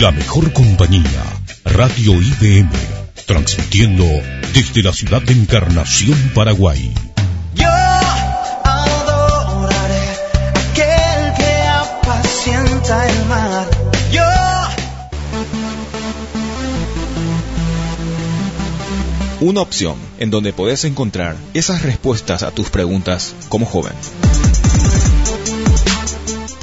La 0.00 0.10
mejor 0.10 0.52
compañía, 0.52 1.22
Radio 1.64 2.20
IBM, 2.20 2.68
transmitiendo 3.26 4.04
desde 4.52 4.82
la 4.82 4.92
ciudad 4.92 5.22
de 5.22 5.34
Encarnación, 5.34 6.18
Paraguay. 6.34 6.92
Yo 7.54 7.68
adoraré 8.64 10.08
aquel 10.72 11.34
que 11.36 11.62
apacienta 11.68 13.08
el 13.08 13.24
mar. 13.26 13.70
Yo 14.10 14.22
Una 19.40 19.60
opción 19.60 19.96
en 20.18 20.30
donde 20.30 20.52
podés 20.52 20.84
encontrar 20.84 21.36
esas 21.54 21.82
respuestas 21.82 22.42
a 22.42 22.50
tus 22.50 22.68
preguntas 22.68 23.36
como 23.48 23.64
joven. 23.64 23.92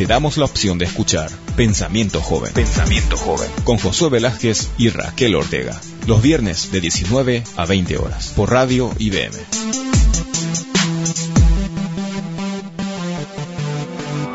Te 0.02 0.08
damos 0.08 0.38
la 0.38 0.46
opción 0.46 0.80
de 0.80 0.86
escuchar 0.86 1.30
Pensamiento 1.56 2.22
Joven. 2.22 2.52
Pensamiento 2.54 3.18
Joven. 3.18 3.48
Con 3.64 3.78
Josué 3.78 4.10
Velázquez 4.10 4.72
y 4.80 4.90
Raquel 4.90 5.36
Ortega. 5.36 5.80
Los 6.08 6.24
viernes 6.24 6.72
de 6.72 6.82
19 6.82 7.44
a 7.56 7.66
20 7.68 8.00
horas. 8.00 8.30
Por 8.36 8.50
Radio 8.50 8.92
IBM. 8.98 9.36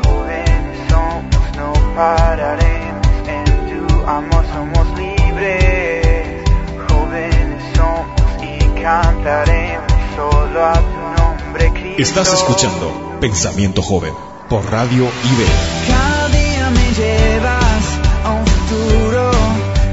jóvenes 0.05 0.79
somos, 0.89 1.57
no 1.57 1.73
pararemos. 1.97 3.07
En 3.27 3.87
tu 3.89 3.93
amor 4.05 4.45
somos 4.53 4.97
libres. 4.97 6.45
Jóvenes 6.87 7.61
somos 7.75 8.21
y 8.41 8.81
cantaremos 8.81 9.91
solo 10.15 10.65
a 10.65 10.75
tu 10.75 11.21
nombre, 11.21 11.71
Cristo. 11.73 12.01
Estás 12.01 12.31
escuchando 12.31 13.17
Pensamiento 13.19 13.81
Joven 13.81 14.13
por 14.49 14.69
Radio 14.71 15.03
IBM. 15.03 15.87
Cada 15.87 16.27
día 16.29 16.69
me 16.69 16.93
llevas 16.93 17.85
a 18.23 18.31
un 18.31 18.45
futuro 18.45 19.31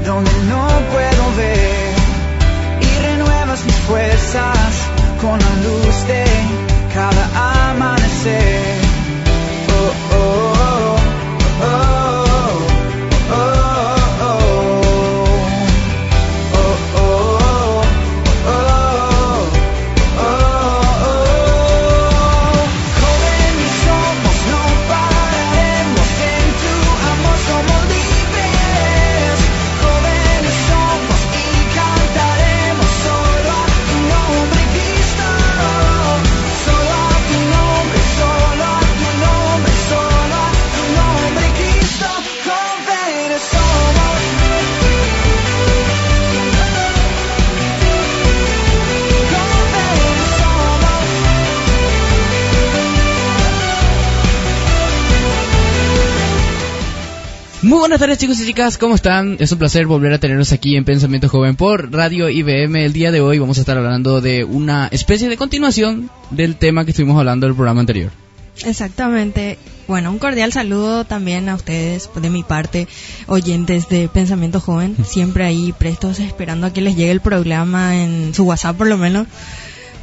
donde 0.05 0.31
no 0.49 0.67
puedo 0.91 1.35
ver 1.35 1.93
y 2.81 3.01
renuevas 3.07 3.65
mis 3.65 3.75
fuerzas 3.75 4.69
con 5.21 5.39
la 5.39 5.55
luz 5.67 6.07
de 6.07 6.34
buenas 57.95 58.07
tardes 58.09 58.17
chicos 58.17 58.41
y 58.41 58.45
chicas, 58.45 58.77
¿cómo 58.77 58.93
están? 58.95 59.37
Es 59.39 59.53
un 59.53 59.57
placer 59.57 59.85
volver 59.85 60.11
a 60.11 60.19
tenernos 60.19 60.51
aquí 60.51 60.75
en 60.75 60.83
Pensamiento 60.83 61.29
Joven 61.29 61.55
por 61.55 61.93
Radio 61.93 62.29
IBM. 62.29 62.75
El 62.83 62.91
día 62.91 63.09
de 63.09 63.21
hoy 63.21 63.39
vamos 63.39 63.57
a 63.57 63.61
estar 63.61 63.77
hablando 63.77 64.19
de 64.19 64.43
una 64.43 64.89
especie 64.91 65.29
de 65.29 65.37
continuación 65.37 66.09
del 66.29 66.57
tema 66.57 66.83
que 66.83 66.91
estuvimos 66.91 67.17
hablando 67.17 67.47
del 67.47 67.55
programa 67.55 67.79
anterior. 67.79 68.11
Exactamente. 68.65 69.57
Bueno, 69.87 70.11
un 70.11 70.19
cordial 70.19 70.51
saludo 70.51 71.05
también 71.05 71.47
a 71.47 71.55
ustedes 71.55 72.09
de 72.13 72.29
mi 72.29 72.43
parte, 72.43 72.89
oyentes 73.27 73.87
de 73.87 74.09
Pensamiento 74.09 74.59
Joven, 74.59 74.97
siempre 75.05 75.45
ahí 75.45 75.71
prestos 75.71 76.19
esperando 76.19 76.67
a 76.67 76.73
que 76.73 76.81
les 76.81 76.97
llegue 76.97 77.11
el 77.11 77.21
programa 77.21 77.95
en 77.95 78.33
su 78.33 78.43
WhatsApp 78.43 78.75
por 78.75 78.87
lo 78.87 78.97
menos. 78.97 79.25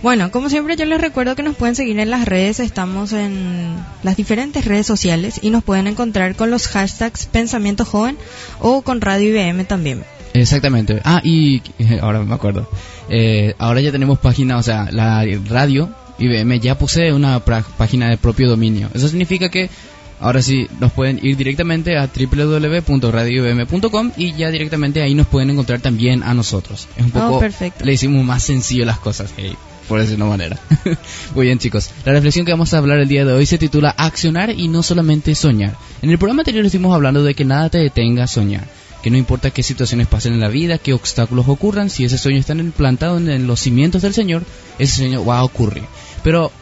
Bueno, 0.03 0.31
como 0.33 0.51
siempre 0.51 0.75
yo 0.77 0.85
les 0.85 1.01
recuerdo 1.01 1.37
que 1.37 1.45
nos 1.45 1.55
pueden 1.55 1.77
seguir 1.77 2.01
en 2.01 2.11
las 2.11 2.25
redes, 2.25 2.59
estamos 2.59 3.13
en 3.13 3.77
las 4.03 4.17
diferentes 4.17 4.65
redes 4.65 4.85
sociales 4.87 5.39
y 5.43 5.51
nos 5.51 5.63
pueden 5.63 5.87
encontrar 5.87 6.35
con 6.35 6.51
los 6.51 6.67
hashtags 6.67 7.27
Pensamiento 7.27 7.85
Joven 7.85 8.19
o 8.59 8.83
con 8.83 9.01
Radio 9.01 9.29
IBM 9.31 9.65
también. 9.65 10.03
Exactamente. 10.35 11.01
Ah, 11.05 11.21
y 11.23 11.63
eh, 11.79 12.01
ahora 12.03 12.21
me 12.25 12.35
acuerdo. 12.35 12.69
Eh, 13.09 13.55
ahora 13.59 13.81
ya 13.81 13.93
tenemos 13.93 14.19
página, 14.19 14.57
o 14.57 14.63
sea, 14.65 14.89
la 14.91 15.25
radio 15.49 15.89
IBM 16.19 16.59
ya 16.59 16.77
posee 16.77 17.13
una 17.13 17.39
página 17.45 18.09
de 18.11 18.17
propio 18.17 18.49
dominio. 18.49 18.89
Eso 18.95 19.07
significa 19.09 19.51
que 19.51 19.71
ahora 20.19 20.43
sí 20.43 20.67
nos 20.81 20.91
pueden 20.93 21.21
ir 21.25 21.37
directamente 21.37 21.97
a 21.97 22.09
www.radioibm.com 22.09 24.11
y 24.17 24.33
ya 24.33 24.51
directamente 24.51 25.01
ahí 25.01 25.15
nos 25.15 25.29
pueden 25.29 25.51
encontrar 25.51 25.81
también 25.81 26.25
a 26.25 26.35
nosotros. 26.35 26.89
Es 26.97 27.05
un 27.05 27.13
Oh, 27.15 27.29
poco 27.29 27.39
perfecto. 27.41 27.85
le 27.85 27.93
hicimos 27.93 28.25
más 28.25 28.43
sencillo 28.43 28.85
las 28.85 28.99
cosas, 28.99 29.33
hey, 29.37 29.55
por 29.89 30.01
decir 30.01 30.17
una 30.17 30.27
manera. 30.27 30.59
Muy 31.35 31.47
bien, 31.47 31.59
chicos. 31.59 31.91
La 32.05 32.13
reflexión 32.13 32.45
que 32.45 32.53
vamos 32.53 32.73
a 32.73 32.79
hablar 32.79 32.99
el 32.99 33.09
día 33.09 33.25
de 33.25 33.33
hoy 33.33 33.47
se 33.47 33.59
titula 33.59 33.91
Accionar 33.91 34.51
y 34.51 34.69
no 34.69 34.83
solamente 34.83 35.35
soñar. 35.35 35.77
En 36.03 36.11
el 36.11 36.19
programa 36.19 36.43
anterior 36.43 36.65
estuvimos 36.65 36.95
hablando 36.95 37.23
de 37.23 37.35
que 37.35 37.45
nada 37.45 37.69
te 37.69 37.79
detenga 37.79 38.27
soñar. 38.27 38.67
Que 39.03 39.11
no 39.11 39.17
importa 39.17 39.51
qué 39.51 39.63
situaciones 39.63 40.07
pasen 40.07 40.35
en 40.35 40.41
la 40.41 40.49
vida, 40.49 40.79
qué 40.79 40.93
obstáculos 40.93 41.49
ocurran, 41.49 41.91
si 41.91 42.05
ese 42.05 42.19
sueño 42.19 42.39
está 42.39 42.55
implantado 42.55 43.19
en 43.19 43.47
los 43.47 43.61
cimientos 43.61 44.03
del 44.03 44.15
Señor, 44.15 44.45
ese 44.79 44.99
sueño 44.99 45.25
va 45.25 45.39
a 45.39 45.45
ocurrir. 45.45 45.85
Pero 46.23 46.53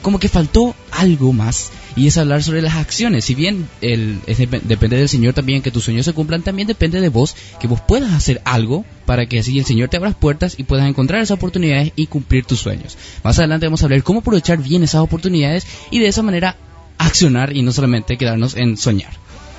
como 0.00 0.18
que 0.18 0.28
faltó 0.28 0.74
algo 0.92 1.32
más 1.32 1.70
y 2.00 2.06
es 2.06 2.16
hablar 2.16 2.42
sobre 2.42 2.62
las 2.62 2.76
acciones. 2.76 3.26
Si 3.26 3.34
bien 3.34 3.68
el, 3.82 4.20
es 4.26 4.38
depende 4.38 4.96
del 4.96 5.10
Señor 5.10 5.34
también 5.34 5.60
que 5.60 5.70
tus 5.70 5.84
sueños 5.84 6.06
se 6.06 6.14
cumplan, 6.14 6.40
también 6.40 6.66
depende 6.66 6.98
de 6.98 7.10
vos 7.10 7.36
que 7.60 7.66
vos 7.66 7.82
puedas 7.82 8.14
hacer 8.14 8.40
algo 8.46 8.86
para 9.04 9.26
que 9.26 9.38
así 9.38 9.58
el 9.58 9.66
Señor 9.66 9.90
te 9.90 9.98
abra 9.98 10.08
las 10.08 10.18
puertas 10.18 10.54
y 10.56 10.64
puedas 10.64 10.88
encontrar 10.88 11.20
esas 11.20 11.36
oportunidades 11.36 11.92
y 11.96 12.06
cumplir 12.06 12.46
tus 12.46 12.58
sueños. 12.58 12.96
Más 13.22 13.38
adelante 13.38 13.66
vamos 13.66 13.82
a 13.82 13.84
hablar 13.84 14.02
cómo 14.02 14.20
aprovechar 14.20 14.62
bien 14.62 14.82
esas 14.82 15.02
oportunidades 15.02 15.66
y 15.90 15.98
de 15.98 16.08
esa 16.08 16.22
manera 16.22 16.56
accionar 16.96 17.54
y 17.54 17.60
no 17.60 17.70
solamente 17.70 18.16
quedarnos 18.16 18.56
en 18.56 18.78
soñar. 18.78 19.12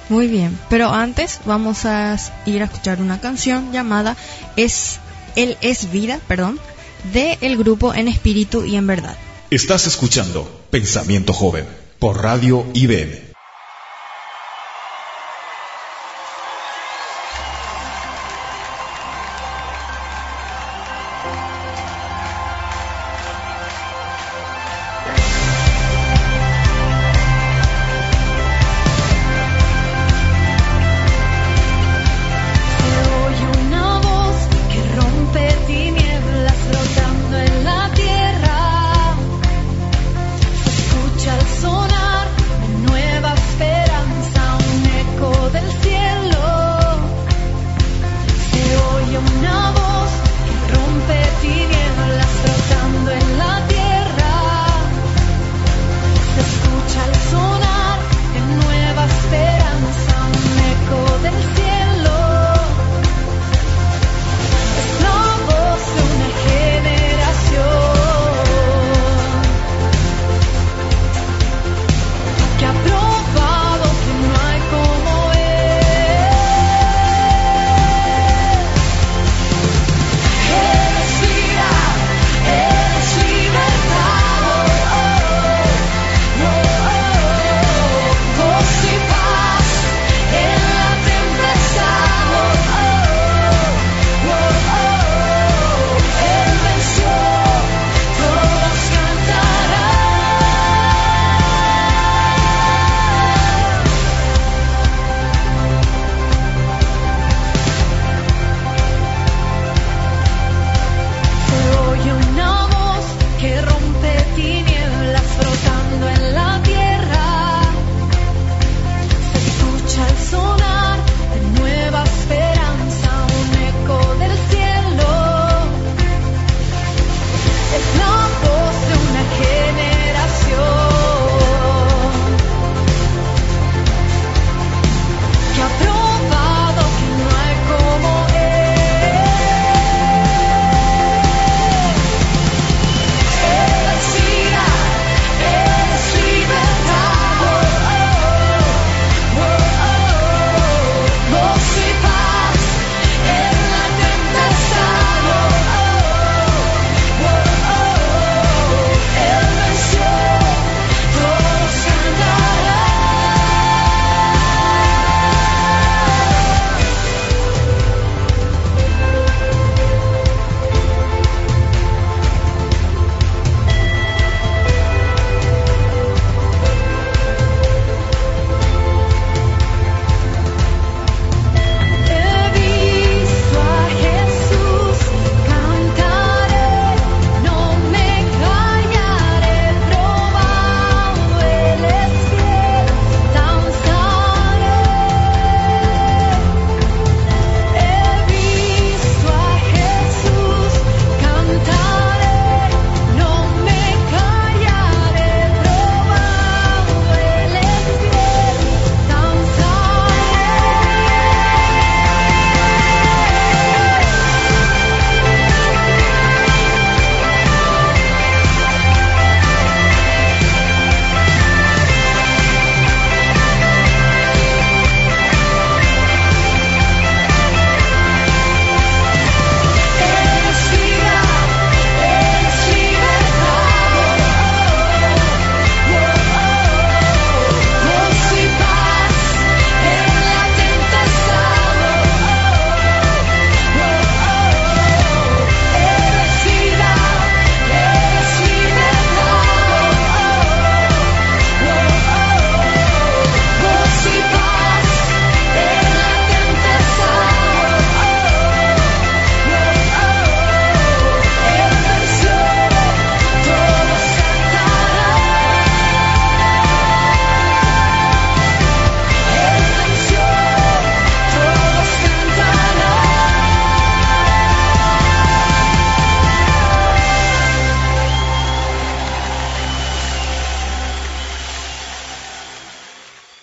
Muy 0.10 0.26
bien, 0.26 0.58
pero 0.68 0.90
antes 0.90 1.42
vamos 1.46 1.86
a 1.86 2.18
ir 2.48 2.64
a 2.64 2.66
escuchar 2.66 3.02
una 3.02 3.22
canción 3.22 3.72
llamada 3.72 4.18
Es 4.56 4.98
Él 5.36 5.58
es 5.62 5.92
vida, 5.92 6.20
perdón, 6.28 6.60
de 7.14 7.38
el 7.42 7.56
grupo 7.56 7.94
En 7.94 8.08
Espíritu 8.08 8.66
y 8.66 8.78
en 8.78 8.88
Verdad. 8.88 9.16
Estás 9.52 9.86
escuchando 9.86 10.66
Pensamiento 10.72 11.34
Joven 11.34 11.81
por 12.02 12.20
Radio 12.24 12.66
IBM. 12.74 13.31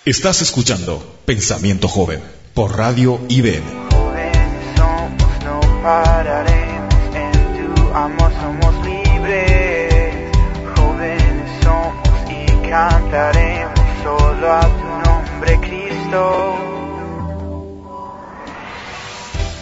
Estás 0.09 0.41
escuchando 0.41 1.05
Pensamiento 1.27 1.87
Joven 1.87 2.23
por 2.55 2.79
Radio 2.79 3.21
IBM. 3.29 3.63
Jóvenes 3.91 4.65
somos, 4.75 5.45
no 5.45 5.83
pararemos. 5.83 6.95
En 7.15 7.75
tu 7.75 7.95
amor 7.95 8.33
somos 8.41 8.87
libres. 8.87 10.33
Jóvenes 10.77 11.51
somos 11.63 12.09
y 12.27 12.71
cantaremos 12.71 13.38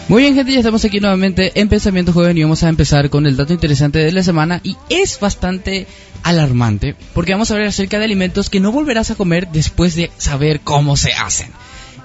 Muy 0.09 0.21
bien, 0.21 0.35
gente, 0.35 0.53
ya 0.53 0.59
estamos 0.59 0.85
aquí 0.85 1.01
nuevamente 1.01 1.51
en 1.59 1.67
Pensamiento 1.67 2.13
Joven 2.13 2.37
y 2.37 2.43
vamos 2.43 2.63
a 2.63 2.69
empezar 2.69 3.09
con 3.09 3.25
el 3.25 3.35
dato 3.35 3.51
interesante 3.51 3.99
de 3.99 4.13
la 4.13 4.23
semana 4.23 4.61
y 4.63 4.77
es 4.87 5.19
bastante 5.19 5.85
alarmante 6.23 6.95
porque 7.13 7.33
vamos 7.33 7.51
a 7.51 7.55
hablar 7.55 7.67
acerca 7.67 7.99
de 7.99 8.05
alimentos 8.05 8.49
que 8.49 8.61
no 8.61 8.71
volverás 8.71 9.11
a 9.11 9.15
comer 9.15 9.49
después 9.49 9.95
de 9.95 10.09
saber 10.17 10.61
cómo 10.61 10.95
se 10.95 11.11
hacen. 11.11 11.51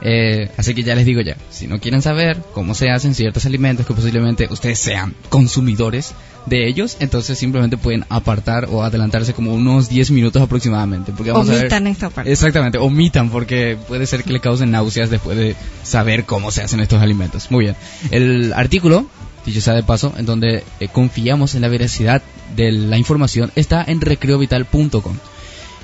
Eh, 0.01 0.51
así 0.57 0.75
que 0.75 0.83
ya 0.83 0.97
les 0.97 1.07
digo 1.07 1.21
ya, 1.21 1.37
si 1.51 1.69
no 1.69 1.79
quieren 1.79 2.03
saber 2.03 2.43
cómo 2.53 2.75
se 2.75 2.91
hacen 2.91 3.15
ciertos 3.15 3.47
alimentos 3.47 3.87
que 3.87 3.95
posiblemente 3.95 4.49
ustedes 4.51 4.81
sean 4.81 5.15
consumidores 5.29 6.13
de 6.47 6.67
ellos, 6.67 6.97
entonces 6.99 7.39
simplemente 7.39 7.77
pueden 7.77 8.05
apartar 8.09 8.67
o 8.71 8.83
adelantarse 8.83 9.33
como 9.33 9.55
unos 9.55 9.89
10 9.89 10.11
minutos 10.11 10.43
aproximadamente. 10.43 11.13
Porque 11.17 11.31
vamos 11.31 11.49
a 11.49 11.53
ver- 11.53 11.61
Omitan 11.63 11.87
esta 11.87 12.11
parte. 12.11 12.33
Exactamente, 12.33 12.79
omitan 12.79 13.31
porque 13.31 13.79
puede 13.89 14.07
ser 14.07 14.25
que 14.25 14.33
le 14.33 14.41
causen 14.41 14.71
náuseas 14.73 15.09
después 15.11 15.37
de 15.39 15.55
saber 15.85 16.25
cómo 16.25 16.51
se 16.51 16.63
hacen 16.63 16.81
estos 16.81 17.01
alimentos. 17.01 17.51
Muy 17.51 17.65
bien. 17.67 17.77
El 18.11 18.53
artículo, 18.55 19.07
dicho 19.47 19.61
sea 19.61 19.75
de 19.75 19.83
paso, 19.85 20.13
en 20.17 20.27
donde 20.27 20.65
eh, 20.81 20.89
confiamos 20.93 21.55
en 21.55 21.61
la 21.63 21.69
veracidad 21.69 22.23
de 22.57 22.73
la 22.73 22.99
información, 22.99 23.53
está 23.55 23.85
en 23.87 24.01
recreovital.com. 24.01 25.17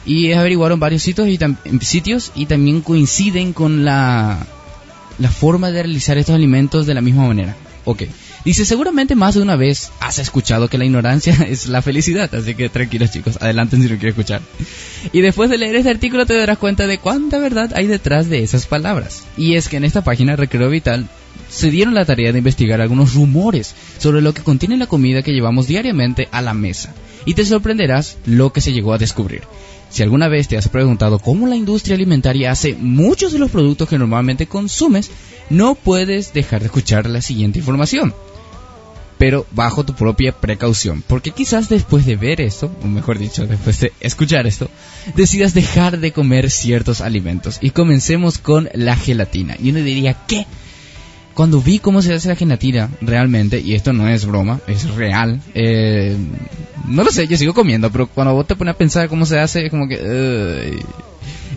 Y 0.06 0.32
averiguaron 0.32 0.80
varios 0.80 1.02
sitios 1.02 1.28
y, 1.28 1.38
sitios 1.84 2.32
y 2.34 2.46
también 2.46 2.80
coinciden 2.80 3.52
con 3.52 3.84
la, 3.84 4.38
la 5.18 5.30
forma 5.30 5.70
de 5.70 5.82
realizar 5.82 6.18
estos 6.18 6.34
alimentos 6.34 6.86
de 6.86 6.94
la 6.94 7.00
misma 7.00 7.26
manera. 7.28 7.54
Ok. 7.84 8.04
Dice, 8.48 8.64
seguramente 8.64 9.14
más 9.14 9.34
de 9.34 9.42
una 9.42 9.56
vez 9.56 9.92
has 10.00 10.18
escuchado 10.18 10.68
que 10.68 10.78
la 10.78 10.86
ignorancia 10.86 11.34
es 11.50 11.66
la 11.66 11.82
felicidad, 11.82 12.34
así 12.34 12.54
que 12.54 12.70
tranquilos 12.70 13.10
chicos, 13.10 13.36
adelanten 13.42 13.82
si 13.82 13.90
no 13.90 13.96
quieren 13.96 14.08
escuchar. 14.08 14.40
Y 15.12 15.20
después 15.20 15.50
de 15.50 15.58
leer 15.58 15.76
este 15.76 15.90
artículo 15.90 16.24
te 16.24 16.34
darás 16.34 16.56
cuenta 16.56 16.86
de 16.86 16.96
cuánta 16.96 17.36
verdad 17.38 17.72
hay 17.74 17.86
detrás 17.86 18.30
de 18.30 18.42
esas 18.42 18.64
palabras. 18.64 19.24
Y 19.36 19.56
es 19.56 19.68
que 19.68 19.76
en 19.76 19.84
esta 19.84 20.02
página 20.02 20.34
Recreo 20.34 20.70
Vital 20.70 21.10
se 21.50 21.70
dieron 21.70 21.92
la 21.92 22.06
tarea 22.06 22.32
de 22.32 22.38
investigar 22.38 22.80
algunos 22.80 23.12
rumores 23.12 23.74
sobre 23.98 24.22
lo 24.22 24.32
que 24.32 24.42
contiene 24.42 24.78
la 24.78 24.86
comida 24.86 25.20
que 25.20 25.34
llevamos 25.34 25.66
diariamente 25.66 26.26
a 26.32 26.40
la 26.40 26.54
mesa. 26.54 26.94
Y 27.26 27.34
te 27.34 27.44
sorprenderás 27.44 28.16
lo 28.24 28.50
que 28.54 28.62
se 28.62 28.72
llegó 28.72 28.94
a 28.94 28.98
descubrir. 28.98 29.42
Si 29.90 30.02
alguna 30.02 30.28
vez 30.28 30.48
te 30.48 30.56
has 30.56 30.70
preguntado 30.70 31.18
cómo 31.18 31.46
la 31.46 31.56
industria 31.56 31.96
alimentaria 31.96 32.50
hace 32.50 32.74
muchos 32.74 33.30
de 33.30 33.40
los 33.40 33.50
productos 33.50 33.90
que 33.90 33.98
normalmente 33.98 34.46
consumes, 34.46 35.10
no 35.50 35.74
puedes 35.74 36.32
dejar 36.32 36.60
de 36.60 36.66
escuchar 36.66 37.10
la 37.10 37.20
siguiente 37.20 37.58
información 37.58 38.14
pero 39.18 39.46
bajo 39.50 39.84
tu 39.84 39.94
propia 39.94 40.32
precaución. 40.32 41.02
Porque 41.06 41.32
quizás 41.32 41.68
después 41.68 42.06
de 42.06 42.16
ver 42.16 42.40
esto, 42.40 42.70
o 42.82 42.86
mejor 42.86 43.18
dicho, 43.18 43.46
después 43.46 43.80
de 43.80 43.92
escuchar 44.00 44.46
esto, 44.46 44.70
decidas 45.16 45.54
dejar 45.54 45.98
de 45.98 46.12
comer 46.12 46.50
ciertos 46.50 47.00
alimentos. 47.00 47.58
Y 47.60 47.70
comencemos 47.70 48.38
con 48.38 48.68
la 48.72 48.96
gelatina. 48.96 49.56
Y 49.60 49.70
uno 49.70 49.80
diría, 49.80 50.16
¿qué? 50.26 50.46
Cuando 51.34 51.60
vi 51.60 51.78
cómo 51.78 52.00
se 52.00 52.14
hace 52.14 52.28
la 52.28 52.36
gelatina 52.36 52.90
realmente, 53.00 53.60
y 53.60 53.74
esto 53.74 53.92
no 53.92 54.08
es 54.08 54.24
broma, 54.24 54.60
es 54.66 54.90
real, 54.94 55.40
eh, 55.54 56.16
no 56.88 57.04
lo 57.04 57.12
sé, 57.12 57.28
yo 57.28 57.36
sigo 57.36 57.54
comiendo, 57.54 57.92
pero 57.92 58.08
cuando 58.08 58.34
vos 58.34 58.46
te 58.46 58.56
pones 58.56 58.74
a 58.74 58.78
pensar 58.78 59.08
cómo 59.08 59.26
se 59.26 59.38
hace, 59.38 59.66
es 59.66 59.70
como 59.70 59.86
que... 59.86 60.80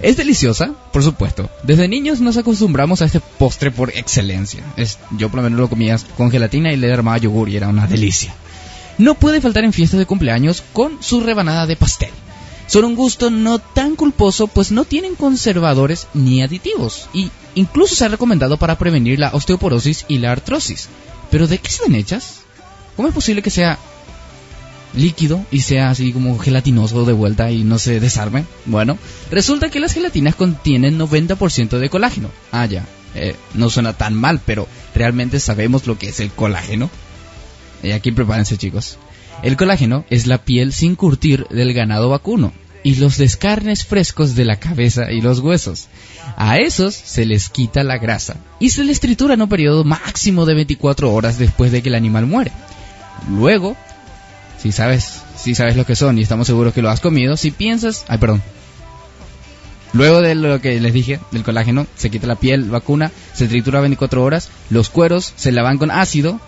Es 0.01 0.17
deliciosa, 0.17 0.74
por 0.91 1.03
supuesto. 1.03 1.50
Desde 1.63 1.88
niños 1.88 2.22
nos 2.22 2.38
acostumbramos 2.38 3.01
a 3.01 3.05
este 3.05 3.20
postre 3.20 3.70
por 3.70 3.91
excelencia. 3.91 4.63
Es, 4.75 4.98
yo 5.17 5.29
por 5.29 5.38
lo 5.38 5.43
menos 5.43 5.60
lo 5.60 5.70
comía 5.70 5.98
con 6.17 6.31
gelatina 6.31 6.72
y 6.72 6.77
le 6.77 6.91
armaba 6.91 7.17
yogur 7.17 7.50
y 7.50 7.58
era 7.58 7.67
una 7.67 7.88
delicia. 7.88 8.34
No 8.98 9.15
puede 9.15 9.41
faltar 9.41 9.63
en 9.63 9.74
fiestas 9.74 10.00
de 10.00 10.05
cumpleaños 10.05 10.63
con 10.74 11.01
su 11.03 11.22
rebanada 11.22 11.67
de 11.67 11.75
pastel. 11.75 12.10
Son 12.67 12.86
un 12.86 12.96
gusto 12.96 13.29
no 13.29 13.60
tan 13.60 13.96
culposo 13.96 14.48
pues 14.48 14.72
no 14.72 14.86
tienen 14.86 15.15
conservadores 15.15 16.08
ni 16.13 16.41
aditivos 16.41 17.10
y 17.13 17.29
incluso 17.53 17.96
se 17.96 18.05
ha 18.05 18.10
recomendado 18.10 18.58
para 18.58 18.77
prevenir 18.77 19.20
la 19.20 19.31
osteoporosis 19.34 20.05
y 20.08 20.20
la 20.20 20.31
artrosis. 20.31 20.88
Pero 21.29 21.48
¿de 21.48 21.58
qué 21.58 21.67
están 21.67 21.96
hechas? 21.96 22.41
¿Cómo 22.96 23.08
es 23.08 23.13
posible 23.13 23.41
que 23.41 23.50
sea 23.50 23.77
líquido 24.95 25.45
y 25.51 25.62
sea 25.62 25.89
así 25.89 26.12
como 26.12 26.38
gelatinoso 26.38 27.05
de 27.05 27.13
vuelta 27.13 27.51
y 27.51 27.63
no 27.63 27.79
se 27.79 28.00
desarme? 28.00 28.45
Bueno, 28.65 28.98
resulta 29.29 29.69
que 29.69 29.79
las 29.79 29.93
gelatinas 29.93 30.36
contienen 30.36 31.00
90% 31.00 31.79
de 31.79 31.89
colágeno. 31.89 32.29
Ah, 32.51 32.65
ya. 32.65 32.86
Eh, 33.13 33.36
no 33.53 33.69
suena 33.69 33.93
tan 33.93 34.13
mal, 34.13 34.39
pero 34.45 34.67
¿realmente 34.95 35.39
sabemos 35.39 35.86
lo 35.86 35.98
que 35.98 36.10
es 36.10 36.19
el 36.19 36.31
colágeno? 36.31 36.89
Y 37.83 37.91
aquí 37.91 38.12
prepárense 38.12 38.57
chicos. 38.57 38.98
El 39.43 39.57
colágeno 39.57 40.05
es 40.10 40.27
la 40.27 40.38
piel 40.38 40.71
sin 40.71 40.95
curtir 40.95 41.48
del 41.50 41.74
ganado 41.74 42.10
vacuno 42.10 42.53
y 42.83 42.95
los 42.95 43.17
descarnes 43.17 43.86
frescos 43.86 44.36
de 44.36 44.45
la 44.45 44.57
cabeza 44.57 45.12
y 45.12 45.21
los 45.21 45.39
huesos. 45.39 45.88
A 46.38 46.57
esos 46.57 46.95
se 46.95 47.25
les 47.25 47.50
quita 47.50 47.83
la 47.83 47.98
grasa 47.98 48.38
y 48.60 48.69
se 48.69 48.83
les 48.83 49.00
tritura 49.00 49.33
en 49.33 49.41
un 49.41 49.50
periodo 49.50 49.83
máximo 49.83 50.45
de 50.45 50.55
24 50.55 51.12
horas 51.12 51.38
después 51.38 51.71
de 51.71 51.81
que 51.81 51.89
el 51.89 51.95
animal 51.95 52.27
muere. 52.27 52.51
Luego, 53.29 53.75
si 54.61 54.71
sabes, 54.71 55.21
si 55.37 55.55
sabes 55.55 55.75
lo 55.75 55.85
que 55.85 55.95
son 55.95 56.19
y 56.19 56.21
estamos 56.21 56.47
seguros 56.47 56.73
que 56.73 56.81
lo 56.81 56.89
has 56.89 56.99
comido, 56.99 57.35
si 57.35 57.51
piensas, 57.51 58.05
ay 58.07 58.17
perdón. 58.19 58.41
Luego 59.93 60.21
de 60.21 60.35
lo 60.35 60.61
que 60.61 60.79
les 60.79 60.93
dije, 60.93 61.19
del 61.31 61.43
colágeno, 61.43 61.87
se 61.95 62.09
quita 62.09 62.27
la 62.27 62.35
piel 62.35 62.63
vacuna, 62.65 63.11
se 63.33 63.47
tritura 63.47 63.81
24 63.81 64.23
horas, 64.23 64.49
los 64.69 64.89
cueros 64.89 65.33
se 65.35 65.51
lavan 65.51 65.77
con 65.77 65.91
ácido 65.91 66.39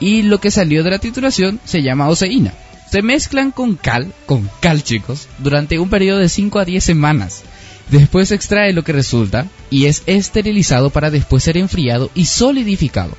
y 0.00 0.22
lo 0.22 0.38
que 0.38 0.50
salió 0.50 0.82
de 0.82 0.90
la 0.90 0.98
trituración 0.98 1.60
se 1.64 1.82
llama 1.82 2.08
oseína. 2.08 2.54
Se 2.90 3.02
mezclan 3.02 3.50
con 3.50 3.76
cal, 3.76 4.12
con 4.26 4.48
cal 4.60 4.82
chicos, 4.82 5.28
durante 5.38 5.78
un 5.78 5.90
periodo 5.90 6.18
de 6.18 6.28
5 6.28 6.58
a 6.60 6.64
10 6.64 6.82
semanas. 6.84 7.42
Después 7.90 8.28
se 8.28 8.36
extrae 8.36 8.72
lo 8.72 8.84
que 8.84 8.92
resulta 8.92 9.46
y 9.68 9.86
es 9.86 10.02
esterilizado 10.06 10.90
para 10.90 11.10
después 11.10 11.42
ser 11.42 11.56
enfriado 11.56 12.10
y 12.14 12.26
solidificado. 12.26 13.16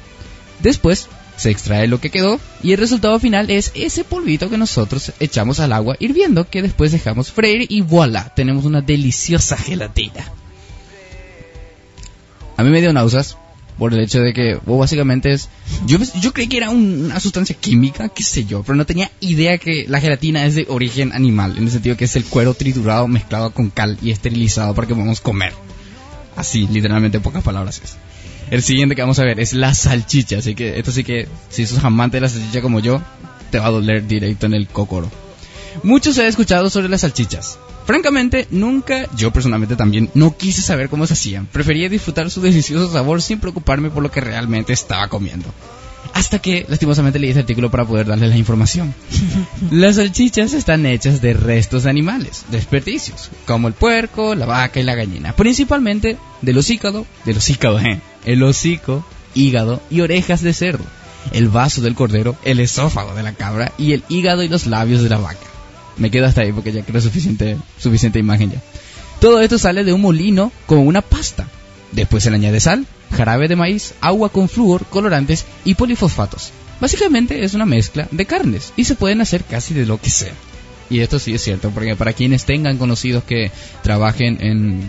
Después 0.61 1.09
se 1.35 1.49
extrae 1.51 1.87
lo 1.87 1.99
que 1.99 2.09
quedó 2.11 2.39
y 2.61 2.71
el 2.73 2.77
resultado 2.77 3.19
final 3.19 3.49
es 3.49 3.71
ese 3.75 4.03
polvito 4.03 4.49
que 4.49 4.57
nosotros 4.57 5.11
echamos 5.19 5.59
al 5.59 5.73
agua 5.73 5.95
hirviendo 5.99 6.47
que 6.49 6.61
después 6.61 6.91
dejamos 6.91 7.31
freír 7.31 7.65
y 7.69 7.81
voilà, 7.81 8.33
tenemos 8.35 8.65
una 8.65 8.81
deliciosa 8.81 9.57
gelatina. 9.57 10.25
A 12.57 12.63
mí 12.63 12.69
me 12.69 12.81
dio 12.81 12.93
náuseas 12.93 13.37
por 13.79 13.91
el 13.93 14.01
hecho 14.01 14.19
de 14.21 14.33
que 14.33 14.59
básicamente 14.65 15.31
es... 15.31 15.49
Yo, 15.87 15.97
yo 16.21 16.31
creí 16.31 16.47
que 16.47 16.57
era 16.57 16.69
un- 16.69 17.05
una 17.05 17.19
sustancia 17.19 17.55
química, 17.59 18.09
qué 18.09 18.23
sé 18.23 18.45
yo, 18.45 18.61
pero 18.61 18.75
no 18.75 18.85
tenía 18.85 19.09
idea 19.19 19.57
que 19.57 19.85
la 19.89 19.99
gelatina 19.99 20.45
es 20.45 20.53
de 20.53 20.67
origen 20.69 21.11
animal, 21.13 21.57
en 21.57 21.63
el 21.63 21.71
sentido 21.71 21.97
que 21.97 22.05
es 22.05 22.15
el 22.15 22.25
cuero 22.25 22.53
triturado 22.53 23.07
mezclado 23.07 23.51
con 23.51 23.71
cal 23.71 23.97
y 24.03 24.11
esterilizado 24.11 24.75
para 24.75 24.87
que 24.87 24.93
podamos 24.93 25.21
comer. 25.21 25.53
Así, 26.35 26.67
literalmente 26.67 27.17
en 27.17 27.23
pocas 27.23 27.43
palabras 27.43 27.81
es. 27.83 27.95
El 28.51 28.62
siguiente 28.62 28.95
que 28.95 29.01
vamos 29.01 29.19
a 29.19 29.23
ver 29.23 29.39
es 29.39 29.53
la 29.53 29.73
salchicha, 29.73 30.38
así 30.38 30.55
que 30.55 30.77
esto 30.77 30.91
sí 30.91 31.03
que, 31.03 31.27
si 31.50 31.65
sos 31.65 31.83
amante 31.83 32.17
de 32.17 32.21
la 32.21 32.29
salchicha 32.29 32.62
como 32.62 32.79
yo, 32.79 33.01
te 33.51 33.59
va 33.59 33.67
a 33.67 33.71
doler 33.71 34.07
directo 34.07 34.45
en 34.45 34.53
el 34.53 34.67
cocoro. 34.67 35.12
Mucho 35.81 36.13
se 36.13 36.23
ha 36.23 36.27
escuchado 36.27 36.69
sobre 36.69 36.89
las 36.89 37.01
salchichas. 37.01 37.57
Francamente, 37.85 38.47
nunca, 38.51 39.07
yo 39.15 39.31
personalmente 39.31 39.75
también, 39.75 40.09
no 40.13 40.38
quise 40.38 40.62
saber 40.62 40.89
cómo 40.89 41.05
se 41.07 41.13
hacían. 41.13 41.47
Prefería 41.47 41.89
disfrutar 41.89 42.29
su 42.29 42.41
delicioso 42.41 42.91
sabor 42.91 43.21
sin 43.21 43.39
preocuparme 43.39 43.89
por 43.89 44.03
lo 44.03 44.12
que 44.12 44.21
realmente 44.21 44.71
estaba 44.71 45.07
comiendo. 45.07 45.53
Hasta 46.13 46.39
que, 46.39 46.65
lastimosamente, 46.69 47.17
leí 47.17 47.29
este 47.29 47.41
artículo 47.41 47.71
para 47.71 47.85
poder 47.85 48.05
darles 48.05 48.29
la 48.29 48.38
información. 48.38 48.93
Las 49.71 49.95
salchichas 49.95 50.53
están 50.53 50.85
hechas 50.85 51.21
de 51.21 51.33
restos 51.33 51.83
de 51.83 51.89
animales, 51.89 52.45
desperdicios, 52.51 53.29
como 53.45 53.67
el 53.67 53.73
puerco, 53.73 54.35
la 54.35 54.45
vaca 54.45 54.79
y 54.79 54.83
la 54.83 54.95
gallina. 54.95 55.33
Principalmente 55.35 56.17
del 56.41 56.57
hocícado, 56.57 57.05
del 57.25 57.38
hocícado, 57.38 57.79
eh, 57.79 58.00
el 58.25 58.43
hocico, 58.43 59.05
hígado 59.33 59.81
y 59.89 60.01
orejas 60.01 60.41
de 60.41 60.53
cerdo, 60.53 60.83
el 61.31 61.49
vaso 61.49 61.81
del 61.81 61.95
cordero, 61.95 62.35
el 62.43 62.59
esófago 62.59 63.15
de 63.15 63.23
la 63.23 63.33
cabra 63.33 63.71
y 63.77 63.93
el 63.93 64.03
hígado 64.09 64.43
y 64.43 64.49
los 64.49 64.67
labios 64.67 65.01
de 65.03 65.09
la 65.09 65.17
vaca. 65.17 65.47
Me 65.97 66.11
quedo 66.11 66.25
hasta 66.25 66.41
ahí 66.41 66.51
porque 66.51 66.71
ya 66.71 66.83
creo 66.83 67.01
suficiente, 67.01 67.57
suficiente 67.77 68.19
imagen 68.19 68.51
ya. 68.51 68.61
Todo 69.19 69.41
esto 69.41 69.57
sale 69.57 69.83
de 69.83 69.93
un 69.93 70.01
molino 70.01 70.51
como 70.65 70.81
una 70.81 71.01
pasta. 71.01 71.47
Después 71.91 72.23
se 72.23 72.31
le 72.31 72.37
añade 72.37 72.59
sal, 72.59 72.85
jarabe 73.15 73.47
de 73.47 73.55
maíz, 73.55 73.93
agua 74.01 74.29
con 74.29 74.49
flúor, 74.49 74.85
colorantes 74.85 75.45
y 75.63 75.75
polifosfatos. 75.75 76.51
Básicamente 76.81 77.43
es 77.43 77.53
una 77.53 77.65
mezcla 77.65 78.07
de 78.11 78.25
carnes 78.25 78.73
y 78.75 78.83
se 78.83 78.95
pueden 78.95 79.21
hacer 79.21 79.43
casi 79.43 79.73
de 79.73 79.85
lo 79.85 80.01
que 80.01 80.09
sea. 80.09 80.33
Y 80.89 80.99
esto 80.99 81.19
sí 81.19 81.33
es 81.33 81.41
cierto, 81.41 81.69
porque 81.69 81.95
para 81.95 82.13
quienes 82.13 82.45
tengan 82.45 82.77
conocidos 82.77 83.23
que 83.23 83.51
trabajen 83.81 84.37
en, 84.41 84.81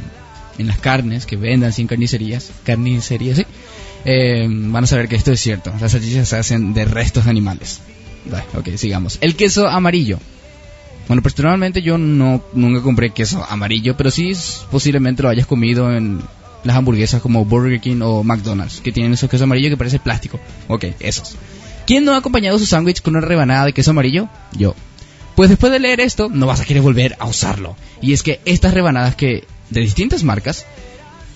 en 0.59 0.67
las 0.67 0.79
carnes, 0.79 1.27
que 1.27 1.37
vendan 1.37 1.73
sin 1.73 1.87
carnicerías, 1.87 2.51
carnicerías, 2.65 3.39
sí, 3.39 3.47
eh, 4.05 4.47
van 4.49 4.85
a 4.85 4.87
saber 4.87 5.09
que 5.09 5.17
esto 5.17 5.33
es 5.33 5.41
cierto. 5.41 5.73
Las 5.81 5.93
salchichas 5.93 6.29
se 6.29 6.37
hacen 6.37 6.75
de 6.75 6.85
restos 6.85 7.25
de 7.25 7.31
animales. 7.31 7.81
Ok, 8.57 8.69
sigamos. 8.77 9.19
El 9.21 9.37
queso 9.37 9.69
amarillo. 9.69 10.19
Bueno, 11.09 11.23
personalmente 11.23 11.83
yo 11.83 11.99
no 11.99 12.43
nunca 12.55 12.83
compré 12.83 13.11
queso 13.11 13.45
amarillo, 13.49 13.97
pero 13.97 14.11
sí 14.11 14.33
posiblemente 14.71 15.23
lo 15.23 15.29
hayas 15.29 15.47
comido 15.47 15.93
en 15.95 16.21
las 16.65 16.77
hamburguesas 16.77 17.21
como 17.21 17.45
Burger 17.45 17.81
King 17.81 18.01
o 18.01 18.25
McDonald's, 18.25 18.81
que 18.81 18.93
tienen 18.93 19.13
esos 19.13 19.29
queso 19.29 19.45
amarillo 19.45 19.69
que 19.69 19.77
parece 19.77 19.99
plástico. 19.99 20.41
Ok, 20.69 20.87
esos. 21.01 21.37
¿Quién 21.87 22.05
no 22.05 22.13
ha 22.13 22.19
acompañado 22.19 22.59
su 22.59 22.65
sándwich 22.65 23.03
con 23.03 23.17
una 23.17 23.27
rebanada 23.27 23.67
de 23.67 23.75
queso 23.75 23.91
amarillo? 23.91 24.29
Yo. 24.57 24.75
Pues 25.35 25.51
después 25.51 25.71
de 25.73 25.81
leer 25.81 26.01
esto, 26.01 26.31
no 26.31 26.47
vas 26.47 26.61
a 26.61 26.65
querer 26.65 26.83
volver 26.83 27.17
a 27.19 27.27
usarlo. 27.27 27.77
Y 28.01 28.15
es 28.15 28.23
que 28.23 28.41
estas 28.47 28.73
rebanadas 28.73 29.17
que 29.17 29.45
de 29.75 29.81
distintas 29.81 30.23
marcas 30.23 30.65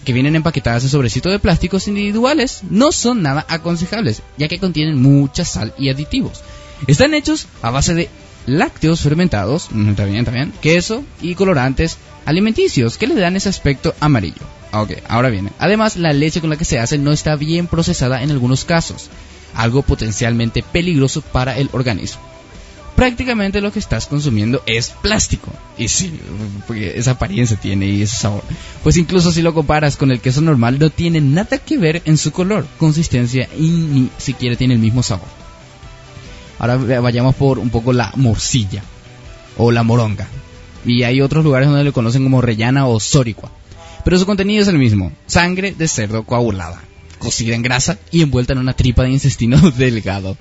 que 0.04 0.12
vienen 0.12 0.36
empaquetadas 0.36 0.84
en 0.84 0.88
sobrecitos 0.88 1.32
de 1.32 1.38
plásticos 1.38 1.88
individuales 1.88 2.62
no 2.70 2.92
son 2.92 3.22
nada 3.22 3.44
aconsejables, 3.48 4.22
ya 4.38 4.48
que 4.48 4.58
contienen 4.58 5.02
mucha 5.02 5.44
sal 5.44 5.74
y 5.76 5.90
aditivos. 5.90 6.42
Están 6.86 7.12
hechos 7.12 7.46
a 7.60 7.70
base 7.70 7.94
de 7.94 8.08
lácteos 8.46 9.00
fermentados, 9.00 9.68
mm, 9.70 9.92
bien, 10.06 10.52
queso 10.62 11.04
y 11.20 11.34
colorantes 11.34 11.98
alimenticios 12.24 12.96
que 12.96 13.06
le 13.06 13.16
dan 13.16 13.36
ese 13.36 13.48
aspecto 13.48 13.94
amarillo. 14.00 14.40
Ah, 14.72 14.82
Ok, 14.82 14.92
ahora 15.08 15.30
viene. 15.30 15.50
Además, 15.58 15.96
la 15.96 16.12
leche 16.12 16.40
con 16.40 16.50
la 16.50 16.56
que 16.56 16.64
se 16.64 16.78
hace 16.78 16.96
no 16.98 17.12
está 17.12 17.36
bien 17.36 17.66
procesada 17.66 18.22
en 18.22 18.30
algunos 18.30 18.64
casos, 18.64 19.10
algo 19.54 19.82
potencialmente 19.82 20.62
peligroso 20.62 21.20
para 21.20 21.58
el 21.58 21.68
organismo 21.72 22.22
prácticamente 22.98 23.60
lo 23.60 23.70
que 23.70 23.78
estás 23.78 24.06
consumiendo 24.06 24.60
es 24.66 24.90
plástico. 24.90 25.52
Y 25.78 25.86
sí, 25.86 26.18
porque 26.66 26.98
esa 26.98 27.12
apariencia 27.12 27.56
tiene 27.56 27.86
y 27.86 28.02
ese 28.02 28.16
sabor. 28.16 28.42
Pues 28.82 28.96
incluso 28.96 29.30
si 29.30 29.40
lo 29.40 29.54
comparas 29.54 29.96
con 29.96 30.10
el 30.10 30.18
queso 30.20 30.40
normal, 30.40 30.80
no 30.80 30.90
tiene 30.90 31.20
nada 31.20 31.58
que 31.58 31.78
ver 31.78 32.02
en 32.06 32.18
su 32.18 32.32
color, 32.32 32.66
consistencia 32.76 33.48
y 33.56 33.68
ni 33.68 34.10
siquiera 34.18 34.56
tiene 34.56 34.74
el 34.74 34.80
mismo 34.80 35.04
sabor. 35.04 35.28
Ahora 36.58 36.76
vayamos 37.00 37.36
por 37.36 37.60
un 37.60 37.70
poco 37.70 37.92
la 37.92 38.10
morcilla 38.16 38.82
o 39.56 39.70
la 39.70 39.84
moronga. 39.84 40.26
Y 40.84 41.04
hay 41.04 41.20
otros 41.20 41.44
lugares 41.44 41.68
donde 41.68 41.84
lo 41.84 41.92
conocen 41.92 42.24
como 42.24 42.40
rellana 42.40 42.88
o 42.88 42.98
soricua. 42.98 43.52
Pero 44.04 44.18
su 44.18 44.26
contenido 44.26 44.62
es 44.62 44.68
el 44.68 44.78
mismo: 44.78 45.12
sangre 45.26 45.70
de 45.70 45.86
cerdo 45.86 46.24
coagulada, 46.24 46.82
cocida 47.20 47.54
en 47.54 47.62
grasa 47.62 47.96
y 48.10 48.22
envuelta 48.22 48.54
en 48.54 48.58
una 48.58 48.72
tripa 48.72 49.04
de 49.04 49.10
intestino 49.10 49.70
delgado. 49.76 50.36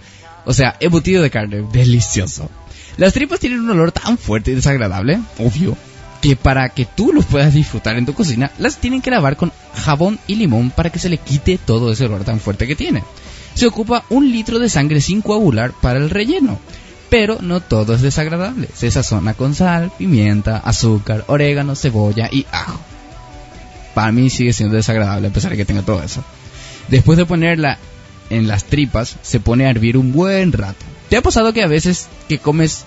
O 0.48 0.54
sea, 0.54 0.78
embutido 0.80 1.22
de 1.22 1.30
carne, 1.30 1.66
delicioso. 1.74 2.50
Las 2.96 3.12
tripas 3.12 3.42
tienen 3.42 3.60
un 3.60 3.70
olor 3.70 3.92
tan 3.92 4.18
fuerte 4.18 4.52
y 4.52 4.56
desagradable, 4.56 5.20
obvio, 5.40 5.76
que 6.22 6.38
para 6.38 6.70
que 6.70 6.86
tú 6.86 7.12
los 7.12 7.26
puedas 7.26 7.54
disfrutar 7.54 7.98
en 7.98 8.06
tu 8.06 8.14
cocina, 8.14 8.50
las 8.58 8.78
tienen 8.78 9.02
que 9.02 9.12
lavar 9.12 9.36
con 9.36 9.52
jabón 9.76 10.20
y 10.26 10.36
limón 10.36 10.72
para 10.72 10.90
que 10.90 11.00
se 11.00 11.10
le 11.10 11.18
quite 11.18 11.58
todo 11.58 11.92
ese 11.92 12.06
olor 12.06 12.24
tan 12.24 12.40
fuerte 12.40 12.66
que 12.66 12.78
tiene. 12.78 13.04
Se 13.56 13.68
ocupa 13.68 14.06
un 14.10 14.32
litro 14.32 14.58
de 14.58 14.70
sangre 14.70 15.02
sin 15.02 15.22
coagular 15.22 15.74
para 15.82 16.00
el 16.00 16.10
relleno. 16.10 16.58
Pero 17.10 17.40
no 17.42 17.60
todo 17.60 17.94
es 17.94 18.02
desagradable. 18.02 18.70
Se 18.74 18.90
sazona 18.90 19.34
con 19.34 19.54
sal, 19.54 19.92
pimienta, 19.98 20.58
azúcar, 20.58 21.26
orégano, 21.28 21.76
cebolla 21.76 22.30
y 22.32 22.46
ajo. 22.54 22.80
Para 23.94 24.14
mí 24.14 24.30
sigue 24.30 24.54
siendo 24.54 24.76
desagradable 24.76 25.28
a 25.28 25.32
pesar 25.32 25.52
de 25.52 25.58
que 25.58 25.66
tenga 25.66 25.82
todo 25.82 26.02
eso. 26.02 26.24
Después 26.88 27.18
de 27.18 27.26
ponerla 27.26 27.78
en 28.30 28.48
las 28.48 28.66
tripas, 28.66 29.18
se 29.22 29.40
pone 29.40 29.66
a 29.66 29.70
hervir 29.70 29.98
un 29.98 30.12
buen 30.12 30.52
rato. 30.52 30.86
¿Te 31.10 31.18
ha 31.18 31.22
pasado 31.22 31.54
que 31.54 31.64
a 31.64 31.68
veces 31.68 32.08
que 32.28 32.40
comes 32.40 32.86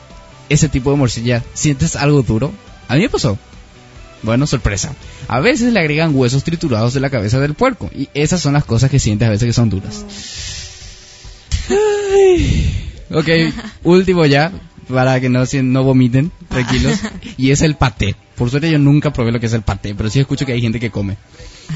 ese 0.49 0.69
tipo 0.69 0.91
de 0.91 0.97
morcilla 0.97 1.43
sientes 1.55 1.97
algo 1.97 2.23
duro? 2.23 2.53
A 2.89 2.95
mí 2.97 3.03
me 3.03 3.09
pasó. 3.09 3.39
Bueno, 4.23 4.47
sorpresa. 4.47 4.95
A 5.29 5.41
veces 5.41 5.73
le 5.73 5.81
agregan 5.81 6.15
huesos 6.15 6.45
triturados 6.45 6.93
de 6.93 7.01
la 7.01 7.11
cabeza 7.11 7.41
del 7.41 7.55
puerco. 7.55 7.91
Y 7.95 8.09
esas 8.13 8.41
son 8.43 8.53
las 8.53 8.65
cosas 8.65 8.91
que 8.91 8.99
sientes 8.99 9.27
a 9.27 9.31
veces 9.31 9.47
que 9.47 9.53
son 9.53 9.71
duras. 9.71 10.05
Ay. 11.71 12.91
Ok, 13.11 13.29
último 13.85 14.27
ya, 14.27 14.53
para 14.89 15.21
que 15.21 15.29
no, 15.29 15.45
no 15.63 15.85
vomiten, 15.85 16.31
tranquilos. 16.49 16.99
Y 17.37 17.51
es 17.51 17.63
el 17.63 17.77
paté. 17.77 18.15
Por 18.37 18.51
suerte 18.51 18.71
yo 18.71 18.79
nunca 18.79 19.13
probé 19.13 19.33
lo 19.33 19.41
que 19.41 19.47
es 19.47 19.53
el 19.53 19.63
paté, 19.63 19.95
pero 19.95 20.11
sí 20.11 20.21
escucho 20.21 20.47
que 20.47 20.53
hay 20.53 20.61
gente 20.61 20.81
que 20.81 20.91
come. 20.91 21.17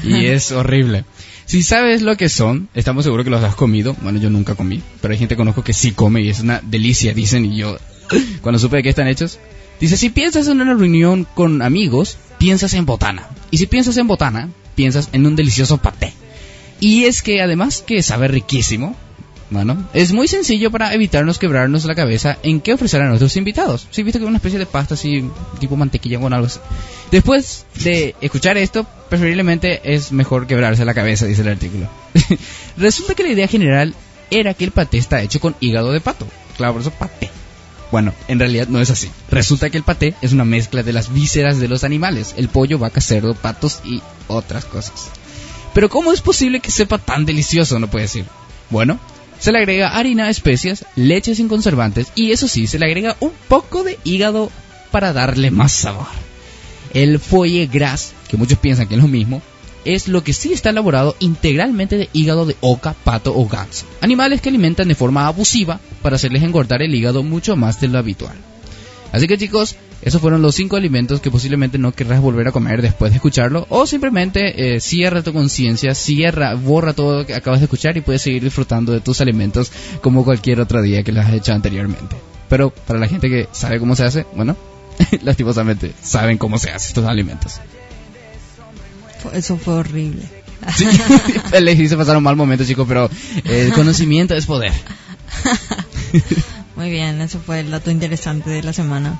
Y 0.03 0.25
es 0.27 0.51
horrible. 0.51 1.05
Si 1.45 1.61
sabes 1.61 2.01
lo 2.01 2.17
que 2.17 2.27
son, 2.27 2.69
estamos 2.73 3.03
seguros 3.03 3.23
que 3.23 3.29
los 3.29 3.43
has 3.43 3.55
comido. 3.55 3.95
Bueno, 4.01 4.19
yo 4.19 4.29
nunca 4.29 4.55
comí, 4.55 4.81
pero 5.01 5.11
hay 5.11 5.19
gente 5.19 5.35
que 5.35 5.39
conozco 5.39 5.63
que 5.63 5.73
sí 5.73 5.91
come 5.91 6.21
y 6.21 6.29
es 6.29 6.39
una 6.39 6.59
delicia, 6.63 7.13
dicen. 7.13 7.45
Y 7.45 7.57
yo, 7.57 7.77
cuando 8.41 8.57
supe 8.59 8.77
de 8.77 8.83
qué 8.83 8.89
están 8.89 9.07
hechos, 9.07 9.39
dice, 9.79 9.95
si 9.95 10.09
piensas 10.09 10.47
en 10.47 10.61
una 10.61 10.73
reunión 10.73 11.27
con 11.35 11.61
amigos, 11.61 12.17
piensas 12.39 12.73
en 12.73 12.85
botana. 12.85 13.29
Y 13.51 13.57
si 13.57 13.67
piensas 13.67 13.97
en 13.97 14.07
botana, 14.07 14.49
piensas 14.75 15.09
en 15.13 15.25
un 15.25 15.35
delicioso 15.35 15.77
paté. 15.77 16.13
Y 16.79 17.05
es 17.05 17.21
que 17.21 17.41
además 17.41 17.83
que 17.85 18.01
sabe 18.01 18.27
riquísimo, 18.27 18.95
bueno, 19.49 19.87
es 19.93 20.11
muy 20.11 20.27
sencillo 20.27 20.71
para 20.71 20.93
evitarnos 20.93 21.37
quebrarnos 21.37 21.85
la 21.85 21.93
cabeza 21.93 22.37
en 22.41 22.61
qué 22.61 22.73
ofrecer 22.73 23.01
a 23.01 23.07
nuestros 23.07 23.35
invitados. 23.37 23.87
Si 23.91 24.01
viste 24.01 24.17
que 24.17 24.25
es 24.25 24.29
una 24.29 24.37
especie 24.37 24.57
de 24.57 24.65
pasta 24.65 24.95
así, 24.95 25.29
tipo 25.59 25.75
mantequilla 25.75 26.19
con 26.19 26.33
algo 26.33 26.47
así. 26.47 26.59
Después 27.11 27.65
de 27.83 28.15
escuchar 28.21 28.57
esto, 28.57 28.87
preferiblemente 29.09 29.81
es 29.83 30.11
mejor 30.11 30.47
quebrarse 30.47 30.83
la 30.83 30.95
cabeza, 30.95 31.27
dice 31.27 31.43
el 31.43 31.49
artículo. 31.49 31.87
Resulta 32.77 33.13
que 33.13 33.23
la 33.23 33.29
idea 33.29 33.47
general 33.47 33.93
era 34.31 34.55
que 34.55 34.65
el 34.65 34.71
paté 34.71 34.97
está 34.97 35.21
hecho 35.21 35.39
con 35.39 35.55
hígado 35.59 35.91
de 35.91 36.01
pato. 36.01 36.27
Claro, 36.57 36.73
por 36.73 36.81
eso 36.81 36.91
paté. 36.91 37.29
Bueno, 37.91 38.13
en 38.27 38.39
realidad 38.39 38.67
no 38.67 38.81
es 38.81 38.89
así. 38.89 39.09
Resulta 39.29 39.69
que 39.69 39.77
el 39.77 39.83
paté 39.83 40.15
es 40.21 40.33
una 40.33 40.43
mezcla 40.43 40.81
de 40.81 40.91
las 40.91 41.13
vísceras 41.13 41.59
de 41.59 41.67
los 41.67 41.83
animales, 41.83 42.33
el 42.35 42.49
pollo, 42.49 42.79
vaca, 42.79 42.99
cerdo, 42.99 43.35
patos 43.35 43.81
y 43.85 44.01
otras 44.27 44.65
cosas. 44.65 45.09
Pero 45.73 45.89
¿cómo 45.89 46.11
es 46.11 46.21
posible 46.21 46.61
que 46.61 46.71
sepa 46.71 46.97
tan 46.97 47.25
delicioso? 47.25 47.79
No 47.79 47.89
puede 47.89 48.05
decir. 48.05 48.25
Bueno, 48.69 48.99
se 49.45 49.51
le 49.51 49.59
agrega 49.59 49.89
harina, 49.89 50.31
especias, 50.31 50.87
leche 50.95 51.35
sin 51.35 51.47
conservantes 51.47 52.07
y 52.15 52.31
eso 52.31 52.47
sí, 52.47 52.65
se 52.65 52.79
le 52.79 52.87
agrega 52.87 53.15
un 53.19 53.31
poco 53.47 53.83
de 53.83 53.99
hígado 54.03 54.49
para 54.89 55.13
darle 55.13 55.51
más 55.51 55.71
sabor. 55.71 56.07
El 56.95 57.19
foie 57.19 57.67
gras, 57.67 58.13
que 58.27 58.37
muchos 58.37 58.57
piensan 58.57 58.87
que 58.87 58.95
es 58.95 59.01
lo 59.01 59.07
mismo, 59.07 59.43
es 59.83 60.07
lo 60.07 60.23
que 60.23 60.33
sí 60.33 60.51
está 60.51 60.71
elaborado 60.71 61.15
integralmente 61.19 61.95
de 61.95 62.09
hígado 62.11 62.47
de 62.47 62.55
oca, 62.59 62.95
pato 63.03 63.37
o 63.37 63.47
ganso. 63.47 63.85
Animales 64.01 64.41
que 64.41 64.49
alimentan 64.49 64.87
de 64.87 64.95
forma 64.95 65.27
abusiva 65.27 65.79
para 66.01 66.15
hacerles 66.15 66.41
engordar 66.41 66.81
el 66.81 66.95
hígado 66.95 67.21
mucho 67.21 67.55
más 67.55 67.79
de 67.79 67.87
lo 67.87 67.99
habitual. 67.99 68.37
Así 69.11 69.27
que 69.27 69.37
chicos, 69.37 69.75
esos 70.05 70.21
fueron 70.21 70.43
los 70.43 70.53
cinco 70.53 70.75
alimentos 70.75 71.19
que 71.19 71.31
posiblemente 71.31 71.79
no 71.79 71.91
querrás 71.91 72.21
volver 72.21 72.47
a 72.47 72.51
comer 72.51 72.83
después 72.83 73.11
de 73.11 73.15
escucharlo. 73.15 73.65
O 73.69 73.87
simplemente 73.87 74.75
eh, 74.75 74.79
cierra 74.79 75.23
tu 75.23 75.33
conciencia, 75.33 75.95
cierra, 75.95 76.53
borra 76.53 76.93
todo 76.93 77.17
lo 77.17 77.25
que 77.25 77.33
acabas 77.33 77.59
de 77.59 77.65
escuchar 77.65 77.97
y 77.97 78.01
puedes 78.01 78.21
seguir 78.21 78.43
disfrutando 78.43 78.93
de 78.93 79.01
tus 79.01 79.19
alimentos 79.19 79.71
como 80.03 80.23
cualquier 80.23 80.61
otro 80.61 80.83
día 80.83 81.01
que 81.01 81.11
lo 81.11 81.21
has 81.21 81.33
hecho 81.33 81.53
anteriormente. 81.53 82.15
Pero 82.47 82.69
para 82.69 82.99
la 82.99 83.07
gente 83.07 83.29
que 83.29 83.49
sabe 83.51 83.79
cómo 83.79 83.95
se 83.95 84.03
hace, 84.03 84.27
bueno, 84.35 84.55
lastimosamente 85.23 85.91
saben 86.03 86.37
cómo 86.37 86.59
se 86.59 86.69
hacen 86.69 86.89
estos 86.89 87.05
alimentos. 87.05 87.59
Eso 89.33 89.57
fue 89.57 89.73
horrible. 89.73 90.21
Sí, 90.75 90.85
les 91.61 91.79
hice 91.79 91.97
pasar 91.97 92.15
un 92.15 92.23
mal 92.23 92.35
momento 92.35 92.63
chicos, 92.63 92.87
pero 92.87 93.09
eh, 93.43 93.63
el 93.65 93.73
conocimiento 93.73 94.35
es 94.35 94.45
poder. 94.45 94.71
Muy 96.75 96.91
bien, 96.91 97.19
eso 97.21 97.39
fue 97.39 97.61
el 97.61 97.71
dato 97.71 97.89
interesante 97.89 98.51
de 98.51 98.61
la 98.61 98.71
semana. 98.71 99.19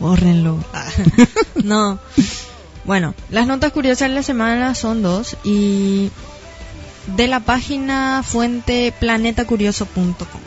Bórrenlo. 0.00 0.58
Ah, 0.72 0.88
no. 1.62 1.98
Bueno, 2.84 3.14
las 3.28 3.46
notas 3.46 3.72
curiosas 3.72 4.08
de 4.08 4.14
la 4.14 4.22
semana 4.22 4.74
son 4.74 5.02
dos 5.02 5.36
y 5.44 6.10
de 7.16 7.28
la 7.28 7.40
página 7.40 8.22
fuente 8.26 8.92
planetacurioso.com. 8.98 10.40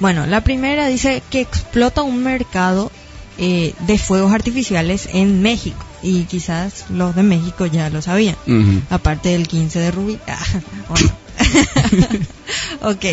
Bueno, 0.00 0.26
la 0.26 0.40
primera 0.40 0.86
dice 0.86 1.22
que 1.30 1.42
explota 1.42 2.02
un 2.02 2.22
mercado 2.22 2.90
eh, 3.36 3.74
de 3.80 3.98
fuegos 3.98 4.32
artificiales 4.32 5.08
en 5.12 5.42
México 5.42 5.84
y 6.02 6.24
quizás 6.24 6.86
los 6.88 7.14
de 7.14 7.22
México 7.22 7.66
ya 7.66 7.90
lo 7.90 8.00
sabían. 8.00 8.36
Aparte 8.88 9.30
del 9.30 9.46
15 9.46 9.78
de 9.78 9.90
Rubí. 9.90 10.18
Ah, 10.26 10.38
bueno. 10.88 11.10
ok. 12.82 13.04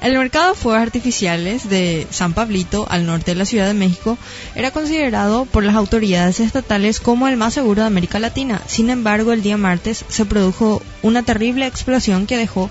El 0.00 0.16
mercado 0.16 0.50
de 0.50 0.58
fuegos 0.58 0.80
artificiales 0.80 1.68
de 1.68 2.06
San 2.10 2.32
Pablito, 2.32 2.86
al 2.88 3.04
norte 3.04 3.32
de 3.32 3.34
la 3.34 3.44
Ciudad 3.44 3.66
de 3.66 3.74
México, 3.74 4.16
era 4.54 4.70
considerado 4.70 5.44
por 5.44 5.62
las 5.62 5.76
autoridades 5.76 6.40
estatales 6.40 7.00
como 7.00 7.28
el 7.28 7.36
más 7.36 7.52
seguro 7.52 7.82
de 7.82 7.88
América 7.88 8.18
Latina. 8.18 8.62
Sin 8.66 8.88
embargo, 8.88 9.32
el 9.32 9.42
día 9.42 9.58
martes 9.58 10.06
se 10.08 10.24
produjo 10.24 10.80
una 11.02 11.22
terrible 11.22 11.66
explosión 11.66 12.26
que 12.26 12.38
dejó 12.38 12.70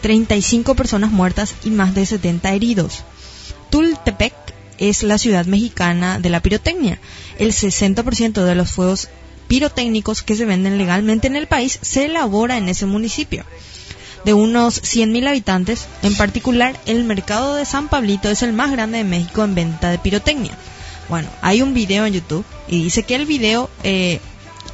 35 0.00 0.74
personas 0.74 1.10
muertas 1.10 1.54
y 1.64 1.70
más 1.70 1.94
de 1.94 2.06
70 2.06 2.50
heridos. 2.54 3.04
Tultepec 3.68 4.32
es 4.78 5.02
la 5.02 5.18
ciudad 5.18 5.44
mexicana 5.44 6.18
de 6.18 6.30
la 6.30 6.40
pirotecnia. 6.40 6.98
El 7.38 7.52
60% 7.52 8.42
de 8.42 8.54
los 8.54 8.70
fuegos 8.70 9.10
pirotécnicos 9.48 10.22
que 10.22 10.36
se 10.36 10.46
venden 10.46 10.78
legalmente 10.78 11.26
en 11.26 11.36
el 11.36 11.46
país 11.46 11.78
se 11.82 12.06
elabora 12.06 12.56
en 12.56 12.70
ese 12.70 12.86
municipio. 12.86 13.44
De 14.24 14.34
unos 14.34 14.82
100.000 14.82 15.28
habitantes, 15.28 15.86
en 16.02 16.14
particular, 16.14 16.78
el 16.86 17.04
mercado 17.04 17.54
de 17.54 17.64
San 17.64 17.88
Pablito 17.88 18.28
es 18.28 18.42
el 18.42 18.52
más 18.52 18.70
grande 18.70 18.98
de 18.98 19.04
México 19.04 19.44
en 19.44 19.54
venta 19.54 19.90
de 19.90 19.98
pirotecnia. 19.98 20.56
Bueno, 21.08 21.28
hay 21.42 21.62
un 21.62 21.74
video 21.74 22.06
en 22.06 22.12
YouTube 22.12 22.44
y 22.68 22.84
dice 22.84 23.02
que 23.02 23.14
el 23.14 23.26
video 23.26 23.70
eh, 23.82 24.20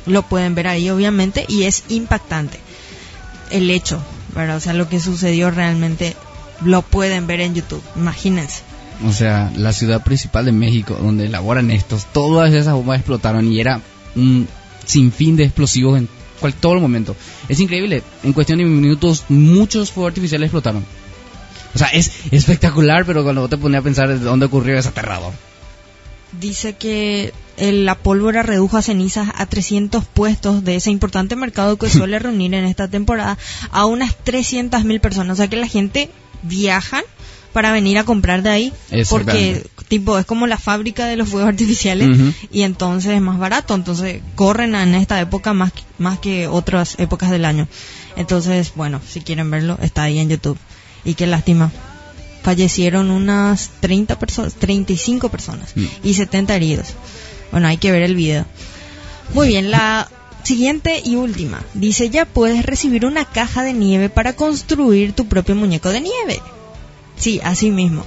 lo 0.04 0.22
pueden 0.22 0.54
ver 0.54 0.66
ahí, 0.66 0.90
obviamente, 0.90 1.46
y 1.48 1.62
es 1.62 1.84
impactante. 1.88 2.58
El 3.50 3.70
hecho. 3.70 4.02
O 4.36 4.60
sea, 4.60 4.74
lo 4.74 4.88
que 4.88 5.00
sucedió 5.00 5.50
realmente 5.50 6.14
lo 6.64 6.82
pueden 6.82 7.26
ver 7.26 7.40
en 7.40 7.54
YouTube, 7.54 7.82
imagínense. 7.96 8.62
O 9.06 9.12
sea, 9.12 9.52
la 9.56 9.72
ciudad 9.72 10.02
principal 10.02 10.44
de 10.46 10.52
México, 10.52 10.98
donde 11.00 11.26
elaboran 11.26 11.70
estos, 11.70 12.06
todas 12.12 12.52
esas 12.52 12.74
bombas 12.74 12.98
explotaron 12.98 13.50
y 13.52 13.60
era 13.60 13.80
un 14.14 14.48
sinfín 14.84 15.36
de 15.36 15.44
explosivos 15.44 15.98
en 15.98 16.08
cual, 16.50 16.60
todo 16.60 16.74
el 16.74 16.80
momento. 16.80 17.14
Es 17.48 17.60
increíble, 17.60 18.02
en 18.22 18.32
cuestión 18.32 18.58
de 18.58 18.64
minutos 18.64 19.24
muchos 19.28 19.92
fuegos 19.92 20.10
artificiales 20.10 20.46
explotaron. 20.48 20.84
O 21.74 21.78
sea, 21.78 21.88
es 21.88 22.10
espectacular, 22.30 23.04
pero 23.04 23.22
cuando 23.22 23.48
te 23.48 23.58
pones 23.58 23.80
a 23.80 23.82
pensar 23.82 24.08
de 24.08 24.18
dónde 24.18 24.46
ocurrió 24.46 24.78
es 24.78 24.86
aterrador. 24.86 25.32
Dice 26.40 26.74
que 26.74 27.32
el- 27.56 27.84
la 27.86 27.94
pólvora 27.94 28.42
redujo 28.42 28.76
a 28.76 28.82
cenizas 28.82 29.28
a 29.36 29.46
300 29.46 30.04
puestos 30.04 30.64
de 30.64 30.76
ese 30.76 30.90
importante 30.90 31.36
mercado 31.36 31.76
que 31.76 31.88
suele 31.88 32.18
reunir 32.18 32.52
en 32.54 32.64
esta 32.64 32.88
temporada 32.88 33.38
a 33.70 33.86
unas 33.86 34.14
300.000 34.24 35.00
personas. 35.00 35.34
O 35.34 35.36
sea 35.36 35.48
que 35.48 35.56
la 35.56 35.68
gente 35.68 36.10
viajan 36.42 37.02
para 37.56 37.72
venir 37.72 37.96
a 37.96 38.04
comprar 38.04 38.42
de 38.42 38.50
ahí 38.50 38.72
porque 39.08 39.64
tipo 39.88 40.18
es 40.18 40.26
como 40.26 40.46
la 40.46 40.58
fábrica 40.58 41.06
de 41.06 41.16
los 41.16 41.30
fuegos 41.30 41.48
artificiales 41.48 42.06
y 42.52 42.62
entonces 42.62 43.12
es 43.14 43.20
más 43.22 43.38
barato. 43.38 43.74
Entonces 43.74 44.20
corren 44.34 44.74
en 44.74 44.94
esta 44.94 45.18
época 45.22 45.54
más, 45.54 45.72
que- 45.72 45.82
más 45.98 46.18
que 46.18 46.48
otras 46.48 46.96
épocas 46.98 47.30
del 47.30 47.46
año. 47.46 47.66
Entonces, 48.16 48.72
bueno, 48.76 49.00
si 49.08 49.20
quieren 49.22 49.50
verlo, 49.50 49.78
está 49.80 50.02
ahí 50.02 50.18
en 50.18 50.28
YouTube. 50.28 50.58
Y 51.04 51.14
qué 51.14 51.26
lástima. 51.26 51.72
Fallecieron 52.42 53.10
unas 53.10 53.70
30 53.80 54.18
personas, 54.18 54.52
35 54.54 55.30
personas 55.30 55.72
Mm. 55.74 55.84
y 56.04 56.12
70 56.14 56.54
heridos. 56.54 56.88
Bueno, 57.52 57.68
hay 57.68 57.78
que 57.78 57.90
ver 57.90 58.02
el 58.02 58.16
video. 58.16 58.44
Muy 59.34 59.48
bien, 59.48 59.70
la 59.70 60.08
siguiente 60.44 61.00
y 61.04 61.16
última. 61.16 61.60
Dice, 61.74 62.10
ya 62.10 62.24
puedes 62.26 62.66
recibir 62.66 63.06
una 63.06 63.24
caja 63.24 63.62
de 63.64 63.72
nieve 63.72 64.10
para 64.10 64.34
construir 64.34 65.12
tu 65.12 65.26
propio 65.26 65.56
muñeco 65.56 65.88
de 65.88 66.00
nieve. 66.02 66.40
Sí, 67.16 67.40
así 67.42 67.70
mismo. 67.70 68.04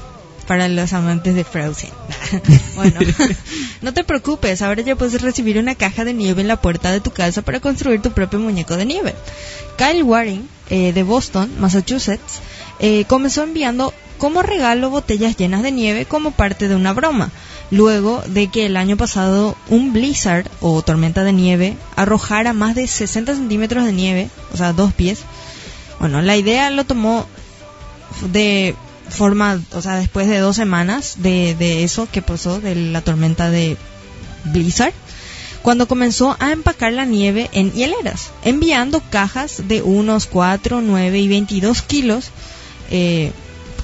Para 0.47 0.67
los 0.67 0.93
amantes 0.93 1.35
de 1.35 1.43
Frozen. 1.43 1.91
bueno, 2.75 2.99
no 3.81 3.93
te 3.93 4.03
preocupes, 4.03 4.61
ahora 4.61 4.81
ya 4.81 4.95
puedes 4.95 5.21
recibir 5.21 5.59
una 5.59 5.75
caja 5.75 6.05
de 6.05 6.13
nieve 6.13 6.41
en 6.41 6.47
la 6.47 6.59
puerta 6.59 6.91
de 6.91 7.01
tu 7.01 7.11
casa 7.11 7.43
para 7.43 7.59
construir 7.59 8.01
tu 8.01 8.11
propio 8.11 8.39
muñeco 8.39 8.75
de 8.75 8.85
nieve. 8.85 9.15
Kyle 9.77 10.03
Waring, 10.03 10.47
eh, 10.69 10.91
de 10.91 11.03
Boston, 11.03 11.51
Massachusetts, 11.59 12.39
eh, 12.79 13.05
comenzó 13.07 13.43
enviando 13.43 13.93
como 14.17 14.41
regalo 14.41 14.89
botellas 14.89 15.37
llenas 15.37 15.63
de 15.63 15.71
nieve 15.71 16.05
como 16.05 16.31
parte 16.31 16.67
de 16.67 16.75
una 16.75 16.93
broma, 16.93 17.31
luego 17.71 18.21
de 18.27 18.47
que 18.47 18.65
el 18.65 18.75
año 18.75 18.97
pasado 18.97 19.55
un 19.69 19.93
blizzard 19.93 20.45
o 20.61 20.81
tormenta 20.81 21.23
de 21.23 21.33
nieve 21.33 21.77
arrojara 21.95 22.53
más 22.53 22.75
de 22.75 22.87
60 22.87 23.35
centímetros 23.35 23.85
de 23.85 23.93
nieve, 23.93 24.29
o 24.53 24.57
sea, 24.57 24.73
dos 24.73 24.93
pies. 24.93 25.19
Bueno, 25.99 26.21
la 26.21 26.37
idea 26.37 26.69
lo 26.69 26.83
tomó 26.85 27.27
de 28.31 28.75
forma, 29.09 29.61
o 29.73 29.81
sea, 29.81 29.95
después 29.95 30.27
de 30.27 30.39
dos 30.39 30.55
semanas 30.55 31.15
de, 31.19 31.55
de 31.55 31.83
eso 31.83 32.07
que 32.11 32.21
pasó, 32.21 32.59
de 32.59 32.75
la 32.75 33.01
tormenta 33.01 33.49
de 33.49 33.77
Blizzard, 34.45 34.93
cuando 35.61 35.87
comenzó 35.87 36.37
a 36.39 36.51
empacar 36.51 36.93
la 36.93 37.05
nieve 37.05 37.49
en 37.51 37.71
hieleras, 37.71 38.31
enviando 38.43 39.01
cajas 39.09 39.67
de 39.67 39.81
unos 39.81 40.25
4, 40.25 40.81
9 40.81 41.19
y 41.19 41.27
22 41.27 41.81
kilos, 41.81 42.31
eh, 42.91 43.31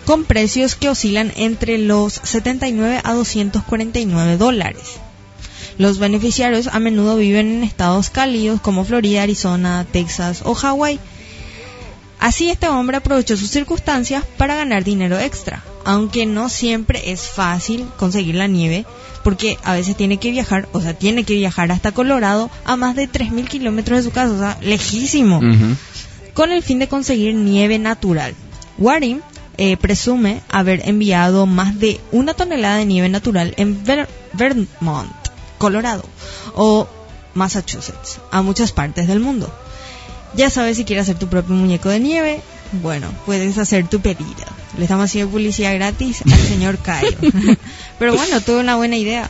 con 0.05 0.23
precios 0.23 0.75
que 0.75 0.89
oscilan 0.89 1.31
entre 1.35 1.77
los 1.77 2.13
79 2.13 3.01
a 3.03 3.13
249 3.13 4.37
dólares. 4.37 4.83
Los 5.77 5.99
beneficiarios 5.99 6.67
a 6.67 6.79
menudo 6.79 7.17
viven 7.17 7.51
en 7.51 7.63
estados 7.63 8.09
cálidos 8.09 8.61
como 8.61 8.85
Florida, 8.85 9.23
Arizona, 9.23 9.85
Texas 9.91 10.41
o 10.45 10.53
Hawái. 10.53 10.99
Así 12.19 12.49
este 12.49 12.67
hombre 12.67 12.97
aprovechó 12.97 13.37
sus 13.37 13.49
circunstancias 13.51 14.23
para 14.37 14.55
ganar 14.55 14.83
dinero 14.83 15.19
extra, 15.19 15.63
aunque 15.83 16.25
no 16.25 16.49
siempre 16.49 17.11
es 17.11 17.21
fácil 17.27 17.85
conseguir 17.97 18.35
la 18.35 18.47
nieve, 18.47 18.85
porque 19.23 19.57
a 19.63 19.73
veces 19.73 19.95
tiene 19.97 20.17
que 20.17 20.31
viajar, 20.31 20.67
o 20.71 20.81
sea, 20.81 20.93
tiene 20.93 21.23
que 21.23 21.33
viajar 21.35 21.71
hasta 21.71 21.91
Colorado 21.91 22.49
a 22.63 22.75
más 22.75 22.95
de 22.95 23.09
3.000 23.09 23.47
kilómetros 23.47 23.97
de 23.99 24.03
su 24.03 24.11
casa, 24.11 24.33
o 24.33 24.37
sea, 24.39 24.57
lejísimo, 24.61 25.39
con 26.33 26.51
el 26.51 26.63
fin 26.63 26.79
de 26.79 26.87
conseguir 26.87 27.35
nieve 27.35 27.77
natural. 27.79 28.33
Waring 28.77 29.21
eh, 29.57 29.77
presume 29.77 30.41
haber 30.49 30.87
enviado 30.87 31.45
más 31.45 31.79
de 31.79 31.99
una 32.11 32.33
tonelada 32.33 32.77
de 32.77 32.85
nieve 32.85 33.09
natural 33.09 33.53
en 33.57 33.83
Ver- 33.85 34.09
Vermont, 34.33 35.11
Colorado, 35.57 36.03
o 36.55 36.87
Massachusetts, 37.33 38.19
a 38.31 38.41
muchas 38.41 38.71
partes 38.71 39.07
del 39.07 39.19
mundo. 39.19 39.53
Ya 40.35 40.49
sabes 40.49 40.77
si 40.77 40.85
quieres 40.85 41.03
hacer 41.03 41.17
tu 41.17 41.27
propio 41.27 41.55
muñeco 41.55 41.89
de 41.89 41.99
nieve, 41.99 42.41
bueno, 42.81 43.07
puedes 43.25 43.57
hacer 43.57 43.87
tu 43.87 43.99
pedido. 44.01 44.45
Le 44.77 44.83
estamos 44.83 45.05
haciendo 45.05 45.31
publicidad 45.31 45.73
gratis 45.75 46.21
al 46.25 46.39
señor 46.47 46.77
Cayo. 46.79 47.15
Pero 47.99 48.15
bueno, 48.15 48.41
tuve 48.41 48.59
una 48.59 48.75
buena 48.75 48.97
idea. 48.97 49.29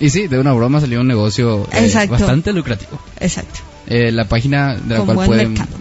Y 0.00 0.10
sí, 0.10 0.28
de 0.28 0.38
una 0.38 0.52
broma 0.52 0.80
salió 0.80 1.00
un 1.00 1.08
negocio 1.08 1.66
eh, 1.72 2.06
bastante 2.08 2.52
lucrativo. 2.52 3.00
Exacto. 3.20 3.60
Eh, 3.88 4.12
la 4.12 4.26
página 4.26 4.76
de 4.76 4.94
la 4.94 5.04
Con 5.04 5.14
cual 5.14 5.26
pueden 5.26 5.52
mercado. 5.54 5.76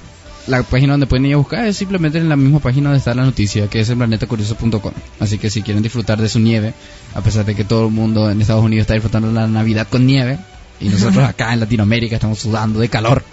la 0.48 0.64
página 0.64 0.94
donde 0.94 1.08
pueden 1.08 1.26
ir 1.26 1.34
a 1.34 1.38
buscar 1.38 1.68
es 1.68 1.78
simplemente 1.78 2.18
en 2.18 2.30
la 2.30 2.36
misma 2.36 2.60
página 2.60 2.90
donde 2.90 3.00
está 3.00 3.14
la 3.14 3.24
noticia 3.26 3.68
que 3.68 3.82
es 3.82 3.90
en 3.90 3.98
planetacurioso.com 3.98 4.94
así 5.20 5.38
que 5.38 5.50
si 5.50 5.62
quieren 5.62 5.84
disfrutar 5.84 6.20
de 6.22 6.30
su 6.30 6.40
nieve 6.40 6.74
a 7.14 7.22
pesar 7.22 7.44
de 7.44 7.54
que 7.54 7.66
todo 7.66 7.88
el 7.88 7.92
mundo 7.94 8.32
en 8.32 8.40
Estados 8.40 8.64
Unidos 8.64 8.84
está 8.84 8.94
disfrutando 8.94 9.30
la 9.30 9.46
Navidad 9.46 9.88
con 9.90 10.08
nieve 10.08 10.40
y 10.80 10.88
nosotros 10.88 11.26
acá 11.26 11.52
en 11.52 11.60
Latinoamérica 11.60 12.16
estamos 12.16 12.40
sudando 12.40 12.80
de 12.80 12.88
calor 12.88 13.24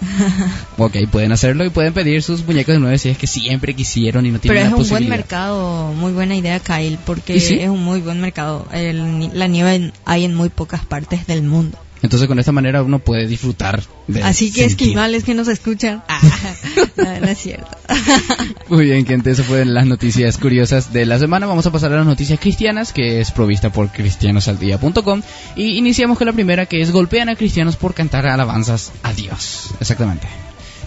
ok 0.78 0.96
pueden 1.10 1.32
hacerlo 1.32 1.64
y 1.64 1.70
pueden 1.70 1.92
pedir 1.92 2.22
sus 2.22 2.44
muñecos 2.46 2.74
de 2.74 2.80
nieve 2.80 2.98
si 2.98 3.08
es 3.08 3.18
que 3.18 3.26
siempre 3.26 3.74
quisieron 3.74 4.26
y 4.26 4.30
no 4.30 4.38
Pero 4.38 4.54
tienen 4.54 4.66
es 4.66 4.70
la 4.70 4.76
un 4.76 4.88
buen 4.88 5.08
mercado, 5.08 5.92
muy 5.94 6.12
buena 6.12 6.36
idea, 6.36 6.60
Kyle, 6.60 6.98
porque 7.04 7.36
es 7.36 7.50
un 7.68 7.84
muy 7.84 8.00
buen 8.00 8.20
mercado. 8.20 8.66
El 8.72 9.30
la 9.38 9.46
nieve 9.46 9.92
hay 10.04 10.24
en 10.24 10.34
muy 10.34 10.48
pocas 10.48 10.84
partes 10.84 11.26
del 11.26 11.42
mundo. 11.42 11.78
Entonces 12.02 12.28
con 12.28 12.38
esta 12.38 12.52
manera 12.52 12.82
uno 12.82 12.98
puede 12.98 13.26
disfrutar 13.26 13.82
de 14.06 14.22
Así 14.22 14.50
que 14.52 14.60
sentir. 14.68 14.88
esquimales 14.88 15.24
que 15.24 15.34
nos 15.34 15.48
escuchan. 15.48 16.02
Ah, 17.00 17.20
no, 17.20 17.20
no 17.20 17.26
es 17.28 17.38
cierto. 17.38 17.68
Muy 18.68 18.86
bien, 18.86 19.06
gente, 19.06 19.30
eso 19.30 19.44
fueron 19.44 19.72
las 19.72 19.86
noticias 19.86 20.36
curiosas 20.36 20.92
de 20.92 21.06
la 21.06 21.18
semana. 21.18 21.46
Vamos 21.46 21.64
a 21.66 21.70
pasar 21.70 21.92
a 21.92 21.96
las 21.96 22.06
noticias 22.06 22.40
cristianas, 22.40 22.92
que 22.92 23.20
es 23.20 23.30
provista 23.30 23.70
por 23.70 23.90
cristianosaldía.com. 23.90 25.22
Y 25.54 25.76
iniciamos 25.78 26.18
con 26.18 26.26
la 26.26 26.32
primera, 26.32 26.66
que 26.66 26.80
es 26.80 26.90
golpean 26.90 27.28
a 27.28 27.36
cristianos 27.36 27.76
por 27.76 27.94
cantar 27.94 28.26
alabanzas 28.26 28.92
a 29.04 29.12
Dios. 29.12 29.70
Exactamente. 29.80 30.26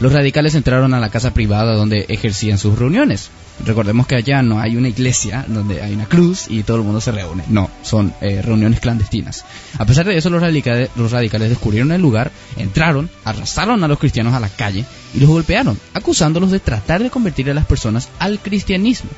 Los 0.02 0.14
radicales 0.14 0.56
entraron 0.56 0.96
a 0.96 1.00
la 1.00 1.10
casa 1.10 1.32
privada 1.32 1.76
donde 1.76 2.08
ejercían 2.10 2.58
sus 2.58 2.78
reuniones. 2.78 3.30
Recordemos 3.64 4.08
que 4.08 4.16
allá 4.16 4.42
no 4.42 4.60
hay 4.60 4.76
una 4.76 4.90
iglesia 4.90 5.46
donde 5.48 5.84
hay 5.84 5.94
una 5.94 6.08
cruz 6.08 6.48
y 6.50 6.64
todo 6.64 6.78
el 6.78 6.84
mundo 6.84 7.00
se 7.00 7.12
reúne. 7.12 7.44
No, 7.50 7.70
son 7.84 8.12
eh, 8.20 8.42
reuniones 8.42 8.80
clandestinas. 8.80 9.46
A 9.78 9.86
pesar 9.86 10.08
de 10.08 10.18
eso, 10.18 10.32
los 10.32 10.42
radicales, 10.42 10.90
los 10.96 11.12
radicales 11.12 11.50
descubrieron 11.50 11.92
el 11.92 12.02
lugar, 12.02 12.32
entraron, 12.58 13.12
arrastraron 13.26 13.84
a 13.84 13.88
los 13.88 14.00
cristianos 14.00 14.34
a 14.34 14.40
la 14.40 14.50
calle 14.50 14.86
y 15.14 15.20
los 15.20 15.30
golpearon, 15.30 15.78
acusándolos 15.94 16.50
de 16.50 16.60
tratar 16.60 17.04
de 17.04 17.12
convertir 17.12 17.52
a 17.52 17.54
las 17.54 17.68
personas 17.68 18.10
al 18.18 18.40
cristianismo. 18.40 19.12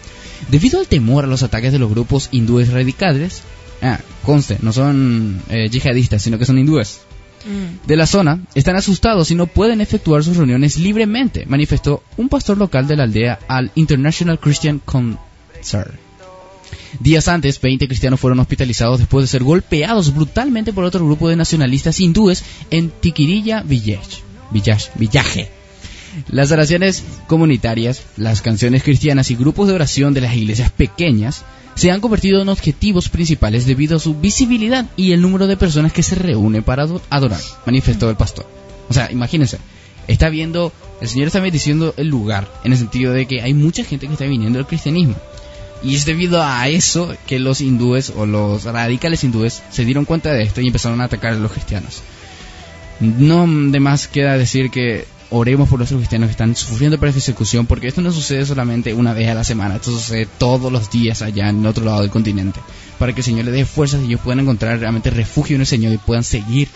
Debido 0.50 0.82
al 0.82 0.88
temor 0.88 1.24
a 1.24 1.28
los 1.28 1.44
ataques 1.44 1.72
de 1.72 1.80
los 1.80 1.90
grupos 1.90 2.28
hindúes 2.32 2.74
radicales, 2.74 3.42
ah, 3.82 4.00
conste, 4.26 4.58
no 4.62 4.74
son 4.74 5.42
eh, 5.48 5.70
yihadistas, 5.70 6.22
sino 6.22 6.38
que 6.38 6.46
son 6.46 6.60
hindúes, 6.60 7.00
Mm. 7.46 7.88
de 7.88 7.96
la 7.98 8.08
zona 8.08 8.40
están 8.56 8.76
asustados 8.76 9.30
y 9.32 9.36
no 9.36 9.48
pueden 9.48 9.82
efectuar 9.82 10.24
sus 10.24 10.38
reuniones 10.38 10.78
libremente, 10.78 11.46
manifestó 11.46 12.04
un 12.16 12.30
pastor 12.30 12.58
local 12.58 12.88
de 12.88 12.96
la 12.96 13.04
aldea 13.04 13.40
al 13.48 13.72
International 13.76 14.40
Christian 14.40 14.80
Concert. 14.80 15.94
Días 17.00 17.28
antes, 17.28 17.60
20 17.60 17.88
cristianos 17.88 18.20
fueron 18.20 18.40
hospitalizados 18.40 19.00
después 19.00 19.24
de 19.24 19.28
ser 19.28 19.44
golpeados 19.44 20.14
brutalmente 20.14 20.74
por 20.74 20.84
otro 20.84 21.06
grupo 21.06 21.28
de 21.28 21.36
nacionalistas 21.36 22.00
hindúes 22.00 22.44
en 22.70 22.92
Tikirilla 22.92 23.62
Village. 23.62 24.22
Village, 24.52 24.92
Villaje. 24.96 25.50
Las 26.30 26.52
oraciones 26.52 27.04
comunitarias, 27.28 28.04
las 28.18 28.42
canciones 28.42 28.84
cristianas 28.84 29.32
y 29.32 29.36
grupos 29.36 29.68
de 29.68 29.74
oración 29.74 30.14
de 30.14 30.22
las 30.22 30.36
iglesias 30.36 30.72
pequeñas 30.72 31.44
se 31.76 31.92
han 31.92 32.02
convertido 32.02 32.42
en 32.42 32.50
objetivos 32.50 33.10
principales 33.10 33.66
debido 33.66 33.98
a 33.98 34.00
su 34.00 34.16
visibilidad 34.16 34.86
y 34.96 35.12
el 35.12 35.22
número 35.22 35.48
de 35.48 35.58
personas 35.58 35.92
que 35.94 36.04
se 36.04 36.16
reúnen 36.16 36.64
para 36.64 36.84
ado- 36.84 37.02
adorar, 37.10 37.40
manifestó 37.66 38.10
el 38.10 38.16
pastor. 38.16 38.46
O 38.90 38.94
sea, 38.94 39.12
imagínense, 39.12 39.58
está 40.08 40.30
viendo, 40.30 40.72
el 41.02 41.08
Señor 41.08 41.28
está 41.28 41.40
bendiciendo 41.40 41.94
el 41.98 42.08
lugar, 42.08 42.48
en 42.64 42.72
el 42.74 42.78
sentido 42.78 43.14
de 43.14 43.26
que 43.26 43.42
hay 43.42 43.54
mucha 43.54 43.84
gente 43.84 44.08
que 44.08 44.14
está 44.14 44.26
viniendo 44.26 44.60
al 44.60 44.68
cristianismo. 44.68 45.16
Y 45.82 45.96
es 45.96 46.06
debido 46.06 46.42
a 46.42 46.70
eso 46.70 47.14
que 47.28 47.40
los 47.40 47.60
hindúes 47.60 48.14
o 48.16 48.26
los 48.26 48.64
radicales 48.64 49.24
hindúes 49.24 49.62
se 49.70 49.84
dieron 49.84 50.06
cuenta 50.06 50.32
de 50.32 50.44
esto 50.44 50.62
y 50.62 50.68
empezaron 50.68 51.02
a 51.02 51.06
atacar 51.06 51.34
a 51.34 51.38
los 51.38 51.52
cristianos. 51.52 52.02
No 53.00 53.46
de 53.48 53.80
más 53.82 54.08
queda 54.08 54.38
decir 54.38 54.70
que 54.70 55.06
oremos 55.34 55.68
por 55.68 55.80
nuestros 55.80 56.00
cristianos 56.00 56.28
que 56.28 56.32
están 56.32 56.56
sufriendo 56.56 57.00
persecución, 57.00 57.66
porque 57.66 57.88
esto 57.88 58.02
no 58.02 58.12
sucede 58.12 58.46
solamente 58.46 58.94
una 58.94 59.14
vez 59.14 59.30
a 59.30 59.34
la 59.34 59.44
semana, 59.44 59.78
esto 59.78 59.92
sucede 59.92 60.28
todos 60.38 60.72
los 60.72 60.92
días 60.92 61.24
allá 61.24 61.50
en 61.50 61.62
el 61.62 61.66
otro 61.66 61.84
lado 61.84 62.02
del 62.02 62.12
continente, 62.12 62.60
para 63.00 63.14
que 63.14 63.22
el 63.22 63.26
Señor 63.26 63.46
les 63.46 63.54
dé 63.56 63.66
fuerzas 63.66 64.02
y 64.02 64.06
ellos 64.06 64.22
puedan 64.24 64.42
encontrar 64.42 64.80
realmente 64.80 65.10
refugio 65.10 65.56
en 65.56 65.62
el 65.62 65.68
Señor 65.68 65.92
y 65.92 65.98
puedan 65.98 66.24
seguir 66.24 66.68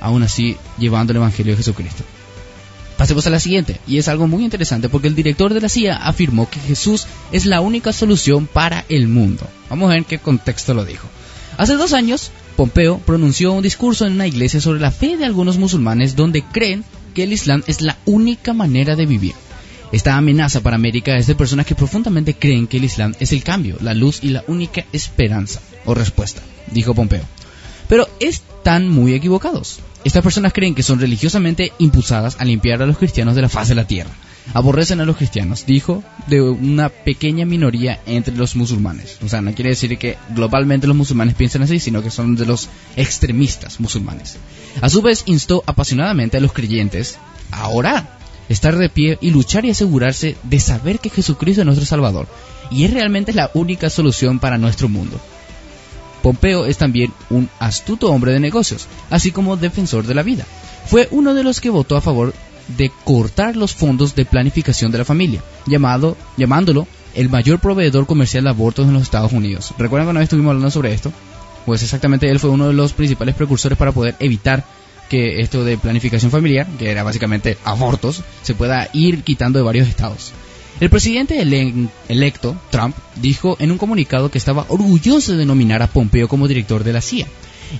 aún 0.00 0.22
así 0.22 0.56
llevando 0.78 1.12
el 1.12 1.18
Evangelio 1.18 1.52
de 1.52 1.58
Jesucristo. 1.58 2.04
Pasemos 2.96 3.26
a 3.26 3.30
la 3.30 3.38
siguiente, 3.38 3.78
y 3.86 3.98
es 3.98 4.08
algo 4.08 4.26
muy 4.26 4.44
interesante 4.44 4.88
porque 4.88 5.08
el 5.08 5.14
director 5.14 5.52
de 5.52 5.60
la 5.60 5.68
CIA 5.68 5.96
afirmó 5.96 6.48
que 6.48 6.58
Jesús 6.60 7.06
es 7.32 7.44
la 7.44 7.60
única 7.60 7.92
solución 7.92 8.46
para 8.46 8.86
el 8.88 9.08
mundo. 9.08 9.46
Vamos 9.68 9.86
a 9.86 9.88
ver 9.90 9.98
en 9.98 10.04
qué 10.04 10.18
contexto 10.18 10.72
lo 10.72 10.86
dijo. 10.86 11.06
Hace 11.58 11.74
dos 11.74 11.92
años, 11.92 12.30
Pompeo 12.56 12.98
pronunció 12.98 13.52
un 13.52 13.62
discurso 13.62 14.06
en 14.06 14.14
una 14.14 14.26
iglesia 14.26 14.62
sobre 14.62 14.80
la 14.80 14.90
fe 14.90 15.18
de 15.18 15.26
algunos 15.26 15.58
musulmanes 15.58 16.16
donde 16.16 16.42
creen 16.42 16.82
que 17.16 17.22
el 17.22 17.32
Islam 17.32 17.62
es 17.66 17.80
la 17.80 17.96
única 18.04 18.52
manera 18.52 18.94
de 18.94 19.06
vivir. 19.06 19.32
Esta 19.90 20.18
amenaza 20.18 20.60
para 20.60 20.76
América 20.76 21.16
es 21.16 21.26
de 21.26 21.34
personas 21.34 21.64
que 21.64 21.74
profundamente 21.74 22.34
creen 22.34 22.66
que 22.66 22.76
el 22.76 22.84
Islam 22.84 23.14
es 23.18 23.32
el 23.32 23.42
cambio, 23.42 23.78
la 23.80 23.94
luz 23.94 24.18
y 24.22 24.28
la 24.28 24.44
única 24.48 24.84
esperanza 24.92 25.62
o 25.86 25.94
respuesta, 25.94 26.42
dijo 26.70 26.94
Pompeo. 26.94 27.22
Pero 27.88 28.06
están 28.20 28.90
muy 28.90 29.14
equivocados. 29.14 29.78
Estas 30.04 30.22
personas 30.22 30.52
creen 30.52 30.74
que 30.74 30.82
son 30.82 31.00
religiosamente 31.00 31.72
impulsadas 31.78 32.36
a 32.38 32.44
limpiar 32.44 32.82
a 32.82 32.86
los 32.86 32.98
cristianos 32.98 33.34
de 33.34 33.42
la 33.42 33.48
faz 33.48 33.68
de 33.68 33.76
la 33.76 33.86
tierra. 33.86 34.10
Aborrecen 34.52 35.00
a 35.00 35.06
los 35.06 35.16
cristianos, 35.16 35.64
dijo, 35.64 36.04
de 36.26 36.42
una 36.42 36.90
pequeña 36.90 37.46
minoría 37.46 38.00
entre 38.04 38.36
los 38.36 38.56
musulmanes. 38.56 39.16
O 39.24 39.28
sea, 39.28 39.40
no 39.40 39.54
quiere 39.54 39.70
decir 39.70 39.96
que 39.96 40.18
globalmente 40.34 40.86
los 40.86 40.96
musulmanes 40.96 41.34
piensen 41.34 41.62
así, 41.62 41.80
sino 41.80 42.02
que 42.02 42.10
son 42.10 42.36
de 42.36 42.44
los 42.44 42.68
extremistas 42.94 43.80
musulmanes. 43.80 44.36
A 44.80 44.88
su 44.88 45.02
vez, 45.02 45.22
instó 45.26 45.62
apasionadamente 45.66 46.36
a 46.36 46.40
los 46.40 46.52
creyentes 46.52 47.18
a 47.50 47.68
orar, 47.68 48.18
estar 48.48 48.76
de 48.76 48.88
pie 48.88 49.18
y 49.20 49.30
luchar 49.30 49.64
y 49.64 49.70
asegurarse 49.70 50.36
de 50.42 50.60
saber 50.60 50.98
que 50.98 51.10
Jesucristo 51.10 51.62
es 51.62 51.66
nuestro 51.66 51.86
Salvador 51.86 52.26
y 52.70 52.84
es 52.84 52.92
realmente 52.92 53.32
la 53.32 53.50
única 53.54 53.90
solución 53.90 54.38
para 54.38 54.58
nuestro 54.58 54.88
mundo. 54.88 55.20
Pompeo 56.22 56.66
es 56.66 56.76
también 56.76 57.12
un 57.30 57.48
astuto 57.58 58.10
hombre 58.10 58.32
de 58.32 58.40
negocios, 58.40 58.88
así 59.10 59.30
como 59.30 59.56
defensor 59.56 60.06
de 60.06 60.14
la 60.14 60.22
vida. 60.22 60.44
Fue 60.86 61.08
uno 61.10 61.34
de 61.34 61.44
los 61.44 61.60
que 61.60 61.70
votó 61.70 61.96
a 61.96 62.00
favor 62.00 62.34
de 62.76 62.90
cortar 63.04 63.56
los 63.56 63.74
fondos 63.74 64.14
de 64.16 64.24
planificación 64.24 64.90
de 64.90 64.98
la 64.98 65.04
familia, 65.04 65.42
llamándolo 65.66 66.88
el 67.14 67.30
mayor 67.30 67.60
proveedor 67.60 68.06
comercial 68.06 68.44
de 68.44 68.50
abortos 68.50 68.86
en 68.86 68.94
los 68.94 69.02
Estados 69.02 69.32
Unidos. 69.32 69.72
¿Recuerdan 69.78 70.06
cuando 70.06 70.20
estuvimos 70.20 70.50
hablando 70.50 70.70
sobre 70.70 70.92
esto? 70.92 71.12
Pues 71.66 71.82
exactamente 71.82 72.30
él 72.30 72.38
fue 72.40 72.50
uno 72.50 72.68
de 72.68 72.72
los 72.72 72.92
principales 72.94 73.34
precursores 73.34 73.76
para 73.76 73.92
poder 73.92 74.14
evitar 74.20 74.64
que 75.10 75.40
esto 75.40 75.64
de 75.64 75.76
planificación 75.76 76.30
familiar, 76.30 76.66
que 76.78 76.90
era 76.90 77.02
básicamente 77.02 77.58
abortos, 77.64 78.22
se 78.42 78.54
pueda 78.54 78.88
ir 78.92 79.22
quitando 79.22 79.58
de 79.58 79.64
varios 79.64 79.88
estados. 79.88 80.32
El 80.80 80.90
presidente 80.90 81.40
ele- 81.40 81.88
electo, 82.08 82.56
Trump, 82.70 82.94
dijo 83.16 83.56
en 83.60 83.70
un 83.72 83.78
comunicado 83.78 84.30
que 84.30 84.38
estaba 84.38 84.66
orgulloso 84.68 85.36
de 85.36 85.46
nominar 85.46 85.82
a 85.82 85.86
Pompeo 85.86 86.28
como 86.28 86.48
director 86.48 86.84
de 86.84 86.92
la 86.92 87.00
CIA. 87.00 87.26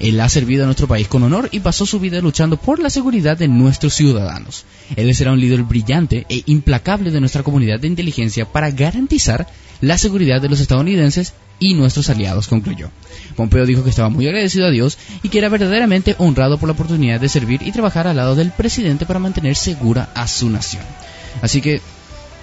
Él 0.01 0.21
ha 0.21 0.29
servido 0.29 0.63
a 0.63 0.67
nuestro 0.67 0.89
país 0.89 1.09
con 1.09 1.23
honor 1.23 1.49
y 1.53 1.61
pasó 1.61 1.87
su 1.87 2.01
vida 2.01 2.21
luchando 2.21 2.57
por 2.57 2.79
la 2.79 2.91
seguridad 2.91 3.37
de 3.37 3.49
nuestros 3.49 3.95
ciudadanos. 3.95 4.65
Él 4.97 5.15
será 5.15 5.33
un 5.33 5.41
líder 5.41 5.63
brillante 5.63 6.27
e 6.29 6.43
implacable 6.47 7.11
de 7.11 7.21
nuestra 7.21 7.43
comunidad 7.43 7.81
de 7.81 7.89
inteligencia 7.89 8.51
para 8.51 8.71
garantizar 8.71 9.47
la 9.81 9.99
seguridad 9.99 10.41
de 10.41 10.49
los 10.49 10.61
estadounidenses 10.61 11.35
y 11.59 11.75
nuestros 11.75 12.11
aliados, 12.11 12.49
concluyó. 12.49 12.91
Pompeo 13.35 13.65
dijo 13.67 13.83
que 13.83 13.91
estaba 13.91 14.09
muy 14.09 14.27
agradecido 14.27 14.67
a 14.67 14.71
Dios 14.71 14.99
y 15.23 15.29
que 15.29 15.39
era 15.39 15.49
verdaderamente 15.49 16.15
honrado 16.19 16.59
por 16.59 16.69
la 16.69 16.75
oportunidad 16.75 17.21
de 17.21 17.29
servir 17.29 17.63
y 17.63 17.73
trabajar 17.73 18.07
al 18.07 18.17
lado 18.17 18.35
del 18.35 18.51
presidente 18.51 19.07
para 19.07 19.19
mantener 19.19 19.57
segura 19.57 20.11
a 20.15 20.27
su 20.29 20.51
nación. 20.51 20.83
Así 21.43 21.61
que 21.61 21.81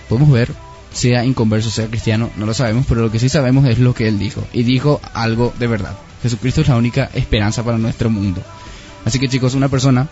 podemos 0.09 0.31
ver, 0.31 0.51
sea 0.93 1.25
inconverso, 1.25 1.69
sea 1.69 1.87
cristiano, 1.87 2.29
no 2.37 2.45
lo 2.45 2.53
sabemos, 2.53 2.85
pero 2.87 3.01
lo 3.01 3.11
que 3.11 3.19
sí 3.19 3.27
sabemos 3.27 3.65
es 3.65 3.79
lo 3.79 3.93
que 3.93 4.07
él 4.07 4.19
dijo. 4.19 4.45
Y 4.53 4.63
dijo 4.63 5.01
algo 5.13 5.53
de 5.59 5.67
verdad. 5.67 5.95
Jesucristo 6.21 6.61
es 6.61 6.69
la 6.69 6.77
única 6.77 7.09
esperanza 7.13 7.63
para 7.63 7.77
nuestro 7.77 8.09
mundo. 8.09 8.41
Así 9.03 9.19
que 9.19 9.27
chicos, 9.27 9.55
una 9.55 9.67
persona 9.67 10.07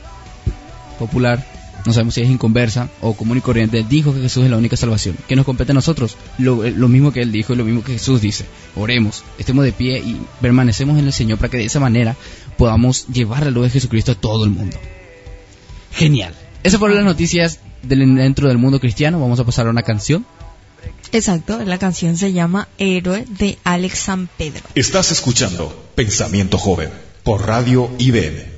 popular, 1.00 1.46
no 1.86 1.94
sabemos 1.94 2.14
si 2.14 2.22
es 2.22 2.30
inconversa 2.30 2.90
o 3.00 3.14
común 3.14 3.38
y 3.38 3.42
corriente, 3.42 3.86
dijo 3.88 4.14
que 4.14 4.22
Jesús 4.22 4.44
es 4.44 4.52
la 4.52 4.58
única 4.58 4.76
salvación. 4.76 5.16
¿Qué 5.28 5.36
nos 5.36 5.46
compete 5.46 5.72
a 5.72 5.76
nosotros? 5.76 6.18
Lo, 6.38 6.70
lo 6.70 6.88
mismo 6.88 7.14
que 7.14 7.22
él 7.22 7.32
dijo 7.32 7.54
y 7.54 7.56
lo 7.56 7.64
mismo 7.64 7.84
que 7.84 7.94
Jesús 7.94 8.22
dice. 8.22 8.46
Oremos, 8.76 9.24
estemos 9.38 9.64
de 9.64 9.72
pie 9.72 10.00
y 10.00 10.20
permanecemos 10.42 11.00
en 11.00 11.06
el 11.06 11.14
Señor 11.14 11.38
para 11.38 11.50
que 11.50 11.58
de 11.58 11.66
esa 11.66 11.80
manera 11.80 12.16
podamos 12.58 13.08
llevar 13.08 13.44
la 13.44 13.52
luz 13.52 13.64
de 13.64 13.70
Jesucristo 13.72 14.12
a 14.12 14.16
todo 14.16 14.44
el 14.44 14.50
mundo. 14.50 14.78
Genial. 15.94 16.34
Esas 16.64 16.80
fueron 16.80 16.98
las 16.98 17.06
noticias 17.06 17.60
del, 17.82 18.16
dentro 18.16 18.48
del 18.48 18.58
mundo 18.58 18.80
cristiano. 18.80 19.20
Vamos 19.20 19.40
a 19.40 19.46
pasar 19.46 19.68
a 19.68 19.72
una 19.72 19.84
canción. 19.84 20.26
Exacto, 21.12 21.60
la 21.64 21.78
canción 21.78 22.18
se 22.18 22.32
llama 22.32 22.68
Héroe 22.78 23.26
de 23.28 23.58
Alex 23.64 24.00
San 24.00 24.28
Pedro. 24.38 24.64
Estás 24.76 25.12
escuchando 25.12 25.92
Pensamiento 25.96 26.58
Joven 26.58 26.90
por 27.24 27.46
Radio 27.46 27.90
IBM. 27.98 28.51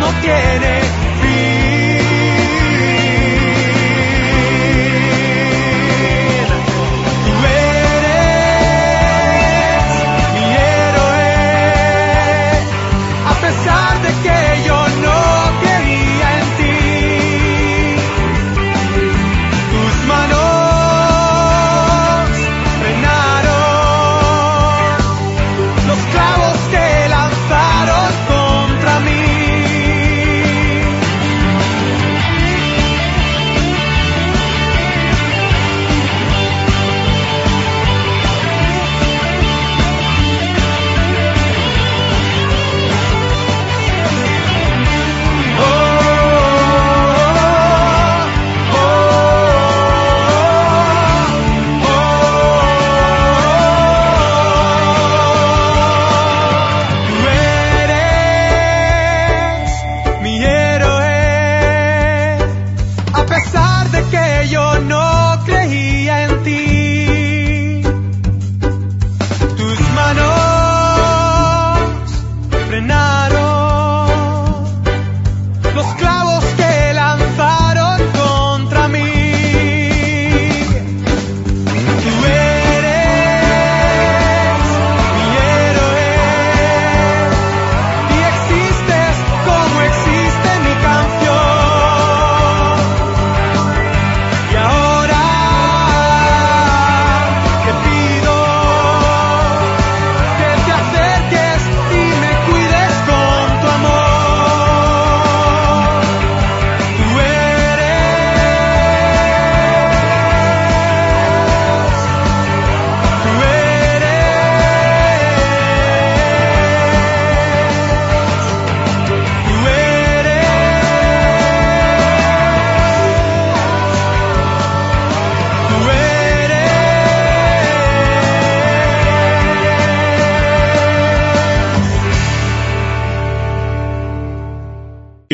No 0.00 0.12
tiene 0.20 1.05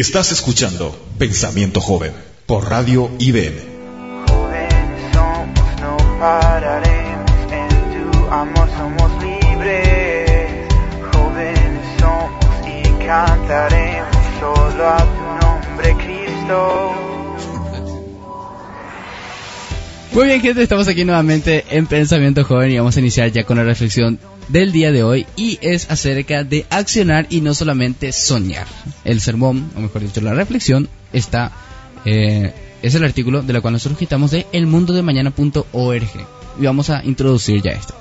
Estás 0.03 0.33
escuchando 0.33 0.93
Pensamiento 1.17 1.81
Joven 1.81 2.11
por 2.45 2.69
Radio 2.69 3.09
IBM. 3.21 3.55
Jóvenes 4.27 5.12
somos, 5.12 5.81
no 5.81 5.97
pararemos. 6.19 7.31
En 7.53 8.11
tu 8.11 8.27
amor 8.29 8.69
somos 8.77 9.23
libres. 9.23 10.67
Jóvenes 11.12 11.87
somos 12.01 12.45
y 12.67 12.83
cantaremos 13.07 14.17
solo 14.41 14.88
a 14.88 14.99
tu 14.99 15.47
nombre, 15.47 15.95
Cristo. 16.05 16.93
Muy 20.11 20.27
bien, 20.27 20.41
gente, 20.41 20.65
estamos 20.65 20.88
aquí 20.88 21.05
nuevamente 21.05 21.65
en 21.71 21.87
Pensamiento 21.87 22.43
Joven 22.43 22.73
y 22.73 22.79
vamos 22.79 22.97
a 22.97 22.99
iniciar 22.99 23.31
ya 23.31 23.45
con 23.45 23.57
la 23.57 23.62
reflexión 23.62 24.19
del 24.48 24.72
día 24.72 24.92
de 24.92 25.02
hoy 25.02 25.26
y 25.37 25.59
es 25.62 25.90
acerca 25.90 26.44
de 26.44 26.66
accionar 26.70 27.26
y 27.31 27.40
no 27.40 27.55
solamente 27.55 28.12
soñar. 28.12 28.66
El 29.05 29.20
sermón, 29.20 29.70
o 29.76 29.81
mejor 29.81 30.02
dicho, 30.02 30.20
la 30.20 30.35
reflexión 30.35 30.88
está 31.12 31.52
eh, 32.05 32.52
es 32.83 32.94
el 32.94 33.05
artículo 33.05 33.42
de 33.42 33.52
la 33.52 33.61
cual 33.61 33.74
nosotros 33.74 33.98
quitamos 33.98 34.33
de 34.33 34.46
elmundodemañana.org 34.52 36.11
y 36.61 36.64
vamos 36.64 36.90
a 36.90 37.05
introducir 37.05 37.62
ya 37.62 37.70
esto. 37.70 37.94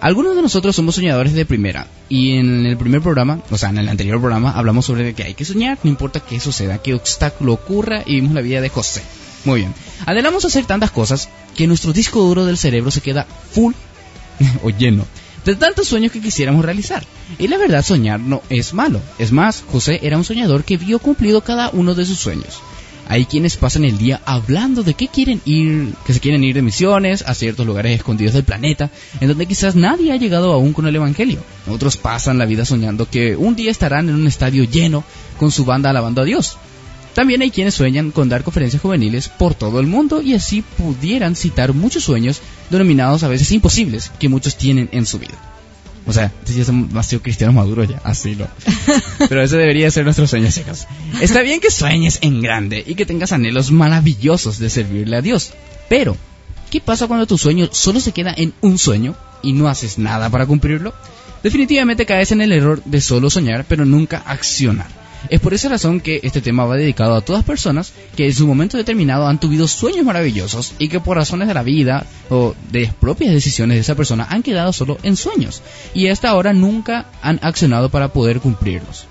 Algunos 0.00 0.36
de 0.36 0.42
nosotros 0.42 0.76
somos 0.76 0.94
soñadores 0.94 1.32
de 1.32 1.44
primera 1.44 1.88
y 2.08 2.36
en 2.36 2.66
el 2.66 2.76
primer 2.76 3.00
programa, 3.00 3.40
o 3.50 3.58
sea, 3.58 3.70
en 3.70 3.78
el 3.78 3.88
anterior 3.88 4.20
programa, 4.20 4.52
hablamos 4.52 4.86
sobre 4.86 5.12
que 5.14 5.24
hay 5.24 5.34
que 5.34 5.44
soñar, 5.44 5.78
no 5.82 5.90
importa 5.90 6.20
qué 6.20 6.38
suceda, 6.38 6.78
qué 6.78 6.94
obstáculo 6.94 7.54
ocurra 7.54 8.04
y 8.06 8.16
vimos 8.16 8.34
la 8.34 8.42
vida 8.42 8.60
de 8.60 8.68
José. 8.68 9.02
Muy 9.44 9.60
bien. 9.60 9.74
Anhelamos 10.06 10.44
hacer 10.44 10.66
tantas 10.66 10.90
cosas 10.90 11.28
que 11.56 11.66
nuestro 11.66 11.92
disco 11.92 12.20
duro 12.20 12.44
del 12.44 12.58
cerebro 12.58 12.90
se 12.90 13.00
queda 13.00 13.26
full 13.50 13.72
o 14.62 14.70
lleno 14.70 15.04
de 15.48 15.56
tantos 15.56 15.88
sueños 15.88 16.12
que 16.12 16.20
quisiéramos 16.20 16.62
realizar. 16.62 17.02
Y 17.38 17.48
la 17.48 17.56
verdad, 17.56 17.82
soñar 17.82 18.20
no 18.20 18.42
es 18.50 18.74
malo. 18.74 19.00
Es 19.18 19.32
más, 19.32 19.64
José 19.66 19.98
era 20.02 20.18
un 20.18 20.24
soñador 20.24 20.62
que 20.62 20.76
vio 20.76 20.98
cumplido 20.98 21.40
cada 21.40 21.70
uno 21.70 21.94
de 21.94 22.04
sus 22.04 22.18
sueños. 22.18 22.60
Hay 23.08 23.24
quienes 23.24 23.56
pasan 23.56 23.86
el 23.86 23.96
día 23.96 24.20
hablando 24.26 24.82
de 24.82 24.92
que 24.92 25.08
quieren 25.08 25.40
ir, 25.46 25.94
que 26.04 26.12
se 26.12 26.20
quieren 26.20 26.44
ir 26.44 26.54
de 26.54 26.60
misiones 26.60 27.22
a 27.26 27.32
ciertos 27.32 27.66
lugares 27.66 27.96
escondidos 27.96 28.34
del 28.34 28.44
planeta, 28.44 28.90
en 29.22 29.28
donde 29.28 29.46
quizás 29.46 29.74
nadie 29.74 30.12
ha 30.12 30.16
llegado 30.16 30.52
aún 30.52 30.74
con 30.74 30.86
el 30.86 30.96
Evangelio. 30.96 31.38
Otros 31.66 31.96
pasan 31.96 32.36
la 32.36 32.44
vida 32.44 32.66
soñando 32.66 33.08
que 33.08 33.34
un 33.34 33.56
día 33.56 33.70
estarán 33.70 34.10
en 34.10 34.16
un 34.16 34.26
estadio 34.26 34.64
lleno 34.64 35.02
con 35.38 35.50
su 35.50 35.64
banda 35.64 35.88
alabando 35.88 36.20
a 36.20 36.26
Dios. 36.26 36.58
También 37.14 37.42
hay 37.42 37.50
quienes 37.50 37.74
sueñan 37.74 38.10
con 38.10 38.28
dar 38.28 38.44
conferencias 38.44 38.82
juveniles 38.82 39.28
por 39.28 39.54
todo 39.54 39.80
el 39.80 39.86
mundo 39.86 40.22
y 40.22 40.34
así 40.34 40.62
pudieran 40.62 41.34
citar 41.36 41.72
muchos 41.72 42.04
sueños 42.04 42.40
denominados 42.70 43.22
a 43.22 43.28
veces 43.28 43.50
imposibles 43.52 44.10
que 44.18 44.28
muchos 44.28 44.56
tienen 44.56 44.88
en 44.92 45.06
su 45.06 45.18
vida. 45.18 45.34
O 46.08 46.12
sea, 46.12 46.32
ya 46.46 46.62
es 46.62 46.66
demasiado 46.68 47.22
cristiano 47.22 47.52
maduro 47.52 47.84
ya, 47.84 48.00
así 48.02 48.34
lo. 48.34 48.48
Pero 49.28 49.42
ese 49.42 49.58
debería 49.58 49.90
ser 49.90 50.04
nuestro 50.04 50.26
sueño, 50.26 50.48
chicos. 50.50 50.86
Está 51.20 51.42
bien 51.42 51.60
que 51.60 51.70
sueñes 51.70 52.18
en 52.22 52.40
grande 52.40 52.82
y 52.86 52.94
que 52.94 53.04
tengas 53.04 53.32
anhelos 53.32 53.70
maravillosos 53.70 54.58
de 54.58 54.70
servirle 54.70 55.18
a 55.18 55.20
Dios. 55.20 55.52
Pero, 55.90 56.16
¿qué 56.70 56.80
pasa 56.80 57.08
cuando 57.08 57.26
tu 57.26 57.36
sueño 57.36 57.68
solo 57.72 58.00
se 58.00 58.12
queda 58.12 58.32
en 58.34 58.54
un 58.62 58.78
sueño 58.78 59.16
y 59.42 59.52
no 59.52 59.68
haces 59.68 59.98
nada 59.98 60.30
para 60.30 60.46
cumplirlo? 60.46 60.94
Definitivamente 61.42 62.06
caes 62.06 62.32
en 62.32 62.40
el 62.40 62.52
error 62.52 62.82
de 62.84 63.02
solo 63.02 63.28
soñar, 63.28 63.66
pero 63.68 63.84
nunca 63.84 64.22
accionar. 64.24 64.88
Es 65.30 65.40
por 65.40 65.52
esa 65.52 65.68
razón 65.68 66.00
que 66.00 66.20
este 66.22 66.40
tema 66.40 66.64
va 66.64 66.76
dedicado 66.76 67.14
a 67.14 67.20
todas 67.20 67.44
personas 67.44 67.92
que 68.16 68.26
en 68.26 68.34
su 68.34 68.46
momento 68.46 68.76
determinado 68.76 69.26
han 69.26 69.40
tuvido 69.40 69.68
sueños 69.68 70.04
maravillosos 70.04 70.74
y 70.78 70.88
que 70.88 71.00
por 71.00 71.16
razones 71.16 71.48
de 71.48 71.54
la 71.54 71.62
vida 71.62 72.06
o 72.30 72.54
de 72.70 72.90
propias 73.00 73.32
decisiones 73.32 73.76
de 73.76 73.80
esa 73.80 73.94
persona 73.94 74.26
han 74.30 74.42
quedado 74.42 74.72
solo 74.72 74.96
en 75.02 75.16
sueños 75.16 75.62
y 75.92 76.08
hasta 76.08 76.30
ahora 76.30 76.52
nunca 76.52 77.06
han 77.20 77.40
accionado 77.42 77.90
para 77.90 78.08
poder 78.12 78.40
cumplirlos. 78.40 79.06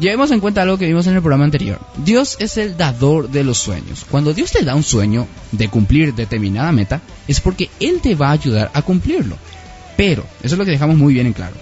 Llevemos 0.00 0.30
en 0.30 0.38
cuenta 0.38 0.62
algo 0.62 0.78
que 0.78 0.86
vimos 0.86 1.08
en 1.08 1.16
el 1.16 1.22
programa 1.22 1.44
anterior. 1.44 1.80
Dios 2.04 2.36
es 2.38 2.56
el 2.56 2.76
dador 2.76 3.30
de 3.30 3.42
los 3.42 3.58
sueños. 3.58 4.06
Cuando 4.08 4.32
Dios 4.32 4.52
te 4.52 4.64
da 4.64 4.76
un 4.76 4.84
sueño 4.84 5.26
de 5.50 5.68
cumplir 5.68 6.14
determinada 6.14 6.70
meta, 6.70 7.00
es 7.26 7.40
porque 7.40 7.68
Él 7.80 8.00
te 8.00 8.14
va 8.14 8.28
a 8.28 8.32
ayudar 8.32 8.70
a 8.74 8.82
cumplirlo. 8.82 9.36
Pero, 9.96 10.24
eso 10.40 10.54
es 10.54 10.58
lo 10.58 10.64
que 10.64 10.70
dejamos 10.70 10.96
muy 10.96 11.14
bien 11.14 11.26
en 11.26 11.32
claro. 11.32 11.56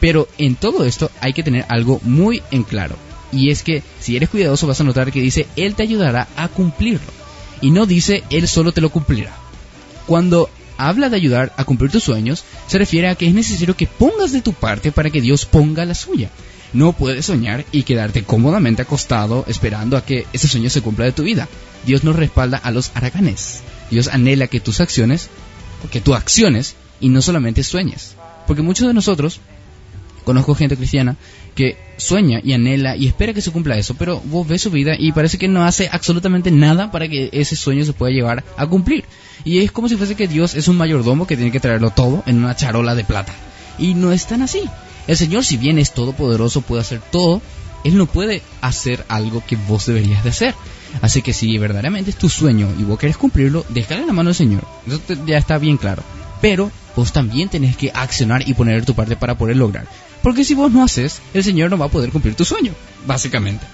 Pero 0.00 0.26
en 0.36 0.56
todo 0.56 0.84
esto 0.84 1.12
hay 1.20 1.32
que 1.32 1.44
tener 1.44 1.64
algo 1.68 2.00
muy 2.02 2.42
en 2.50 2.64
claro. 2.64 2.96
Y 3.36 3.50
es 3.50 3.62
que 3.62 3.82
si 4.00 4.16
eres 4.16 4.30
cuidadoso 4.30 4.66
vas 4.66 4.80
a 4.80 4.84
notar 4.84 5.12
que 5.12 5.20
dice 5.20 5.46
Él 5.56 5.74
te 5.74 5.82
ayudará 5.82 6.26
a 6.36 6.48
cumplirlo. 6.48 7.12
Y 7.60 7.70
no 7.70 7.86
dice 7.86 8.24
Él 8.30 8.48
solo 8.48 8.72
te 8.72 8.80
lo 8.80 8.90
cumplirá. 8.90 9.32
Cuando 10.06 10.48
habla 10.78 11.08
de 11.08 11.16
ayudar 11.16 11.52
a 11.56 11.64
cumplir 11.64 11.90
tus 11.90 12.04
sueños, 12.04 12.44
se 12.66 12.78
refiere 12.78 13.08
a 13.08 13.14
que 13.14 13.26
es 13.26 13.34
necesario 13.34 13.76
que 13.76 13.86
pongas 13.86 14.32
de 14.32 14.42
tu 14.42 14.52
parte 14.52 14.92
para 14.92 15.10
que 15.10 15.20
Dios 15.20 15.44
ponga 15.44 15.84
la 15.84 15.94
suya. 15.94 16.30
No 16.72 16.92
puedes 16.92 17.26
soñar 17.26 17.64
y 17.72 17.84
quedarte 17.84 18.24
cómodamente 18.24 18.82
acostado 18.82 19.44
esperando 19.48 19.96
a 19.96 20.04
que 20.04 20.26
ese 20.32 20.48
sueño 20.48 20.70
se 20.70 20.82
cumpla 20.82 21.04
de 21.04 21.12
tu 21.12 21.22
vida. 21.22 21.48
Dios 21.86 22.04
nos 22.04 22.16
respalda 22.16 22.58
a 22.58 22.70
los 22.70 22.90
araganes. 22.94 23.60
Dios 23.90 24.08
anhela 24.08 24.48
que 24.48 24.60
tus 24.60 24.80
acciones, 24.80 25.28
que 25.90 26.00
tú 26.00 26.14
acciones 26.14 26.74
y 27.00 27.08
no 27.08 27.22
solamente 27.22 27.62
sueñes. 27.62 28.14
Porque 28.46 28.62
muchos 28.62 28.86
de 28.86 28.94
nosotros 28.94 29.40
conozco 30.26 30.56
gente 30.56 30.76
cristiana 30.76 31.16
que 31.54 31.78
sueña 31.96 32.40
y 32.42 32.52
anhela 32.52 32.96
y 32.96 33.06
espera 33.06 33.32
que 33.32 33.40
se 33.40 33.52
cumpla 33.52 33.78
eso, 33.78 33.94
pero 33.94 34.20
vos 34.24 34.46
ves 34.46 34.60
su 34.60 34.70
vida 34.72 34.96
y 34.98 35.12
parece 35.12 35.38
que 35.38 35.46
no 35.46 35.64
hace 35.64 35.88
absolutamente 35.90 36.50
nada 36.50 36.90
para 36.90 37.08
que 37.08 37.30
ese 37.32 37.54
sueño 37.54 37.84
se 37.84 37.92
pueda 37.92 38.12
llevar 38.12 38.44
a 38.56 38.66
cumplir. 38.66 39.04
Y 39.44 39.60
es 39.60 39.70
como 39.70 39.88
si 39.88 39.96
fuese 39.96 40.16
que 40.16 40.26
Dios 40.26 40.54
es 40.56 40.66
un 40.66 40.76
mayordomo 40.76 41.28
que 41.28 41.36
tiene 41.36 41.52
que 41.52 41.60
traerlo 41.60 41.90
todo 41.90 42.24
en 42.26 42.38
una 42.38 42.56
charola 42.56 42.96
de 42.96 43.04
plata. 43.04 43.32
Y 43.78 43.94
no 43.94 44.12
es 44.12 44.26
tan 44.26 44.42
así. 44.42 44.64
El 45.06 45.16
Señor, 45.16 45.44
si 45.44 45.56
bien 45.56 45.78
es 45.78 45.94
todopoderoso, 45.94 46.60
puede 46.60 46.82
hacer 46.82 47.00
todo, 47.00 47.40
Él 47.84 47.96
no 47.96 48.06
puede 48.06 48.42
hacer 48.60 49.04
algo 49.08 49.44
que 49.46 49.54
vos 49.54 49.86
deberías 49.86 50.24
de 50.24 50.30
hacer. 50.30 50.54
Así 51.02 51.22
que 51.22 51.32
si 51.32 51.56
verdaderamente 51.56 52.10
es 52.10 52.16
tu 52.16 52.28
sueño 52.28 52.68
y 52.80 52.82
vos 52.82 52.98
querés 52.98 53.16
cumplirlo, 53.16 53.64
déjale 53.68 54.04
la 54.04 54.12
mano 54.12 54.30
al 54.30 54.34
Señor. 54.34 54.66
Eso 54.88 55.00
ya 55.24 55.38
está 55.38 55.58
bien 55.58 55.76
claro. 55.76 56.02
Pero 56.40 56.72
vos 56.96 57.12
también 57.12 57.48
tenés 57.48 57.76
que 57.76 57.92
accionar 57.94 58.48
y 58.48 58.54
poner 58.54 58.84
tu 58.84 58.94
parte 58.94 59.14
para 59.14 59.36
poder 59.36 59.56
lograr. 59.56 59.86
Porque 60.26 60.42
si 60.44 60.54
vos 60.54 60.72
no 60.72 60.82
haces, 60.82 61.20
el 61.34 61.44
Señor 61.44 61.70
no 61.70 61.78
va 61.78 61.86
a 61.86 61.88
poder 61.88 62.10
cumplir 62.10 62.34
tu 62.34 62.44
sueño, 62.44 62.72
básicamente. 63.06 63.64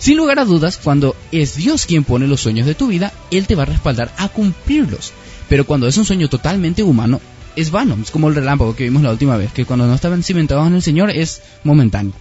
Sin 0.00 0.16
lugar 0.16 0.40
a 0.40 0.44
dudas, 0.44 0.76
cuando 0.82 1.14
es 1.30 1.54
Dios 1.54 1.86
quien 1.86 2.02
pone 2.02 2.26
los 2.26 2.40
sueños 2.40 2.66
de 2.66 2.74
tu 2.74 2.88
vida, 2.88 3.12
Él 3.30 3.46
te 3.46 3.54
va 3.54 3.62
a 3.62 3.66
respaldar 3.66 4.12
a 4.18 4.28
cumplirlos. 4.28 5.12
Pero 5.48 5.64
cuando 5.64 5.86
es 5.86 5.96
un 5.96 6.04
sueño 6.04 6.28
totalmente 6.28 6.82
humano, 6.82 7.20
es 7.54 7.70
vano. 7.70 7.96
Es 8.02 8.10
como 8.10 8.28
el 8.28 8.34
relámpago 8.34 8.74
que 8.74 8.82
vimos 8.82 9.04
la 9.04 9.12
última 9.12 9.36
vez, 9.36 9.52
que 9.52 9.64
cuando 9.64 9.86
no 9.86 9.94
estaban 9.94 10.24
cimentados 10.24 10.66
en 10.66 10.74
el 10.74 10.82
Señor 10.82 11.08
es 11.10 11.40
momentáneo. 11.62 12.14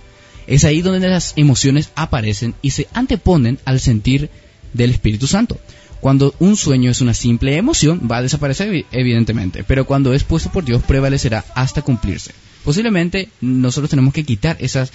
Es 0.46 0.63
ahí 0.63 0.84
donde 0.84 1.08
las 1.10 1.34
emociones 1.36 1.89
aparecen 1.96 2.54
y 2.62 2.70
se 2.70 2.88
anteponen 2.94 3.58
al 3.65 3.80
sentir 3.80 4.30
del 4.74 4.91
Espíritu 4.91 5.26
Santo. 5.26 5.58
Cuando 6.02 6.36
un 6.38 6.56
sueño 6.56 6.91
es 6.91 7.02
una 7.02 7.15
simple 7.15 7.58
emoción, 7.58 8.08
va 8.12 8.17
a 8.17 8.22
desaparecer 8.22 8.72
evi- 8.72 8.86
evidentemente, 8.91 9.63
pero 9.63 9.88
cuando 9.88 10.13
es 10.13 10.24
puesto 10.24 10.52
por 10.52 10.63
Dios 10.65 10.84
prevalecerá 10.84 11.46
hasta 11.56 11.82
cumplirse. 11.82 12.32
Posiblemente 12.63 13.30
nosotros 13.41 13.89
tenemos 13.89 14.13
que 14.13 14.24
quitar 14.24 14.58
ese 14.60 14.89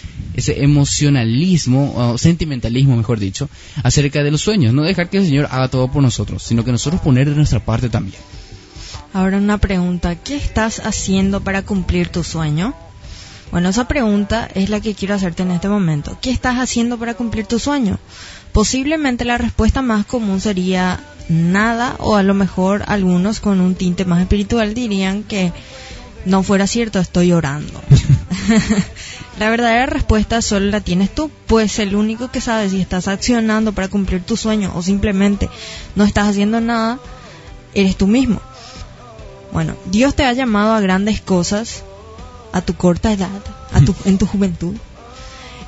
emocionalismo, 0.62 1.94
o 1.96 2.18
sentimentalismo 2.18 2.96
mejor 2.96 3.18
dicho, 3.18 3.48
acerca 3.82 4.22
de 4.22 4.30
los 4.30 4.40
sueños. 4.40 4.72
No 4.72 4.82
dejar 4.82 5.10
que 5.10 5.18
el 5.18 5.26
Señor 5.26 5.48
haga 5.50 5.68
todo 5.68 5.90
por 5.90 6.02
nosotros, 6.02 6.42
sino 6.42 6.64
que 6.64 6.72
nosotros 6.72 7.00
poner 7.00 7.28
de 7.28 7.36
nuestra 7.36 7.60
parte 7.60 7.88
también. 7.88 8.20
Ahora 9.12 9.38
una 9.38 9.58
pregunta, 9.58 10.14
¿qué 10.14 10.36
estás 10.36 10.80
haciendo 10.80 11.40
para 11.40 11.62
cumplir 11.62 12.08
tu 12.08 12.22
sueño? 12.22 12.74
Bueno, 13.50 13.68
esa 13.68 13.88
pregunta 13.88 14.48
es 14.54 14.70
la 14.70 14.80
que 14.80 14.94
quiero 14.94 15.14
hacerte 15.14 15.42
en 15.42 15.52
este 15.52 15.68
momento. 15.68 16.18
¿Qué 16.20 16.30
estás 16.30 16.58
haciendo 16.58 16.98
para 16.98 17.14
cumplir 17.14 17.46
tu 17.46 17.58
sueño? 17.58 17.98
Posiblemente 18.52 19.24
la 19.24 19.38
respuesta 19.38 19.82
más 19.82 20.04
común 20.04 20.40
sería 20.40 21.00
nada 21.28 21.96
o 21.98 22.16
a 22.16 22.22
lo 22.22 22.34
mejor 22.34 22.84
algunos 22.86 23.40
con 23.40 23.60
un 23.60 23.74
tinte 23.74 24.04
más 24.04 24.20
espiritual 24.20 24.74
dirían 24.74 25.22
que 25.22 25.52
no 26.26 26.42
fuera 26.42 26.66
cierto, 26.66 26.98
estoy 26.98 27.32
orando. 27.32 27.80
la 29.38 29.48
verdadera 29.48 29.86
respuesta 29.86 30.42
solo 30.42 30.66
la 30.66 30.80
tienes 30.80 31.14
tú, 31.14 31.30
pues 31.46 31.78
el 31.78 31.94
único 31.94 32.30
que 32.30 32.40
sabe 32.40 32.68
si 32.68 32.80
estás 32.80 33.08
accionando 33.08 33.72
para 33.72 33.88
cumplir 33.88 34.22
tu 34.22 34.36
sueño 34.36 34.72
o 34.74 34.82
simplemente 34.82 35.48
no 35.94 36.04
estás 36.04 36.28
haciendo 36.28 36.60
nada, 36.60 36.98
eres 37.74 37.96
tú 37.96 38.08
mismo. 38.08 38.40
Bueno, 39.52 39.74
Dios 39.86 40.14
te 40.16 40.24
ha 40.24 40.32
llamado 40.32 40.74
a 40.74 40.80
grandes 40.80 41.20
cosas 41.20 41.84
a 42.52 42.60
tu 42.60 42.74
corta 42.74 43.12
edad, 43.12 43.30
a 43.72 43.80
tu, 43.80 43.94
en 44.04 44.18
tu 44.18 44.26
juventud. 44.26 44.74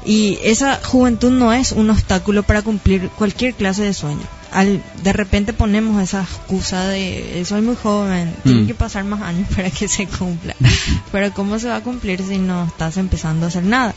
Y 0.05 0.39
esa 0.43 0.81
juventud 0.85 1.31
no 1.31 1.53
es 1.53 1.71
un 1.71 1.89
obstáculo 1.91 2.43
para 2.43 2.63
cumplir 2.63 3.09
cualquier 3.11 3.55
clase 3.55 3.85
de 3.85 3.95
sueño. 3.95 4.27
Al, 4.53 4.83
de 5.03 5.13
repente 5.13 5.53
ponemos 5.53 6.03
esa 6.03 6.23
excusa 6.23 6.87
de 6.89 7.45
soy 7.47 7.61
muy 7.61 7.77
joven, 7.77 8.35
tiene 8.45 8.63
Mm. 8.63 8.67
que 8.67 8.75
pasar 8.75 9.05
más 9.05 9.21
años 9.23 9.47
para 9.57 9.71
que 9.71 9.89
se 9.89 10.07
cumpla. 10.07 10.55
Pero 11.13 11.33
¿cómo 11.35 11.59
se 11.59 11.69
va 11.69 11.77
a 11.77 11.83
cumplir 11.83 12.23
si 12.23 12.39
no 12.39 12.65
estás 12.65 12.97
empezando 12.97 13.45
a 13.47 13.49
hacer 13.49 13.65
nada? 13.65 13.95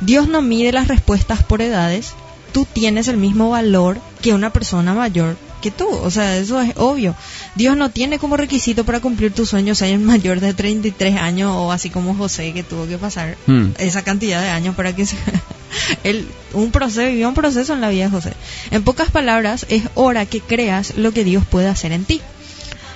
Dios 0.00 0.28
no 0.28 0.42
mide 0.42 0.72
las 0.72 0.88
respuestas 0.88 1.42
por 1.42 1.60
edades. 1.60 2.12
Tú 2.52 2.66
tienes 2.72 3.08
el 3.08 3.16
mismo 3.16 3.50
valor 3.50 4.00
que 4.22 4.32
una 4.34 4.50
persona 4.50 4.94
mayor 4.94 5.36
que 5.60 5.70
tú. 5.70 5.88
O 5.88 6.10
sea, 6.10 6.36
eso 6.36 6.60
es 6.60 6.72
obvio. 6.76 7.14
Dios 7.54 7.76
no 7.76 7.90
tiene 7.90 8.18
como 8.18 8.36
requisito 8.36 8.84
para 8.84 9.00
cumplir 9.00 9.32
tus 9.32 9.50
sueños 9.50 9.78
ser 9.78 9.98
mayor 9.98 10.40
de 10.40 10.54
33 10.54 11.16
años 11.16 11.52
o 11.54 11.72
así 11.72 11.90
como 11.90 12.14
José 12.14 12.52
que 12.52 12.62
tuvo 12.62 12.86
que 12.86 12.98
pasar 12.98 13.36
Mm. 13.46 13.70
esa 13.78 14.02
cantidad 14.02 14.40
de 14.42 14.48
años 14.48 14.74
para 14.74 14.94
que 14.94 15.06
se 15.06 15.16
Él, 16.04 16.26
un 16.52 16.70
proceso, 16.70 17.08
vivió 17.08 17.28
un 17.28 17.34
proceso 17.34 17.72
en 17.74 17.80
la 17.80 17.90
vida 17.90 18.04
de 18.04 18.10
José. 18.10 18.32
En 18.70 18.82
pocas 18.82 19.10
palabras, 19.10 19.66
es 19.68 19.84
hora 19.94 20.26
que 20.26 20.40
creas 20.40 20.96
lo 20.96 21.12
que 21.12 21.24
Dios 21.24 21.44
puede 21.46 21.68
hacer 21.68 21.92
en 21.92 22.04
ti. 22.04 22.20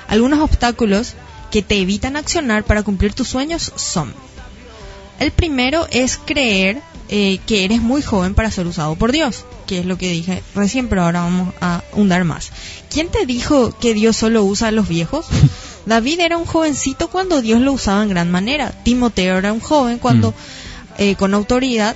Algunos 0.09 0.41
obstáculos 0.41 1.15
que 1.51 1.63
te 1.63 1.77
evitan 1.79 2.17
accionar 2.17 2.65
para 2.65 2.83
cumplir 2.83 3.15
tus 3.15 3.29
sueños 3.29 3.73
son. 3.77 4.13
El 5.21 5.31
primero 5.31 5.87
es 5.91 6.19
creer 6.19 6.81
eh, 7.09 7.39
que 7.47 7.65
eres 7.65 7.83
muy 7.83 8.03
joven 8.03 8.35
para 8.35 8.51
ser 8.51 8.67
usado 8.67 8.95
por 8.97 9.13
Dios, 9.13 9.45
que 9.67 9.81
es 9.81 9.87
lo 9.87 9.99
que 9.99 10.11
dije 10.11 10.43
recién, 10.55 10.89
pero 10.89 11.03
ahora 11.03 11.21
vamos 11.21 11.55
a 11.61 11.83
hundar 11.93 12.25
más. 12.25 12.51
¿Quién 12.91 13.09
te 13.09 13.27
dijo 13.27 13.77
que 13.79 13.93
Dios 13.93 14.17
solo 14.17 14.43
usa 14.45 14.69
a 14.69 14.73
los 14.73 14.89
viejos? 14.89 15.27
David 15.87 16.21
era 16.21 16.39
un 16.39 16.47
jovencito 16.47 17.09
cuando 17.09 17.43
Dios 17.43 17.61
lo 17.61 17.73
usaba 17.73 18.03
en 18.03 18.09
gran 18.09 18.31
manera. 18.31 18.73
Timoteo 18.85 19.37
era 19.37 19.53
un 19.53 19.61
joven 19.61 19.99
cuando, 19.99 20.33
eh, 20.97 21.15
con 21.17 21.35
autoridad 21.35 21.95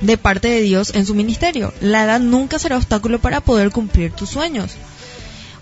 de 0.00 0.18
parte 0.18 0.48
de 0.48 0.62
Dios 0.62 0.92
en 0.94 1.06
su 1.06 1.14
ministerio. 1.14 1.72
La 1.80 2.04
edad 2.04 2.20
nunca 2.20 2.58
será 2.58 2.76
obstáculo 2.76 3.20
para 3.20 3.40
poder 3.40 3.70
cumplir 3.70 4.10
tus 4.12 4.30
sueños. 4.30 4.72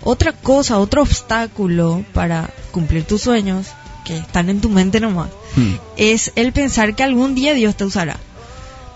Otra 0.03 0.33
cosa, 0.33 0.79
otro 0.79 1.03
obstáculo 1.03 2.03
para 2.13 2.49
cumplir 2.71 3.05
tus 3.05 3.21
sueños, 3.21 3.67
que 4.05 4.17
están 4.17 4.49
en 4.49 4.61
tu 4.61 4.69
mente 4.69 5.01
nomás, 5.01 5.29
Hmm. 5.55 5.73
es 5.97 6.31
el 6.35 6.53
pensar 6.53 6.95
que 6.95 7.03
algún 7.03 7.35
día 7.35 7.53
Dios 7.53 7.75
te 7.75 7.83
usará. 7.83 8.17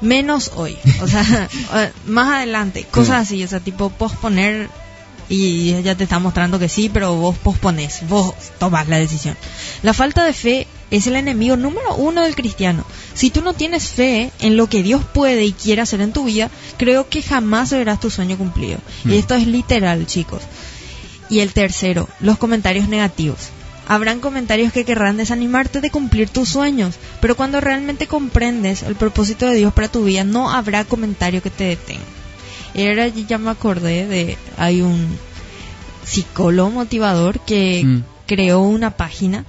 Menos 0.02 0.52
hoy. 0.56 0.78
O 1.02 1.08
sea, 1.08 1.50
eh, 1.76 1.92
más 2.06 2.30
adelante. 2.38 2.86
Cosas 2.90 3.24
así, 3.24 3.44
o 3.44 3.48
sea, 3.48 3.60
tipo 3.60 3.90
posponer 3.90 4.70
y 5.28 5.82
ya 5.84 5.96
te 5.96 6.06
está 6.06 6.18
mostrando 6.20 6.58
que 6.58 6.70
sí, 6.70 6.90
pero 6.90 7.16
vos 7.16 7.38
pospones, 7.38 8.08
vos 8.08 8.34
tomas 8.58 8.88
la 8.88 8.98
decisión. 8.98 9.36
La 9.84 9.94
falta 9.94 10.24
de 10.26 10.34
fe 10.34 10.68
es 10.90 11.06
el 11.06 11.16
enemigo 11.16 11.56
número 11.56 11.96
uno 11.96 12.24
del 12.24 12.36
cristiano. 12.36 12.84
Si 13.14 13.30
tú 13.30 13.42
no 13.42 13.54
tienes 13.54 13.90
fe 13.90 14.32
en 14.40 14.58
lo 14.58 14.68
que 14.68 14.82
Dios 14.82 15.04
puede 15.14 15.44
y 15.46 15.52
quiere 15.54 15.82
hacer 15.82 16.02
en 16.02 16.14
tu 16.14 16.24
vida, 16.26 16.50
creo 16.78 17.10
que 17.10 17.22
jamás 17.22 17.70
verás 17.72 18.00
tu 18.00 18.10
sueño 18.10 18.38
cumplido. 18.38 18.80
Y 19.06 19.18
esto 19.18 19.36
es 19.36 19.46
literal, 19.46 20.08
chicos. 20.08 20.42
Y 21.30 21.42
el 21.42 21.54
tercero, 21.54 22.10
los 22.22 22.38
comentarios 22.40 22.88
negativos. 22.90 23.50
Habrán 23.90 24.20
comentarios 24.20 24.72
que 24.72 24.86
querrán 24.86 25.18
desanimarte 25.18 25.82
de 25.82 25.90
cumplir 25.90 26.30
tus 26.30 26.48
sueños, 26.48 26.96
pero 27.20 27.36
cuando 27.36 27.60
realmente 27.60 28.06
comprendes 28.06 28.84
el 28.84 28.96
propósito 28.96 29.48
de 29.48 29.56
Dios 29.56 29.74
para 29.74 29.88
tu 29.88 30.04
vida, 30.04 30.24
no 30.24 30.52
habrá 30.52 30.86
comentario 30.86 31.42
que 31.42 31.50
te 31.50 31.64
detenga. 31.64 32.04
Era, 32.76 33.08
ya 33.08 33.40
me 33.40 33.50
acordé 33.50 34.06
de, 34.06 34.38
hay 34.58 34.82
un 34.84 35.08
psicólogo 36.06 36.70
motivador 36.70 37.40
que 37.40 37.84
Mm. 37.84 38.04
creó 38.28 38.62
una 38.62 38.92
página 38.92 39.44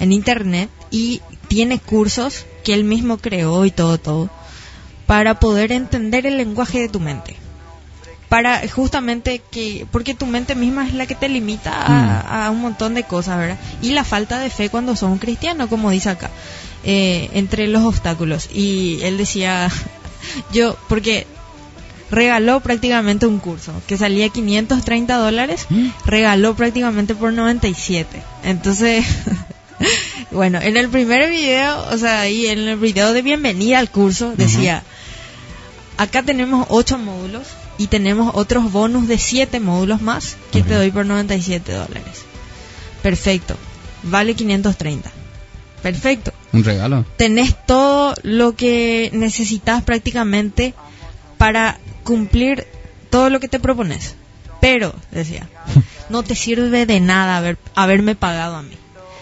en 0.00 0.12
internet 0.12 0.70
y 0.90 1.22
tiene 1.46 1.78
cursos 1.78 2.46
que 2.64 2.74
él 2.74 2.82
mismo 2.82 3.18
creó 3.18 3.64
y 3.64 3.70
todo, 3.70 3.98
todo, 3.98 4.28
para 5.06 5.38
poder 5.38 5.70
entender 5.70 6.26
el 6.26 6.36
lenguaje 6.36 6.80
de 6.80 6.88
tu 6.88 6.98
mente. 6.98 7.36
Para 8.34 8.66
justamente 8.66 9.40
que, 9.48 9.86
porque 9.92 10.12
tu 10.12 10.26
mente 10.26 10.56
misma 10.56 10.88
es 10.88 10.94
la 10.94 11.06
que 11.06 11.14
te 11.14 11.28
limita 11.28 11.70
a, 11.72 12.46
a 12.46 12.50
un 12.50 12.62
montón 12.62 12.94
de 12.94 13.04
cosas, 13.04 13.38
¿verdad? 13.38 13.58
Y 13.80 13.90
la 13.90 14.02
falta 14.02 14.40
de 14.40 14.50
fe 14.50 14.70
cuando 14.70 14.96
sos 14.96 15.08
un 15.08 15.18
cristiano, 15.18 15.68
como 15.68 15.92
dice 15.92 16.10
acá, 16.10 16.30
eh, 16.82 17.30
entre 17.34 17.68
los 17.68 17.84
obstáculos. 17.84 18.48
Y 18.52 18.98
él 19.02 19.18
decía, 19.18 19.70
yo, 20.52 20.76
porque 20.88 21.28
regaló 22.10 22.58
prácticamente 22.58 23.24
un 23.28 23.38
curso 23.38 23.72
que 23.86 23.96
salía 23.96 24.28
530 24.30 25.16
dólares, 25.16 25.68
regaló 26.04 26.56
prácticamente 26.56 27.14
por 27.14 27.32
97. 27.32 28.20
Entonces, 28.42 29.06
bueno, 30.32 30.58
en 30.60 30.76
el 30.76 30.88
primer 30.88 31.30
video, 31.30 31.86
o 31.92 31.96
sea, 31.98 32.22
ahí 32.22 32.48
en 32.48 32.58
el 32.66 32.78
video 32.78 33.12
de 33.12 33.22
bienvenida 33.22 33.78
al 33.78 33.90
curso 33.90 34.34
decía, 34.36 34.82
acá 35.98 36.24
tenemos 36.24 36.66
8 36.68 36.98
módulos 36.98 37.46
y 37.78 37.88
tenemos 37.88 38.34
otros 38.34 38.70
bonus 38.72 39.08
de 39.08 39.18
7 39.18 39.60
módulos 39.60 40.00
más 40.00 40.36
que 40.52 40.62
te 40.62 40.74
doy 40.74 40.90
por 40.90 41.06
97 41.06 41.72
dólares. 41.72 42.24
Perfecto, 43.02 43.56
vale 44.02 44.34
530. 44.34 45.10
Perfecto 45.82 46.32
Un 46.52 46.64
regalo. 46.64 47.04
tenés 47.16 47.54
todo 47.66 48.14
lo 48.22 48.56
que 48.56 49.10
necesitas 49.12 49.82
prácticamente 49.82 50.74
para 51.36 51.78
cumplir 52.04 52.66
todo 53.10 53.28
lo 53.28 53.40
que 53.40 53.48
te 53.48 53.60
propones. 53.60 54.14
Pero, 54.60 54.94
decía, 55.10 55.46
no 56.08 56.22
te 56.22 56.34
sirve 56.34 56.86
de 56.86 57.00
nada 57.00 57.36
haber, 57.36 57.58
haberme 57.74 58.14
pagado 58.14 58.56
a 58.56 58.62
mí. 58.62 58.76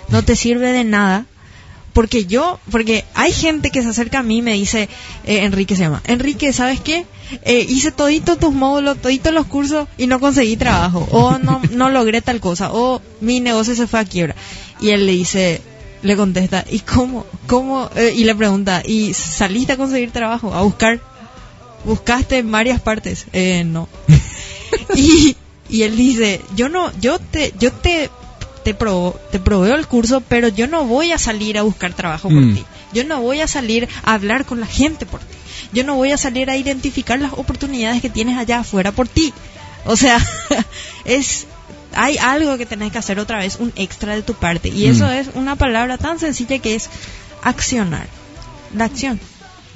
No 0.08 0.22
te 0.22 0.36
sirve 0.36 0.72
de 0.72 0.84
nada 0.84 1.26
porque 1.92 2.26
yo, 2.26 2.58
porque 2.70 3.04
hay 3.14 3.32
gente 3.32 3.70
que 3.70 3.82
se 3.82 3.88
acerca 3.88 4.20
a 4.20 4.22
mí 4.22 4.38
y 4.38 4.42
me 4.42 4.54
dice, 4.54 4.88
eh, 5.24 5.44
Enrique 5.44 5.76
se 5.76 5.82
llama, 5.82 6.02
Enrique, 6.06 6.52
¿sabes 6.52 6.80
qué? 6.80 7.04
Eh, 7.42 7.66
hice 7.68 7.92
todito 7.92 8.36
tus 8.36 8.52
módulos, 8.52 8.98
toditos 8.98 9.32
los 9.32 9.46
cursos 9.46 9.88
y 9.98 10.06
no 10.06 10.20
conseguí 10.20 10.56
trabajo, 10.56 11.06
o 11.10 11.38
no, 11.38 11.60
no 11.72 11.90
logré 11.90 12.22
tal 12.22 12.40
cosa, 12.40 12.72
o 12.72 13.00
mi 13.20 13.40
negocio 13.40 13.74
se 13.74 13.86
fue 13.86 14.00
a 14.00 14.04
quiebra. 14.04 14.34
Y 14.80 14.90
él 14.90 15.06
le 15.06 15.12
dice, 15.12 15.60
le 16.02 16.16
contesta, 16.16 16.64
¿y 16.68 16.80
cómo? 16.80 17.26
¿Cómo? 17.46 17.90
Eh, 17.94 18.12
y 18.16 18.24
le 18.24 18.34
pregunta, 18.34 18.82
¿y 18.84 19.14
saliste 19.14 19.72
a 19.72 19.76
conseguir 19.76 20.10
trabajo? 20.10 20.54
A 20.54 20.62
buscar. 20.62 21.00
¿Buscaste 21.84 22.38
en 22.38 22.50
varias 22.50 22.80
partes? 22.80 23.26
Eh, 23.32 23.64
no. 23.64 23.88
y, 24.94 25.36
y 25.68 25.82
él 25.82 25.96
dice, 25.96 26.40
yo 26.54 26.68
no, 26.68 26.92
yo 27.00 27.18
te, 27.18 27.52
yo 27.58 27.72
te, 27.72 28.08
te, 28.64 28.76
provo- 28.78 29.16
te 29.30 29.38
proveo 29.40 29.74
el 29.76 29.86
curso, 29.86 30.20
pero 30.20 30.48
yo 30.48 30.66
no 30.66 30.84
voy 30.84 31.12
a 31.12 31.18
salir 31.18 31.58
a 31.58 31.62
buscar 31.62 31.92
trabajo 31.94 32.28
por 32.28 32.40
Mm. 32.40 32.54
ti. 32.54 32.64
Yo 32.92 33.04
no 33.04 33.20
voy 33.20 33.40
a 33.40 33.46
salir 33.46 33.88
a 34.04 34.14
hablar 34.14 34.44
con 34.44 34.60
la 34.60 34.66
gente 34.66 35.06
por 35.06 35.20
ti. 35.20 35.34
Yo 35.72 35.84
no 35.84 35.94
voy 35.96 36.12
a 36.12 36.18
salir 36.18 36.50
a 36.50 36.56
identificar 36.56 37.18
las 37.20 37.32
oportunidades 37.32 38.02
que 38.02 38.10
tienes 38.10 38.36
allá 38.38 38.60
afuera 38.60 38.92
por 38.92 39.08
ti. 39.08 39.32
O 39.86 39.96
sea, 39.96 40.18
es 41.04 41.46
hay 41.94 42.16
algo 42.18 42.56
que 42.56 42.64
tenés 42.66 42.90
que 42.92 42.98
hacer 42.98 43.18
otra 43.18 43.38
vez, 43.38 43.56
un 43.60 43.72
extra 43.76 44.14
de 44.14 44.22
tu 44.22 44.34
parte. 44.34 44.68
Y 44.68 44.86
eso 44.86 45.06
Mm. 45.06 45.10
es 45.10 45.28
una 45.34 45.56
palabra 45.56 45.98
tan 45.98 46.18
sencilla 46.18 46.58
que 46.58 46.74
es 46.74 46.88
accionar. 47.42 48.06
La 48.74 48.84
acción. 48.86 49.20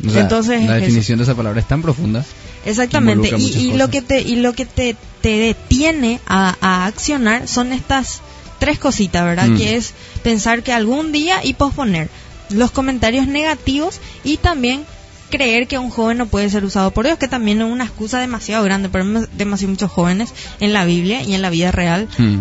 O 0.06 0.10
sea, 0.10 0.22
Entonces, 0.22 0.62
la 0.64 0.76
eso. 0.76 0.84
definición 0.86 1.18
de 1.18 1.24
esa 1.24 1.34
palabra 1.34 1.60
es 1.60 1.66
tan 1.68 1.82
profunda. 1.82 2.24
Exactamente. 2.64 3.30
Y, 3.38 3.70
y 3.70 3.72
lo 3.74 3.88
que 3.90 4.02
te 4.02 4.20
y 4.20 4.36
lo 4.36 4.52
que 4.52 4.66
te, 4.66 4.96
te 5.22 5.38
detiene 5.38 6.20
a, 6.26 6.54
a 6.60 6.86
accionar 6.86 7.46
son 7.48 7.72
estas 7.72 8.20
tres 8.58 8.78
cositas, 8.78 9.24
¿verdad? 9.24 9.48
Mm. 9.48 9.56
Que 9.56 9.76
es 9.76 9.94
pensar 10.22 10.62
que 10.62 10.72
algún 10.72 11.12
día 11.12 11.44
y 11.44 11.54
posponer 11.54 12.08
los 12.50 12.70
comentarios 12.70 13.26
negativos 13.26 14.00
y 14.24 14.36
también 14.36 14.84
creer 15.30 15.66
que 15.66 15.78
un 15.78 15.90
joven 15.90 16.18
no 16.18 16.26
puede 16.26 16.48
ser 16.48 16.64
usado 16.64 16.92
por 16.92 17.04
Dios, 17.04 17.18
que 17.18 17.26
también 17.28 17.60
es 17.60 17.66
una 17.66 17.84
excusa 17.84 18.20
demasiado 18.20 18.62
grande, 18.64 18.88
pero 18.88 19.04
demasiado 19.36 19.72
muchos 19.72 19.90
jóvenes 19.90 20.32
en 20.60 20.72
la 20.72 20.84
Biblia 20.84 21.22
y 21.22 21.34
en 21.34 21.42
la 21.42 21.50
vida 21.50 21.72
real 21.72 22.08
Mm. 22.18 22.38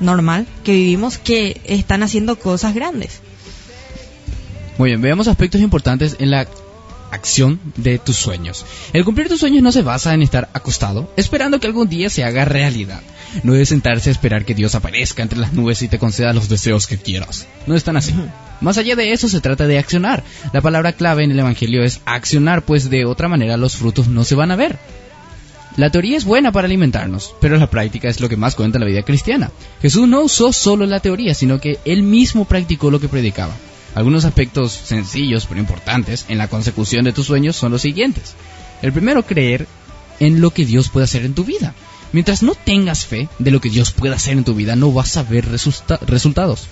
normal 0.00 0.46
que 0.64 0.72
vivimos 0.72 1.18
que 1.18 1.60
están 1.64 2.02
haciendo 2.02 2.38
cosas 2.38 2.74
grandes. 2.74 3.20
Muy 4.76 4.90
bien, 4.90 5.00
veamos 5.00 5.26
aspectos 5.26 5.60
importantes 5.60 6.16
en 6.18 6.30
la 6.30 6.46
acción 7.10 7.60
de 7.76 7.98
tus 7.98 8.16
sueños. 8.16 8.64
El 8.92 9.04
cumplir 9.04 9.28
tus 9.28 9.40
sueños 9.40 9.62
no 9.62 9.72
se 9.72 9.82
basa 9.82 10.14
en 10.14 10.22
estar 10.22 10.48
acostado, 10.52 11.12
esperando 11.16 11.60
que 11.60 11.66
algún 11.66 11.88
día 11.88 12.10
se 12.10 12.24
haga 12.24 12.44
realidad. 12.44 13.02
No 13.42 13.54
es 13.54 13.68
sentarse 13.68 14.08
a 14.08 14.12
esperar 14.12 14.44
que 14.44 14.54
Dios 14.54 14.74
aparezca 14.74 15.22
entre 15.22 15.38
las 15.38 15.52
nubes 15.52 15.82
y 15.82 15.88
te 15.88 15.98
conceda 15.98 16.32
los 16.32 16.48
deseos 16.48 16.86
que 16.86 16.98
quieras. 16.98 17.46
No 17.66 17.74
es 17.74 17.84
tan 17.84 17.96
así. 17.96 18.14
Más 18.60 18.78
allá 18.78 18.96
de 18.96 19.12
eso 19.12 19.28
se 19.28 19.40
trata 19.40 19.66
de 19.66 19.78
accionar. 19.78 20.24
La 20.52 20.60
palabra 20.60 20.92
clave 20.92 21.24
en 21.24 21.30
el 21.30 21.38
Evangelio 21.38 21.82
es 21.82 22.00
accionar, 22.04 22.62
pues 22.62 22.90
de 22.90 23.04
otra 23.04 23.28
manera 23.28 23.56
los 23.56 23.76
frutos 23.76 24.08
no 24.08 24.24
se 24.24 24.34
van 24.34 24.50
a 24.50 24.56
ver. 24.56 24.78
La 25.76 25.90
teoría 25.90 26.16
es 26.16 26.24
buena 26.24 26.50
para 26.50 26.66
alimentarnos, 26.66 27.36
pero 27.40 27.56
la 27.56 27.70
práctica 27.70 28.08
es 28.08 28.20
lo 28.20 28.28
que 28.28 28.36
más 28.36 28.56
cuenta 28.56 28.78
en 28.78 28.80
la 28.80 28.88
vida 28.88 29.04
cristiana. 29.04 29.52
Jesús 29.80 30.08
no 30.08 30.22
usó 30.22 30.52
solo 30.52 30.86
la 30.86 30.98
teoría, 30.98 31.34
sino 31.34 31.60
que 31.60 31.78
él 31.84 32.02
mismo 32.02 32.46
practicó 32.46 32.90
lo 32.90 32.98
que 32.98 33.08
predicaba. 33.08 33.54
Algunos 33.94 34.24
aspectos 34.24 34.72
sencillos 34.72 35.46
pero 35.46 35.60
importantes 35.60 36.26
en 36.28 36.38
la 36.38 36.48
consecución 36.48 37.04
de 37.04 37.12
tus 37.12 37.26
sueños 37.26 37.56
son 37.56 37.72
los 37.72 37.82
siguientes. 37.82 38.34
El 38.82 38.92
primero, 38.92 39.24
creer 39.24 39.66
en 40.20 40.40
lo 40.40 40.50
que 40.50 40.64
Dios 40.64 40.88
puede 40.88 41.04
hacer 41.04 41.24
en 41.24 41.34
tu 41.34 41.44
vida. 41.44 41.74
Mientras 42.12 42.42
no 42.42 42.54
tengas 42.54 43.04
fe 43.06 43.28
de 43.38 43.50
lo 43.50 43.60
que 43.60 43.70
Dios 43.70 43.92
puede 43.92 44.14
hacer 44.14 44.38
en 44.38 44.44
tu 44.44 44.54
vida, 44.54 44.76
no 44.76 44.92
vas 44.92 45.16
a 45.16 45.22
ver 45.22 45.46
resulta- 45.50 45.98
resultados. 46.06 46.68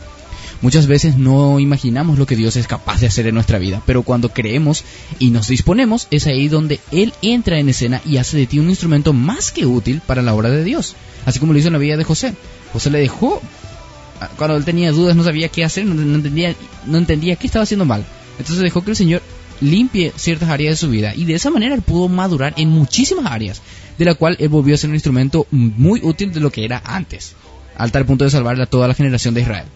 Muchas 0.62 0.86
veces 0.86 1.18
no 1.18 1.60
imaginamos 1.60 2.18
lo 2.18 2.24
que 2.24 2.36
Dios 2.36 2.56
es 2.56 2.66
capaz 2.66 3.00
de 3.00 3.06
hacer 3.06 3.26
en 3.26 3.34
nuestra 3.34 3.58
vida, 3.58 3.82
pero 3.84 4.02
cuando 4.02 4.30
creemos 4.30 4.84
y 5.18 5.30
nos 5.30 5.48
disponemos, 5.48 6.08
es 6.10 6.26
ahí 6.26 6.48
donde 6.48 6.80
Él 6.92 7.12
entra 7.20 7.58
en 7.58 7.68
escena 7.68 8.00
y 8.06 8.16
hace 8.16 8.38
de 8.38 8.46
ti 8.46 8.58
un 8.58 8.70
instrumento 8.70 9.12
más 9.12 9.50
que 9.50 9.66
útil 9.66 10.00
para 10.06 10.22
la 10.22 10.32
obra 10.34 10.48
de 10.48 10.64
Dios. 10.64 10.96
Así 11.26 11.38
como 11.38 11.52
lo 11.52 11.58
hizo 11.58 11.68
en 11.68 11.74
la 11.74 11.78
vida 11.78 11.98
de 11.98 12.04
José. 12.04 12.34
José 12.72 12.90
le 12.90 13.00
dejó, 13.00 13.42
cuando 14.36 14.56
él 14.56 14.64
tenía 14.64 14.92
dudas, 14.92 15.16
no 15.16 15.24
sabía 15.24 15.48
qué 15.48 15.64
hacer, 15.64 15.84
no, 15.84 16.00
entendía, 16.14 16.54
no 16.86 16.98
entendía 16.98 17.36
qué 17.36 17.46
estaba 17.46 17.64
haciendo 17.64 17.84
mal. 17.84 18.04
Entonces 18.38 18.62
dejó 18.62 18.84
que 18.84 18.90
el 18.90 18.96
Señor 18.96 19.22
limpie 19.60 20.12
ciertas 20.16 20.50
áreas 20.50 20.72
de 20.72 20.76
su 20.76 20.90
vida 20.90 21.14
y 21.14 21.24
de 21.24 21.34
esa 21.34 21.50
manera 21.50 21.74
él 21.74 21.82
pudo 21.82 22.08
madurar 22.08 22.54
en 22.56 22.68
muchísimas 22.68 23.26
áreas, 23.26 23.62
de 23.98 24.04
la 24.04 24.14
cual 24.14 24.36
él 24.38 24.48
volvió 24.48 24.74
a 24.74 24.78
ser 24.78 24.90
un 24.90 24.96
instrumento 24.96 25.46
muy 25.50 26.00
útil 26.02 26.32
de 26.32 26.40
lo 26.40 26.50
que 26.50 26.64
era 26.64 26.82
antes, 26.84 27.34
al 27.76 27.92
tal 27.92 28.04
punto 28.04 28.24
de 28.24 28.30
salvar 28.30 28.60
a 28.60 28.66
toda 28.66 28.88
la 28.88 28.94
generación 28.94 29.34
de 29.34 29.42
Israel. 29.42 29.66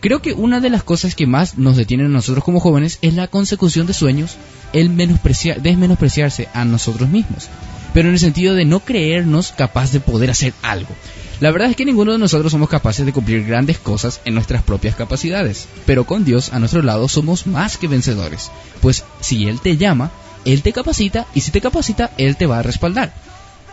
Creo 0.00 0.20
que 0.20 0.34
una 0.34 0.60
de 0.60 0.68
las 0.68 0.82
cosas 0.82 1.14
que 1.14 1.26
más 1.26 1.56
nos 1.56 1.76
detienen 1.76 2.06
a 2.06 2.10
nosotros 2.10 2.44
como 2.44 2.60
jóvenes 2.60 2.98
es 3.00 3.14
la 3.14 3.28
consecución 3.28 3.86
de 3.86 3.94
sueños, 3.94 4.36
el 4.74 4.90
menospreciar, 4.90 5.62
desmenospreciarse 5.62 6.48
a 6.52 6.66
nosotros 6.66 7.08
mismos. 7.08 7.48
Pero 7.94 8.08
en 8.08 8.14
el 8.14 8.20
sentido 8.20 8.54
de 8.54 8.66
no 8.66 8.80
creernos 8.80 9.52
capaz 9.52 9.92
de 9.92 10.00
poder 10.00 10.30
hacer 10.30 10.52
algo. 10.60 10.90
La 11.44 11.50
verdad 11.50 11.68
es 11.68 11.76
que 11.76 11.84
ninguno 11.84 12.12
de 12.12 12.18
nosotros 12.18 12.52
somos 12.52 12.70
capaces 12.70 13.04
de 13.04 13.12
cumplir 13.12 13.44
grandes 13.44 13.78
cosas 13.78 14.22
en 14.24 14.32
nuestras 14.32 14.62
propias 14.62 14.96
capacidades. 14.96 15.68
Pero 15.84 16.06
con 16.06 16.24
Dios 16.24 16.54
a 16.54 16.58
nuestro 16.58 16.80
lado 16.80 17.06
somos 17.06 17.46
más 17.46 17.76
que 17.76 17.86
vencedores. 17.86 18.50
Pues 18.80 19.04
si 19.20 19.46
Él 19.46 19.60
te 19.60 19.76
llama, 19.76 20.10
Él 20.46 20.62
te 20.62 20.72
capacita 20.72 21.26
y 21.34 21.42
si 21.42 21.50
te 21.50 21.60
capacita, 21.60 22.12
Él 22.16 22.38
te 22.38 22.46
va 22.46 22.60
a 22.60 22.62
respaldar. 22.62 23.12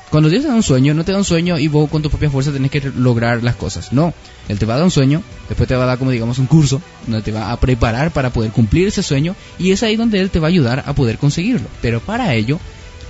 Cuando 0.09 0.27
Dios 0.27 0.41
te 0.41 0.49
da 0.49 0.55
un 0.55 0.63
sueño, 0.63 0.93
no 0.93 1.05
te 1.05 1.13
da 1.13 1.19
un 1.19 1.23
sueño 1.23 1.57
y 1.57 1.69
vos 1.69 1.89
con 1.89 2.01
tu 2.01 2.09
propia 2.09 2.29
fuerza 2.29 2.51
tenés 2.51 2.71
que 2.71 2.91
lograr 2.93 3.41
las 3.41 3.55
cosas. 3.55 3.93
No, 3.93 4.13
Él 4.49 4.59
te 4.59 4.65
va 4.65 4.73
a 4.73 4.75
dar 4.75 4.83
un 4.83 4.91
sueño, 4.91 5.23
después 5.47 5.69
te 5.69 5.75
va 5.77 5.83
a 5.83 5.87
dar 5.87 5.97
como 5.97 6.11
digamos 6.11 6.39
un 6.39 6.47
curso, 6.47 6.81
donde 7.07 7.21
te 7.21 7.31
va 7.31 7.53
a 7.53 7.57
preparar 7.61 8.11
para 8.11 8.31
poder 8.31 8.51
cumplir 8.51 8.89
ese 8.89 9.01
sueño 9.01 9.33
y 9.57 9.71
es 9.71 9.81
ahí 9.81 9.95
donde 9.95 10.19
Él 10.19 10.29
te 10.29 10.39
va 10.39 10.47
a 10.47 10.49
ayudar 10.49 10.83
a 10.85 10.91
poder 10.91 11.17
conseguirlo. 11.17 11.69
Pero 11.81 12.01
para 12.01 12.35
ello, 12.35 12.59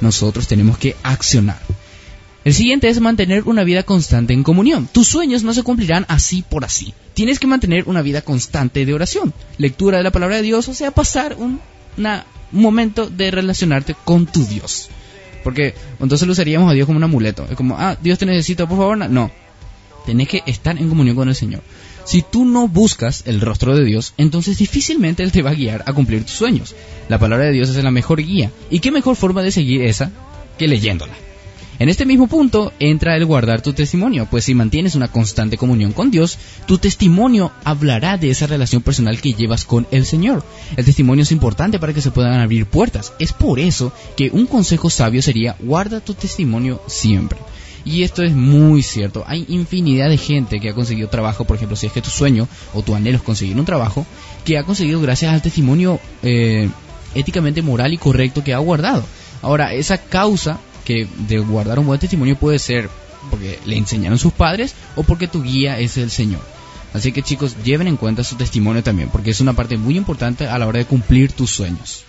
nosotros 0.01 0.45
tenemos 0.45 0.77
que 0.77 0.95
accionar. 1.01 1.57
El 2.43 2.53
siguiente 2.55 2.89
es 2.89 2.99
mantener 2.99 3.43
una 3.45 3.63
vida 3.63 3.83
constante 3.83 4.33
en 4.33 4.41
comunión. 4.43 4.87
Tus 4.91 5.07
sueños 5.07 5.43
no 5.43 5.53
se 5.53 5.61
cumplirán 5.63 6.05
así 6.09 6.43
por 6.47 6.65
así. 6.65 6.93
Tienes 7.13 7.37
que 7.39 7.45
mantener 7.47 7.83
una 7.87 8.01
vida 8.01 8.21
constante 8.23 8.83
de 8.85 8.93
oración, 8.93 9.31
lectura 9.59 9.97
de 9.99 10.03
la 10.03 10.11
palabra 10.11 10.37
de 10.37 10.41
Dios, 10.41 10.67
o 10.67 10.73
sea, 10.73 10.89
pasar 10.91 11.35
un, 11.37 11.59
una- 11.97 12.25
un 12.51 12.61
momento 12.61 13.07
de 13.09 13.29
relacionarte 13.29 13.95
con 14.05 14.25
tu 14.25 14.43
Dios. 14.45 14.89
Porque 15.43 15.75
entonces 15.99 16.25
lo 16.27 16.33
usaríamos 16.33 16.69
a 16.69 16.73
Dios 16.73 16.85
como 16.87 16.97
un 16.97 17.03
amuleto. 17.03 17.45
Es 17.49 17.55
como, 17.55 17.75
ah, 17.77 17.95
Dios 18.01 18.17
te 18.17 18.25
necesita, 18.25 18.67
por 18.67 18.77
favor. 18.77 18.97
No. 18.97 19.29
Tenés 20.07 20.27
que 20.27 20.41
estar 20.47 20.75
en 20.79 20.89
comunión 20.89 21.15
con 21.15 21.29
el 21.29 21.35
Señor. 21.35 21.61
Si 22.05 22.23
tú 22.23 22.43
no 22.45 22.67
buscas 22.67 23.21
el 23.27 23.39
rostro 23.39 23.75
de 23.75 23.85
Dios, 23.85 24.13
entonces 24.17 24.57
difícilmente 24.57 25.21
Él 25.21 25.31
te 25.31 25.43
va 25.43 25.51
a 25.51 25.55
guiar 25.55 25.83
a 25.85 25.93
cumplir 25.93 26.23
tus 26.23 26.35
sueños. 26.35 26.73
La 27.07 27.19
palabra 27.19 27.45
de 27.45 27.51
Dios 27.51 27.69
es 27.69 27.83
la 27.83 27.91
mejor 27.91 28.19
guía. 28.23 28.51
¿Y 28.71 28.79
qué 28.79 28.89
mejor 28.91 29.15
forma 29.15 29.43
de 29.43 29.51
seguir 29.51 29.83
esa 29.83 30.11
que 30.57 30.67
leyéndola? 30.67 31.13
En 31.81 31.89
este 31.89 32.05
mismo 32.05 32.27
punto 32.27 32.71
entra 32.77 33.17
el 33.17 33.25
guardar 33.25 33.63
tu 33.63 33.73
testimonio, 33.73 34.27
pues 34.29 34.45
si 34.45 34.53
mantienes 34.53 34.93
una 34.93 35.07
constante 35.07 35.57
comunión 35.57 35.93
con 35.93 36.11
Dios, 36.11 36.37
tu 36.67 36.77
testimonio 36.77 37.51
hablará 37.63 38.19
de 38.19 38.29
esa 38.29 38.45
relación 38.45 38.83
personal 38.83 39.19
que 39.19 39.33
llevas 39.33 39.65
con 39.65 39.87
el 39.89 40.05
Señor. 40.05 40.45
El 40.77 40.85
testimonio 40.85 41.23
es 41.23 41.31
importante 41.31 41.79
para 41.79 41.91
que 41.91 42.01
se 42.03 42.11
puedan 42.11 42.39
abrir 42.39 42.67
puertas. 42.67 43.13
Es 43.17 43.33
por 43.33 43.59
eso 43.59 43.91
que 44.15 44.29
un 44.29 44.45
consejo 44.45 44.91
sabio 44.91 45.23
sería 45.23 45.55
guarda 45.59 46.01
tu 46.01 46.13
testimonio 46.13 46.83
siempre. 46.85 47.39
Y 47.83 48.03
esto 48.03 48.21
es 48.21 48.33
muy 48.33 48.83
cierto. 48.83 49.23
Hay 49.25 49.45
infinidad 49.49 50.09
de 50.09 50.17
gente 50.17 50.59
que 50.59 50.69
ha 50.69 50.75
conseguido 50.75 51.09
trabajo, 51.09 51.45
por 51.45 51.55
ejemplo, 51.55 51.75
si 51.75 51.87
es 51.87 51.93
que 51.93 52.03
tu 52.03 52.11
sueño 52.11 52.47
o 52.75 52.83
tu 52.83 52.93
anhelo 52.93 53.17
es 53.17 53.23
conseguir 53.23 53.57
un 53.57 53.65
trabajo, 53.65 54.05
que 54.45 54.59
ha 54.59 54.63
conseguido 54.65 55.01
gracias 55.01 55.33
al 55.33 55.41
testimonio 55.41 55.99
eh, 56.21 56.69
éticamente 57.15 57.63
moral 57.63 57.91
y 57.91 57.97
correcto 57.97 58.43
que 58.43 58.53
ha 58.53 58.59
guardado. 58.59 59.03
Ahora, 59.41 59.73
esa 59.73 59.97
causa 59.97 60.59
que 60.83 61.07
de 61.27 61.39
guardar 61.39 61.79
un 61.79 61.87
buen 61.87 61.99
testimonio 61.99 62.35
puede 62.35 62.59
ser 62.59 62.89
porque 63.29 63.59
le 63.65 63.77
enseñaron 63.77 64.17
sus 64.17 64.33
padres 64.33 64.73
o 64.95 65.03
porque 65.03 65.27
tu 65.27 65.43
guía 65.43 65.79
es 65.79 65.97
el 65.97 66.11
Señor. 66.11 66.41
Así 66.93 67.11
que 67.11 67.23
chicos, 67.23 67.55
lleven 67.63 67.87
en 67.87 67.97
cuenta 67.97 68.23
su 68.23 68.35
testimonio 68.35 68.83
también, 68.83 69.09
porque 69.09 69.31
es 69.31 69.39
una 69.39 69.53
parte 69.53 69.77
muy 69.77 69.95
importante 69.95 70.47
a 70.47 70.57
la 70.59 70.67
hora 70.67 70.79
de 70.79 70.85
cumplir 70.85 71.31
tus 71.31 71.51
sueños. 71.51 72.03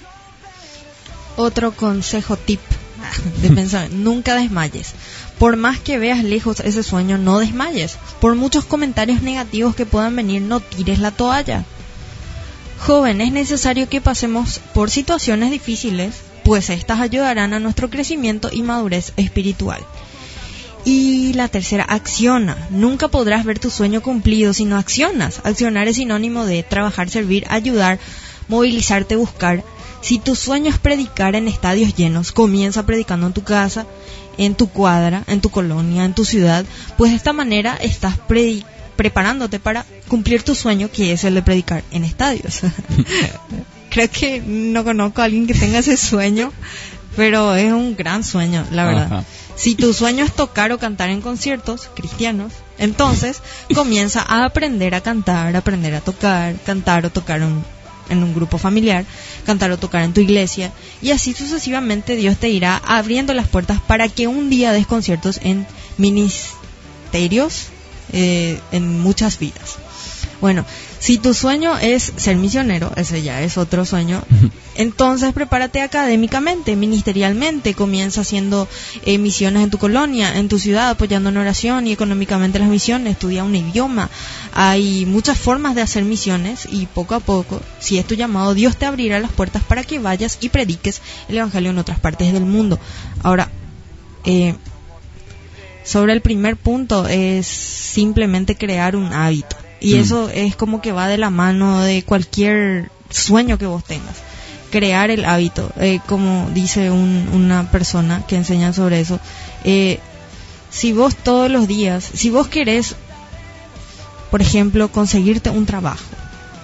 Otro 1.36 1.72
consejo 1.72 2.36
tip 2.36 2.60
de 3.40 3.50
pensar, 3.50 3.90
nunca 3.92 4.34
desmayes. 4.34 4.92
Por 5.38 5.56
más 5.56 5.78
que 5.78 5.98
veas 5.98 6.24
lejos 6.24 6.60
ese 6.60 6.82
sueño, 6.82 7.18
no 7.18 7.38
desmayes. 7.38 7.96
Por 8.20 8.34
muchos 8.34 8.64
comentarios 8.64 9.22
negativos 9.22 9.74
que 9.74 9.86
puedan 9.86 10.16
venir, 10.16 10.42
no 10.42 10.60
tires 10.60 10.98
la 10.98 11.10
toalla. 11.10 11.64
Joven, 12.78 13.20
es 13.20 13.32
necesario 13.32 13.88
que 13.88 14.00
pasemos 14.00 14.60
por 14.74 14.90
situaciones 14.90 15.52
difíciles, 15.52 16.14
pues 16.44 16.70
estas 16.70 17.00
ayudarán 17.00 17.54
a 17.54 17.60
nuestro 17.60 17.90
crecimiento 17.90 18.50
y 18.52 18.62
madurez 18.62 19.12
espiritual. 19.16 19.80
Y 20.84 21.32
la 21.34 21.48
tercera, 21.48 21.84
acciona. 21.84 22.66
Nunca 22.70 23.08
podrás 23.08 23.44
ver 23.44 23.58
tu 23.58 23.70
sueño 23.70 24.02
cumplido 24.02 24.52
si 24.52 24.64
no 24.64 24.76
accionas. 24.76 25.40
Accionar 25.44 25.86
es 25.86 25.96
sinónimo 25.96 26.44
de 26.44 26.62
trabajar, 26.64 27.08
servir, 27.08 27.46
ayudar, 27.48 28.00
movilizarte, 28.48 29.14
buscar. 29.14 29.62
Si 30.00 30.18
tu 30.18 30.34
sueño 30.34 30.70
es 30.70 30.78
predicar 30.78 31.36
en 31.36 31.46
estadios 31.46 31.94
llenos, 31.94 32.32
comienza 32.32 32.84
predicando 32.84 33.28
en 33.28 33.32
tu 33.32 33.44
casa, 33.44 33.86
en 34.36 34.56
tu 34.56 34.68
cuadra, 34.68 35.22
en 35.28 35.40
tu 35.40 35.50
colonia, 35.50 36.04
en 36.04 36.14
tu 36.14 36.24
ciudad, 36.24 36.64
pues 36.96 37.12
de 37.12 37.16
esta 37.16 37.32
manera 37.32 37.76
estás 37.76 38.16
preparándote 38.96 39.60
para 39.60 39.86
cumplir 40.08 40.42
tu 40.42 40.56
sueño 40.56 40.90
que 40.90 41.12
es 41.12 41.22
el 41.22 41.34
de 41.34 41.42
predicar 41.42 41.84
en 41.92 42.02
estadios. 42.02 42.62
Creo 43.92 44.10
que 44.10 44.40
no 44.44 44.84
conozco 44.84 45.20
a 45.20 45.24
alguien 45.26 45.46
que 45.46 45.54
tenga 45.54 45.78
ese 45.80 45.96
sueño, 45.96 46.52
pero 47.16 47.54
es 47.54 47.70
un 47.72 47.94
gran 47.94 48.24
sueño, 48.24 48.64
la 48.70 48.86
verdad. 48.86 49.04
Ajá. 49.12 49.24
Si 49.54 49.74
tu 49.74 49.92
sueño 49.92 50.24
es 50.24 50.32
tocar 50.32 50.72
o 50.72 50.78
cantar 50.78 51.10
en 51.10 51.20
conciertos 51.20 51.90
cristianos, 51.94 52.52
entonces 52.78 53.42
comienza 53.74 54.22
a 54.22 54.46
aprender 54.46 54.94
a 54.94 55.02
cantar, 55.02 55.54
aprender 55.54 55.94
a 55.94 56.00
tocar, 56.00 56.54
cantar 56.64 57.04
o 57.04 57.10
tocar 57.10 57.42
un- 57.42 57.62
en 58.08 58.22
un 58.24 58.34
grupo 58.34 58.56
familiar, 58.58 59.04
cantar 59.44 59.70
o 59.72 59.78
tocar 59.78 60.02
en 60.04 60.12
tu 60.14 60.20
iglesia, 60.22 60.72
y 61.02 61.10
así 61.10 61.34
sucesivamente 61.34 62.16
Dios 62.16 62.38
te 62.38 62.48
irá 62.48 62.78
abriendo 62.78 63.34
las 63.34 63.46
puertas 63.46 63.78
para 63.86 64.08
que 64.08 64.26
un 64.26 64.48
día 64.50 64.72
des 64.72 64.86
conciertos 64.86 65.38
en 65.42 65.66
ministerios, 65.98 67.66
eh, 68.12 68.58
en 68.72 69.00
muchas 69.00 69.38
vidas. 69.38 69.76
Bueno, 70.40 70.64
si 71.02 71.18
tu 71.18 71.34
sueño 71.34 71.76
es 71.78 72.12
ser 72.14 72.36
misionero, 72.36 72.92
ese 72.94 73.22
ya 73.22 73.42
es 73.42 73.58
otro 73.58 73.84
sueño, 73.84 74.22
entonces 74.76 75.32
prepárate 75.32 75.80
académicamente, 75.80 76.76
ministerialmente, 76.76 77.74
comienza 77.74 78.20
haciendo 78.20 78.68
eh, 79.04 79.18
misiones 79.18 79.64
en 79.64 79.70
tu 79.70 79.78
colonia, 79.78 80.38
en 80.38 80.48
tu 80.48 80.60
ciudad, 80.60 80.90
apoyando 80.90 81.30
en 81.30 81.38
oración 81.38 81.88
y 81.88 81.92
económicamente 81.92 82.60
las 82.60 82.68
misiones, 82.68 83.14
estudia 83.14 83.42
un 83.42 83.56
idioma. 83.56 84.10
Hay 84.54 85.04
muchas 85.04 85.40
formas 85.40 85.74
de 85.74 85.82
hacer 85.82 86.04
misiones 86.04 86.68
y 86.70 86.86
poco 86.86 87.16
a 87.16 87.20
poco, 87.20 87.60
si 87.80 87.98
es 87.98 88.06
tu 88.06 88.14
llamado, 88.14 88.54
Dios 88.54 88.76
te 88.76 88.86
abrirá 88.86 89.18
las 89.18 89.32
puertas 89.32 89.64
para 89.64 89.82
que 89.82 89.98
vayas 89.98 90.38
y 90.40 90.50
prediques 90.50 91.02
el 91.28 91.38
Evangelio 91.38 91.72
en 91.72 91.78
otras 91.78 91.98
partes 91.98 92.32
del 92.32 92.44
mundo. 92.44 92.78
Ahora, 93.24 93.50
eh, 94.24 94.54
sobre 95.82 96.12
el 96.12 96.20
primer 96.20 96.56
punto 96.56 97.08
es 97.08 97.48
simplemente 97.48 98.54
crear 98.54 98.94
un 98.94 99.12
hábito. 99.12 99.56
Y 99.84 99.94
Mm. 99.96 100.00
eso 100.00 100.28
es 100.28 100.54
como 100.56 100.80
que 100.80 100.92
va 100.92 101.08
de 101.08 101.18
la 101.18 101.30
mano 101.30 101.80
de 101.82 102.02
cualquier 102.04 102.90
sueño 103.10 103.58
que 103.58 103.66
vos 103.66 103.82
tengas. 103.84 104.14
Crear 104.70 105.10
el 105.10 105.24
hábito. 105.24 105.70
Eh, 105.78 105.98
como 106.06 106.48
dice 106.54 106.90
un- 106.90 107.28
una 107.34 107.70
persona 107.70 108.24
que 108.26 108.36
enseña 108.36 108.72
sobre 108.72 109.00
eso. 109.00 109.18
eh, 109.64 109.98
si 110.70 110.92
vos 110.92 111.14
todos 111.16 111.50
los 111.50 111.68
días, 111.68 112.02
si 112.14 112.30
vos 112.30 112.48
querés, 112.48 112.94
por 114.30 114.40
ejemplo, 114.40 114.88
conseguirte 114.90 115.50
un 115.50 115.66
trabajo. 115.66 116.02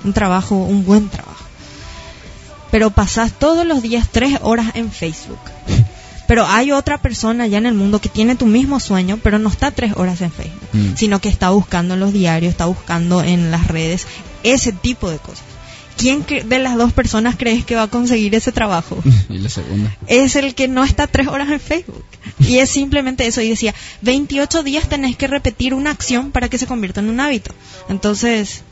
Un 0.04 0.12
trabajo, 0.14 0.54
un 0.56 0.84
buen 0.86 1.08
trabajo. 1.10 1.44
Pero 2.70 2.90
pasás 2.90 3.32
todos 3.32 3.66
los 3.66 3.82
días 3.82 4.08
tres 4.10 4.38
horas 4.42 4.68
en 4.74 4.90
Facebook. 4.90 5.38
Pero 6.28 6.46
hay 6.46 6.70
otra 6.70 6.98
persona 6.98 7.46
ya 7.48 7.58
en 7.58 7.66
el 7.66 7.74
mundo 7.74 8.00
que 8.00 8.08
tiene 8.08 8.36
tu 8.36 8.46
mismo 8.46 8.78
sueño, 8.78 9.18
pero 9.22 9.40
no 9.40 9.48
está 9.48 9.72
tres 9.72 9.94
horas 9.96 10.20
en 10.20 10.30
Facebook, 10.30 10.68
Mm. 10.72 10.94
sino 10.96 11.20
que 11.20 11.28
está 11.30 11.50
buscando 11.50 11.94
en 11.94 12.00
los 12.00 12.12
diarios, 12.12 12.50
está 12.52 12.66
buscando 12.66 13.22
en 13.24 13.50
las 13.50 13.66
redes, 13.66 14.06
ese 14.44 14.70
tipo 14.72 15.10
de 15.10 15.18
cosas. 15.18 15.42
¿Quién 15.96 16.24
de 16.44 16.58
las 16.60 16.76
dos 16.76 16.92
personas 16.92 17.34
crees 17.36 17.64
que 17.64 17.74
va 17.74 17.82
a 17.84 17.88
conseguir 17.88 18.32
ese 18.36 18.52
trabajo? 18.52 18.96
y 19.28 19.38
la 19.38 19.48
segunda. 19.48 19.96
es 20.06 20.36
el 20.36 20.54
que 20.54 20.68
no 20.68 20.84
está 20.84 21.08
tres 21.08 21.26
horas 21.26 21.48
en 21.50 21.58
Facebook. 21.58 22.04
Y 22.38 22.58
es 22.58 22.70
simplemente 22.70 23.26
eso. 23.26 23.40
Y 23.40 23.48
decía, 23.48 23.74
28 24.02 24.62
días 24.62 24.88
tenés 24.88 25.16
que 25.16 25.26
repetir 25.26 25.74
una 25.74 25.90
acción 25.90 26.30
para 26.30 26.48
que 26.48 26.56
se 26.58 26.66
convierta 26.68 27.00
en 27.00 27.08
un 27.08 27.18
hábito. 27.18 27.52
Entonces, 27.88 28.62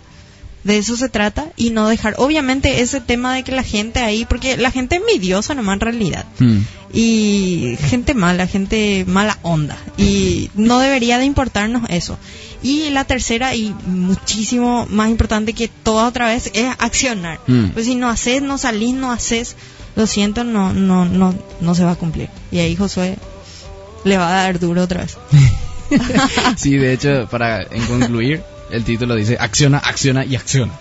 de 0.67 0.79
eso 0.79 0.97
se 0.97 1.09
trata 1.09 1.47
y 1.57 1.71
no 1.71 1.89
dejar, 1.89 2.17
obviamente, 2.19 2.81
ese 2.81 3.01
tema 3.01 3.35
de 3.35 3.45
que 3.45 3.53
la 3.53 3.63
gente 3.63 4.01
ahí, 4.01 4.25
porque 4.25 4.57
la 4.57 4.73
gente 4.73 4.97
es 4.97 5.01
envidiosa 5.01 5.55
nomás 5.55 5.75
en 5.75 5.81
realidad. 5.81 6.25
Mm. 6.41 6.59
Y 6.93 7.79
gente 7.89 8.15
mala, 8.15 8.49
gente 8.49 9.05
mala 9.07 9.39
onda. 9.43 9.79
Y 9.97 10.51
no 10.57 10.81
debería 10.81 11.19
de 11.19 11.25
importarnos 11.25 11.85
eso. 11.89 12.19
Y 12.65 12.91
la 12.91 13.05
tercera 13.05 13.55
y 13.55 13.73
muchísimo 13.87 14.89
más 14.91 15.09
importante 15.09 15.53
que 15.53 15.69
toda 15.69 16.09
otra 16.09 16.27
vez 16.27 16.51
es 16.53 16.69
accionar. 16.79 17.39
Mm. 17.47 17.69
Pues 17.69 17.87
si 17.87 17.95
no 17.95 18.09
haces, 18.09 18.43
no 18.43 18.59
salís, 18.59 18.95
no 18.95 19.13
haces, 19.13 19.55
lo 19.95 20.09
siento, 20.09 20.43
no, 20.43 20.73
no, 20.73 21.05
no, 21.05 21.33
no 21.61 21.75
se 21.77 21.85
va 21.85 21.93
a 21.93 21.97
cumplir. 21.97 22.29
Y 22.51 22.59
ahí 22.59 22.75
Josué 22.75 23.19
le 24.03 24.19
va 24.19 24.29
a 24.29 24.43
dar 24.43 24.59
duro 24.59 24.83
otra 24.83 25.03
vez. 25.03 25.17
Sí, 26.57 26.77
de 26.79 26.93
hecho, 26.93 27.29
para 27.31 27.63
en 27.63 27.87
concluir, 27.87 28.43
el 28.71 28.85
título 28.85 29.15
dice 29.15 29.37
acciona, 29.41 29.79
acciona 29.79 30.25
y 30.25 30.37
acciona. 30.37 30.73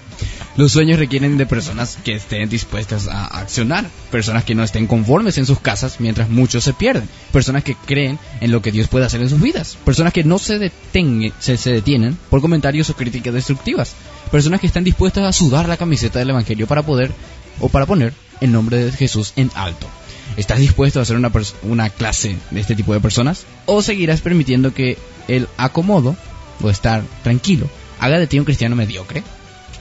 Los 0.57 0.71
sueños 0.71 0.99
requieren 0.99 1.37
de 1.37 1.45
personas 1.45 1.97
que 2.05 2.13
estén 2.13 2.47
dispuestas 2.47 3.09
a 3.09 3.25
accionar, 3.25 3.85
personas 4.09 4.45
que 4.45 4.55
no 4.55 4.63
estén 4.63 4.87
conformes 4.87 5.37
en 5.37 5.45
sus 5.45 5.59
casas 5.59 5.99
mientras 5.99 6.29
muchos 6.29 6.63
se 6.63 6.71
pierden, 6.73 7.09
personas 7.33 7.65
que 7.65 7.75
creen 7.75 8.17
en 8.39 8.51
lo 8.51 8.61
que 8.61 8.71
Dios 8.71 8.87
puede 8.87 9.05
hacer 9.05 9.19
en 9.19 9.29
sus 9.29 9.41
vidas, 9.41 9.77
personas 9.83 10.13
que 10.13 10.23
no 10.23 10.37
se, 10.39 10.57
detengue- 10.57 11.33
se, 11.39 11.57
detienen 11.73 12.17
por 12.29 12.39
comentarios 12.39 12.89
o 12.89 12.95
críticas 12.95 13.33
destructivas, 13.33 13.93
Personas 14.31 14.59
que 14.59 14.67
están 14.67 14.83
dispuestas 14.83 15.23
a 15.23 15.31
sudar 15.31 15.67
la 15.69 15.77
camiseta 15.77 16.17
del 16.19 16.31
Evangelio 16.31 16.65
para 16.67 16.81
poder 16.81 17.11
o 17.59 17.69
para 17.69 17.85
poner 17.85 18.11
el 18.41 18.51
nombre 18.51 18.83
de 18.83 18.91
Jesús 18.91 19.33
en 19.35 19.51
alto. 19.53 19.87
¿Estás 20.35 20.59
dispuesto 20.59 20.99
a 20.99 21.05
pers- 21.05 21.53
una 21.61 21.89
clase 21.89 22.35
de 22.49 22.59
este 22.59 22.75
tipo 22.75 22.93
de 22.93 22.99
personas? 22.99 23.45
¿O 23.67 23.81
seguirás 23.83 24.21
permitiendo 24.21 24.73
que 24.73 24.97
el 25.27 25.47
acomodo 25.57 26.15
o 26.61 26.69
estar 26.69 27.03
tranquilo 27.23 27.67
haga 27.99 28.19
de 28.19 28.27
ti 28.27 28.37
un 28.39 28.45
cristiano 28.45 28.75
mediocre? 28.75 29.23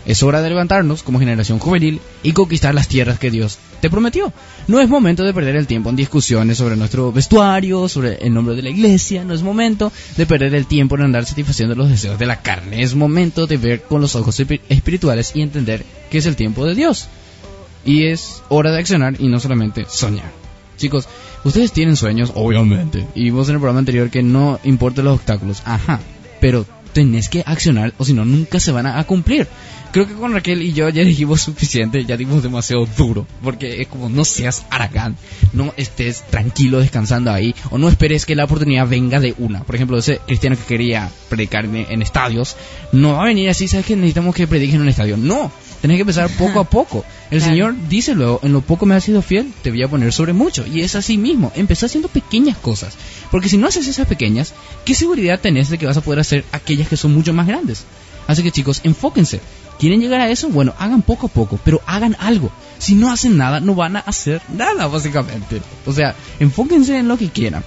Es 0.06 0.22
hora 0.22 0.42
de 0.42 0.50
levantarnos 0.50 1.02
como 1.02 1.18
generación 1.18 1.58
juvenil 1.58 1.98
y 2.22 2.32
conquistar 2.32 2.74
las 2.74 2.88
tierras 2.88 3.18
que 3.18 3.30
Dios 3.30 3.56
te 3.80 3.88
prometió. 3.88 4.34
No 4.68 4.78
es 4.80 4.88
momento 4.88 5.22
de 5.24 5.32
perder 5.32 5.56
el 5.56 5.66
tiempo 5.66 5.88
en 5.88 5.96
discusiones 5.96 6.58
sobre 6.58 6.76
nuestro 6.76 7.10
vestuario, 7.10 7.88
sobre 7.88 8.16
el 8.16 8.34
nombre 8.34 8.54
de 8.54 8.60
la 8.62 8.68
iglesia. 8.68 9.24
No 9.24 9.32
es 9.32 9.42
momento 9.42 9.90
de 10.18 10.26
perder 10.26 10.54
el 10.54 10.66
tiempo 10.66 10.96
en 10.96 11.02
andar 11.04 11.24
satisfaciendo 11.24 11.74
los 11.74 11.88
deseos 11.88 12.18
de 12.18 12.26
la 12.26 12.42
carne. 12.42 12.82
Es 12.82 12.94
momento 12.94 13.46
de 13.46 13.56
ver 13.56 13.82
con 13.82 14.02
los 14.02 14.14
ojos 14.14 14.38
espi- 14.40 14.60
espirituales 14.68 15.32
y 15.34 15.40
entender 15.40 15.84
que 16.10 16.18
es 16.18 16.26
el 16.26 16.36
tiempo 16.36 16.66
de 16.66 16.74
Dios. 16.74 17.06
Y 17.86 18.06
es 18.08 18.42
hora 18.50 18.72
de 18.72 18.80
accionar 18.80 19.14
y 19.18 19.28
no 19.28 19.40
solamente 19.40 19.86
soñar. 19.88 20.30
Chicos, 20.76 21.08
ustedes 21.44 21.72
tienen 21.72 21.96
sueños, 21.96 22.30
obviamente. 22.34 23.06
Y 23.14 23.24
vimos 23.24 23.48
en 23.48 23.54
el 23.54 23.60
programa 23.60 23.78
anterior 23.78 24.10
que 24.10 24.22
no 24.22 24.60
importan 24.64 25.06
los 25.06 25.14
obstáculos. 25.14 25.62
Ajá. 25.64 26.00
Pero 26.44 26.66
tenés 26.92 27.30
que 27.30 27.42
accionar 27.46 27.94
o 27.96 28.04
si 28.04 28.12
no, 28.12 28.26
nunca 28.26 28.60
se 28.60 28.70
van 28.70 28.86
a, 28.86 29.02
cumplir. 29.04 29.48
Creo 29.92 30.06
que 30.06 30.12
con 30.12 30.34
Raquel 30.34 30.60
y 30.60 30.74
yo 30.74 30.90
ya 30.90 31.02
dijimos 31.02 31.40
suficiente, 31.48 32.04
ya 32.04 32.18
dimos 32.18 32.42
demasiado 32.42 32.84
duro. 32.98 33.26
Porque 33.42 33.80
es 33.80 33.88
como 33.88 34.10
no 34.10 34.26
seas 34.26 34.66
aragán, 34.68 35.16
no 35.54 35.72
estés 35.78 36.22
tranquilo 36.26 36.80
descansando 36.80 37.32
ahí, 37.32 37.54
o 37.70 37.78
no 37.78 37.88
esperes 37.88 38.26
que 38.26 38.34
la 38.34 38.44
oportunidad 38.44 38.86
venga 38.86 39.20
de 39.20 39.34
una. 39.38 39.64
Por 39.64 39.74
ejemplo, 39.74 39.96
ese 39.96 40.18
cristiano 40.18 40.54
que 40.58 40.64
quería 40.64 41.10
predicar 41.30 41.64
en, 41.64 41.86
en 41.88 42.02
estadios, 42.02 42.56
no 42.92 43.14
va 43.14 43.22
a 43.22 43.26
venir 43.28 43.48
así, 43.48 43.66
¿sabes 43.66 43.86
que 43.86 43.96
necesitamos 43.96 44.34
que 44.34 44.46
prediquen 44.46 44.76
en 44.76 44.82
un 44.82 44.88
estadio? 44.88 45.16
No, 45.16 45.50
tenés 45.84 45.98
que 45.98 46.00
empezar 46.00 46.30
poco 46.30 46.60
a 46.60 46.64
poco. 46.64 47.04
El 47.30 47.40
Claro. 47.40 47.52
Señor 47.52 47.74
dice 47.90 48.14
luego, 48.14 48.40
en 48.42 48.54
lo 48.54 48.62
poco 48.62 48.86
me 48.86 48.94
has 48.94 49.04
sido 49.04 49.20
fiel, 49.20 49.52
te 49.60 49.68
voy 49.68 49.82
a 49.82 49.88
poner 49.88 50.14
sobre 50.14 50.32
mucho. 50.32 50.66
Y 50.66 50.80
es 50.80 50.94
así 50.94 51.18
mismo, 51.18 51.52
empezá 51.54 51.84
haciendo 51.84 52.08
pequeñas 52.08 52.56
cosas. 52.56 52.94
Porque 53.30 53.50
si 53.50 53.58
no 53.58 53.66
haces 53.66 53.86
esas 53.86 54.06
pequeñas, 54.06 54.54
¿qué 54.86 54.94
seguridad 54.94 55.38
tenés 55.40 55.68
de 55.68 55.76
que 55.76 55.84
vas 55.84 55.98
a 55.98 56.00
poder 56.00 56.20
hacer 56.20 56.46
aquellas 56.52 56.88
que 56.88 56.96
son 56.96 57.12
mucho 57.12 57.34
más 57.34 57.46
grandes? 57.46 57.84
Así 58.26 58.42
que 58.42 58.50
chicos, 58.50 58.80
enfóquense. 58.82 59.42
¿Quieren 59.78 60.00
llegar 60.00 60.22
a 60.22 60.30
eso? 60.30 60.48
Bueno, 60.48 60.72
hagan 60.78 61.02
poco 61.02 61.26
a 61.26 61.30
poco, 61.30 61.60
pero 61.62 61.82
hagan 61.84 62.16
algo. 62.18 62.50
Si 62.78 62.94
no 62.94 63.12
hacen 63.12 63.36
nada, 63.36 63.60
no 63.60 63.74
van 63.74 63.96
a 63.96 64.00
hacer 64.00 64.40
nada, 64.56 64.86
básicamente. 64.86 65.60
O 65.84 65.92
sea, 65.92 66.14
enfóquense 66.40 66.96
en 66.96 67.08
lo 67.08 67.18
que 67.18 67.28
quieran. 67.28 67.62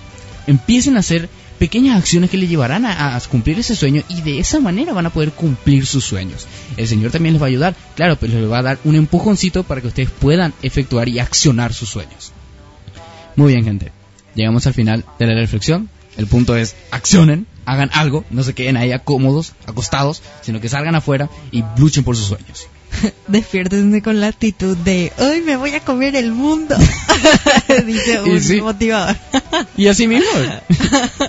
Empiecen 0.48 0.98
a 0.98 1.02
hacer 1.02 1.30
pequeñas 1.58 1.98
acciones 1.98 2.30
que 2.30 2.38
les 2.38 2.50
llevarán 2.50 2.86
a, 2.86 3.20
cumplir 3.30 3.60
ese 3.60 3.76
sueño 3.76 4.04
y 4.08 4.22
de 4.22 4.40
esa 4.40 4.60
manera 4.60 4.94
van 4.94 5.06
a 5.06 5.10
poder 5.10 5.32
cumplir 5.32 5.86
sus 5.86 6.06
sueños. 6.06 6.48
El 6.78 6.88
Señor 6.88 7.12
también 7.12 7.34
les 7.34 7.42
va 7.42 7.48
a 7.48 7.50
ayudar, 7.50 7.76
claro, 7.96 8.18
pero 8.18 8.40
les 8.40 8.50
va 8.50 8.60
a 8.60 8.64
dar 8.64 8.80
un 8.84 8.96
empujoncito 8.96 9.64
para 9.64 9.82
que 9.82 9.88
ustedes 9.88 10.10
puedan 10.12 10.54
efectuar 10.62 11.10
y 11.10 11.20
accionar 11.20 11.74
sus 11.74 11.90
sueños. 11.90 12.32
Muy 13.36 13.54
bien, 13.54 13.66
gente. 13.66 13.92
Llegamos 14.36 14.68
al 14.68 14.74
final 14.74 15.04
de 15.20 15.28
la 15.28 15.36
reflexión. 15.36 15.90
El 16.18 16.28
punto 16.28 16.56
es, 16.56 16.76
accionen, 16.92 17.46
hagan 17.66 17.92
algo, 17.94 18.26
no 18.32 18.44
se 18.44 18.54
queden 18.54 18.78
ahí 18.78 18.92
cómodos, 19.04 19.54
acostados, 19.68 20.24
sino 20.42 20.60
que 20.60 20.70
salgan 20.70 20.96
afuera 20.96 21.30
y 21.52 21.64
luchen 21.78 22.04
por 22.04 22.16
sus 22.16 22.26
sueños. 22.26 22.68
Despiértense 23.28 24.02
con 24.02 24.20
la 24.20 24.28
actitud 24.28 24.76
de 24.78 25.12
hoy 25.18 25.42
me 25.42 25.56
voy 25.56 25.74
a 25.76 25.80
comer 25.82 26.16
el 26.16 26.32
mundo. 26.32 26.76
Dice 27.86 28.22
Y 28.26 28.30
un 28.30 28.42
sí. 28.42 28.62
motivador. 28.62 29.16
Y 29.76 29.88
así 29.88 30.08
mismo. 30.08 30.30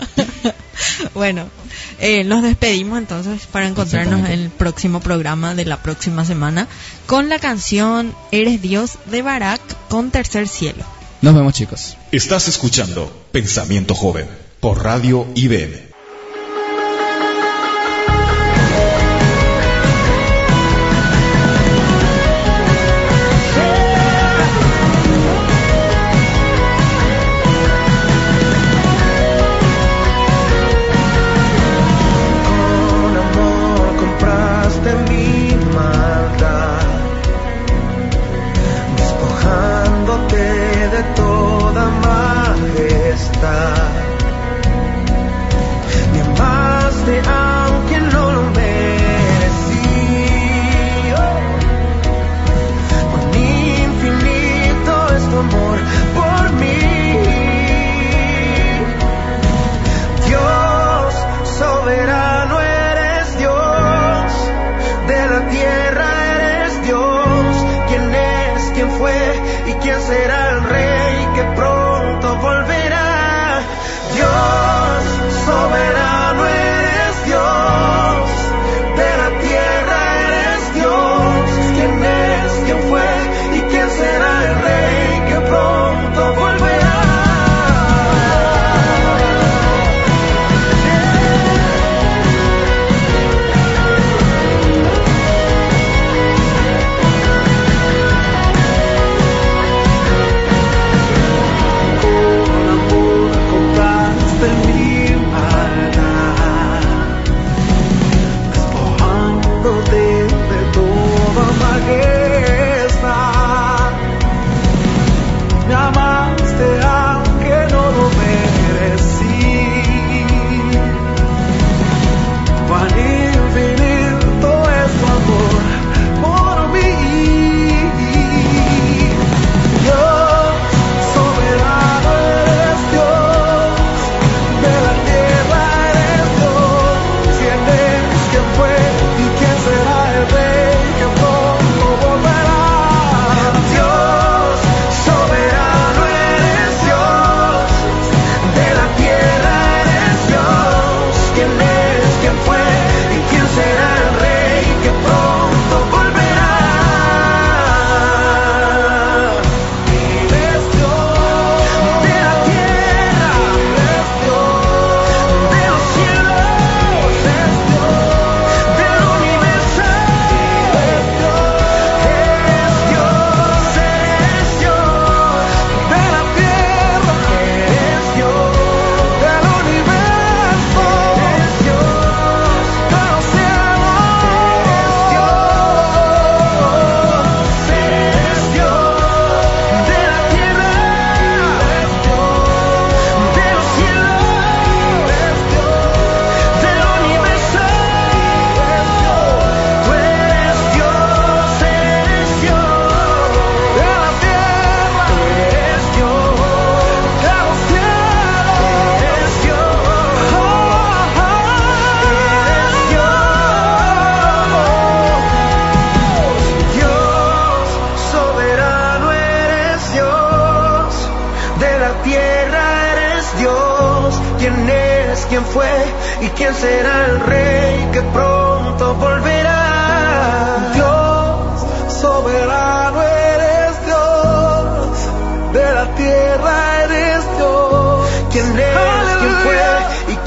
bueno, 1.14 1.49
eh, 2.01 2.25
nos 2.25 2.43
despedimos 2.43 2.99
entonces 2.99 3.47
para 3.47 3.66
encontrarnos 3.66 4.21
en 4.27 4.41
el 4.41 4.51
próximo 4.51 5.01
programa 5.01 5.55
de 5.55 5.64
la 5.64 5.83
próxima 5.83 6.25
semana 6.25 6.69
con 7.07 7.29
la 7.29 7.39
canción 7.39 8.14
Eres 8.31 8.62
Dios 8.62 8.99
de 9.07 9.23
Barak 9.23 9.61
con 9.89 10.11
Tercer 10.11 10.49
Cielo. 10.49 10.85
Nos 11.21 11.35
vemos 11.35 11.55
chicos. 11.55 11.97
Estás 12.12 12.47
escuchando 12.49 13.27
Pensamiento 13.33 13.95
Joven 13.95 14.29
por 14.61 14.85
Radio 14.85 15.27
IBM. 15.35 15.88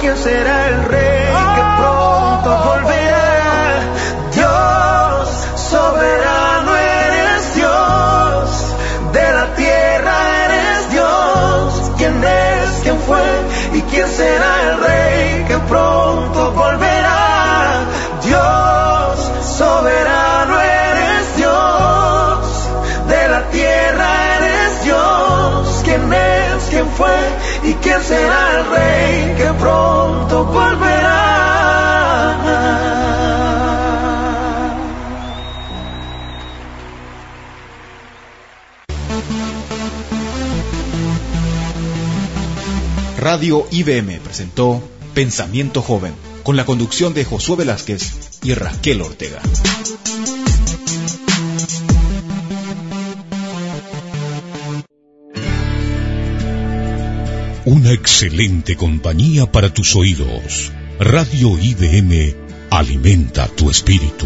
Quién 0.02 0.18
será 0.18 0.68
el 0.70 0.86
rey 0.86 1.11
rey 28.72 29.36
que 29.38 29.54
pronto 29.60 30.46
volverá? 30.46 31.22
Radio 43.20 43.68
IBM 43.70 44.20
presentó 44.20 44.82
Pensamiento 45.14 45.82
Joven, 45.82 46.14
con 46.44 46.56
la 46.56 46.66
conducción 46.66 47.14
de 47.14 47.24
Josué 47.24 47.58
Velázquez 47.58 48.40
y 48.42 48.56
Raquel 48.56 49.02
Ortega. 49.02 49.42
Una 57.64 57.92
excelente 57.92 58.76
compañía 58.76 59.52
para 59.52 59.72
tus 59.72 59.96
oídos. 59.96 60.72
Radio 61.00 61.60
IBM 61.60 62.36
alimenta 62.72 63.48
tu 63.50 63.70
espíritu. 63.70 64.26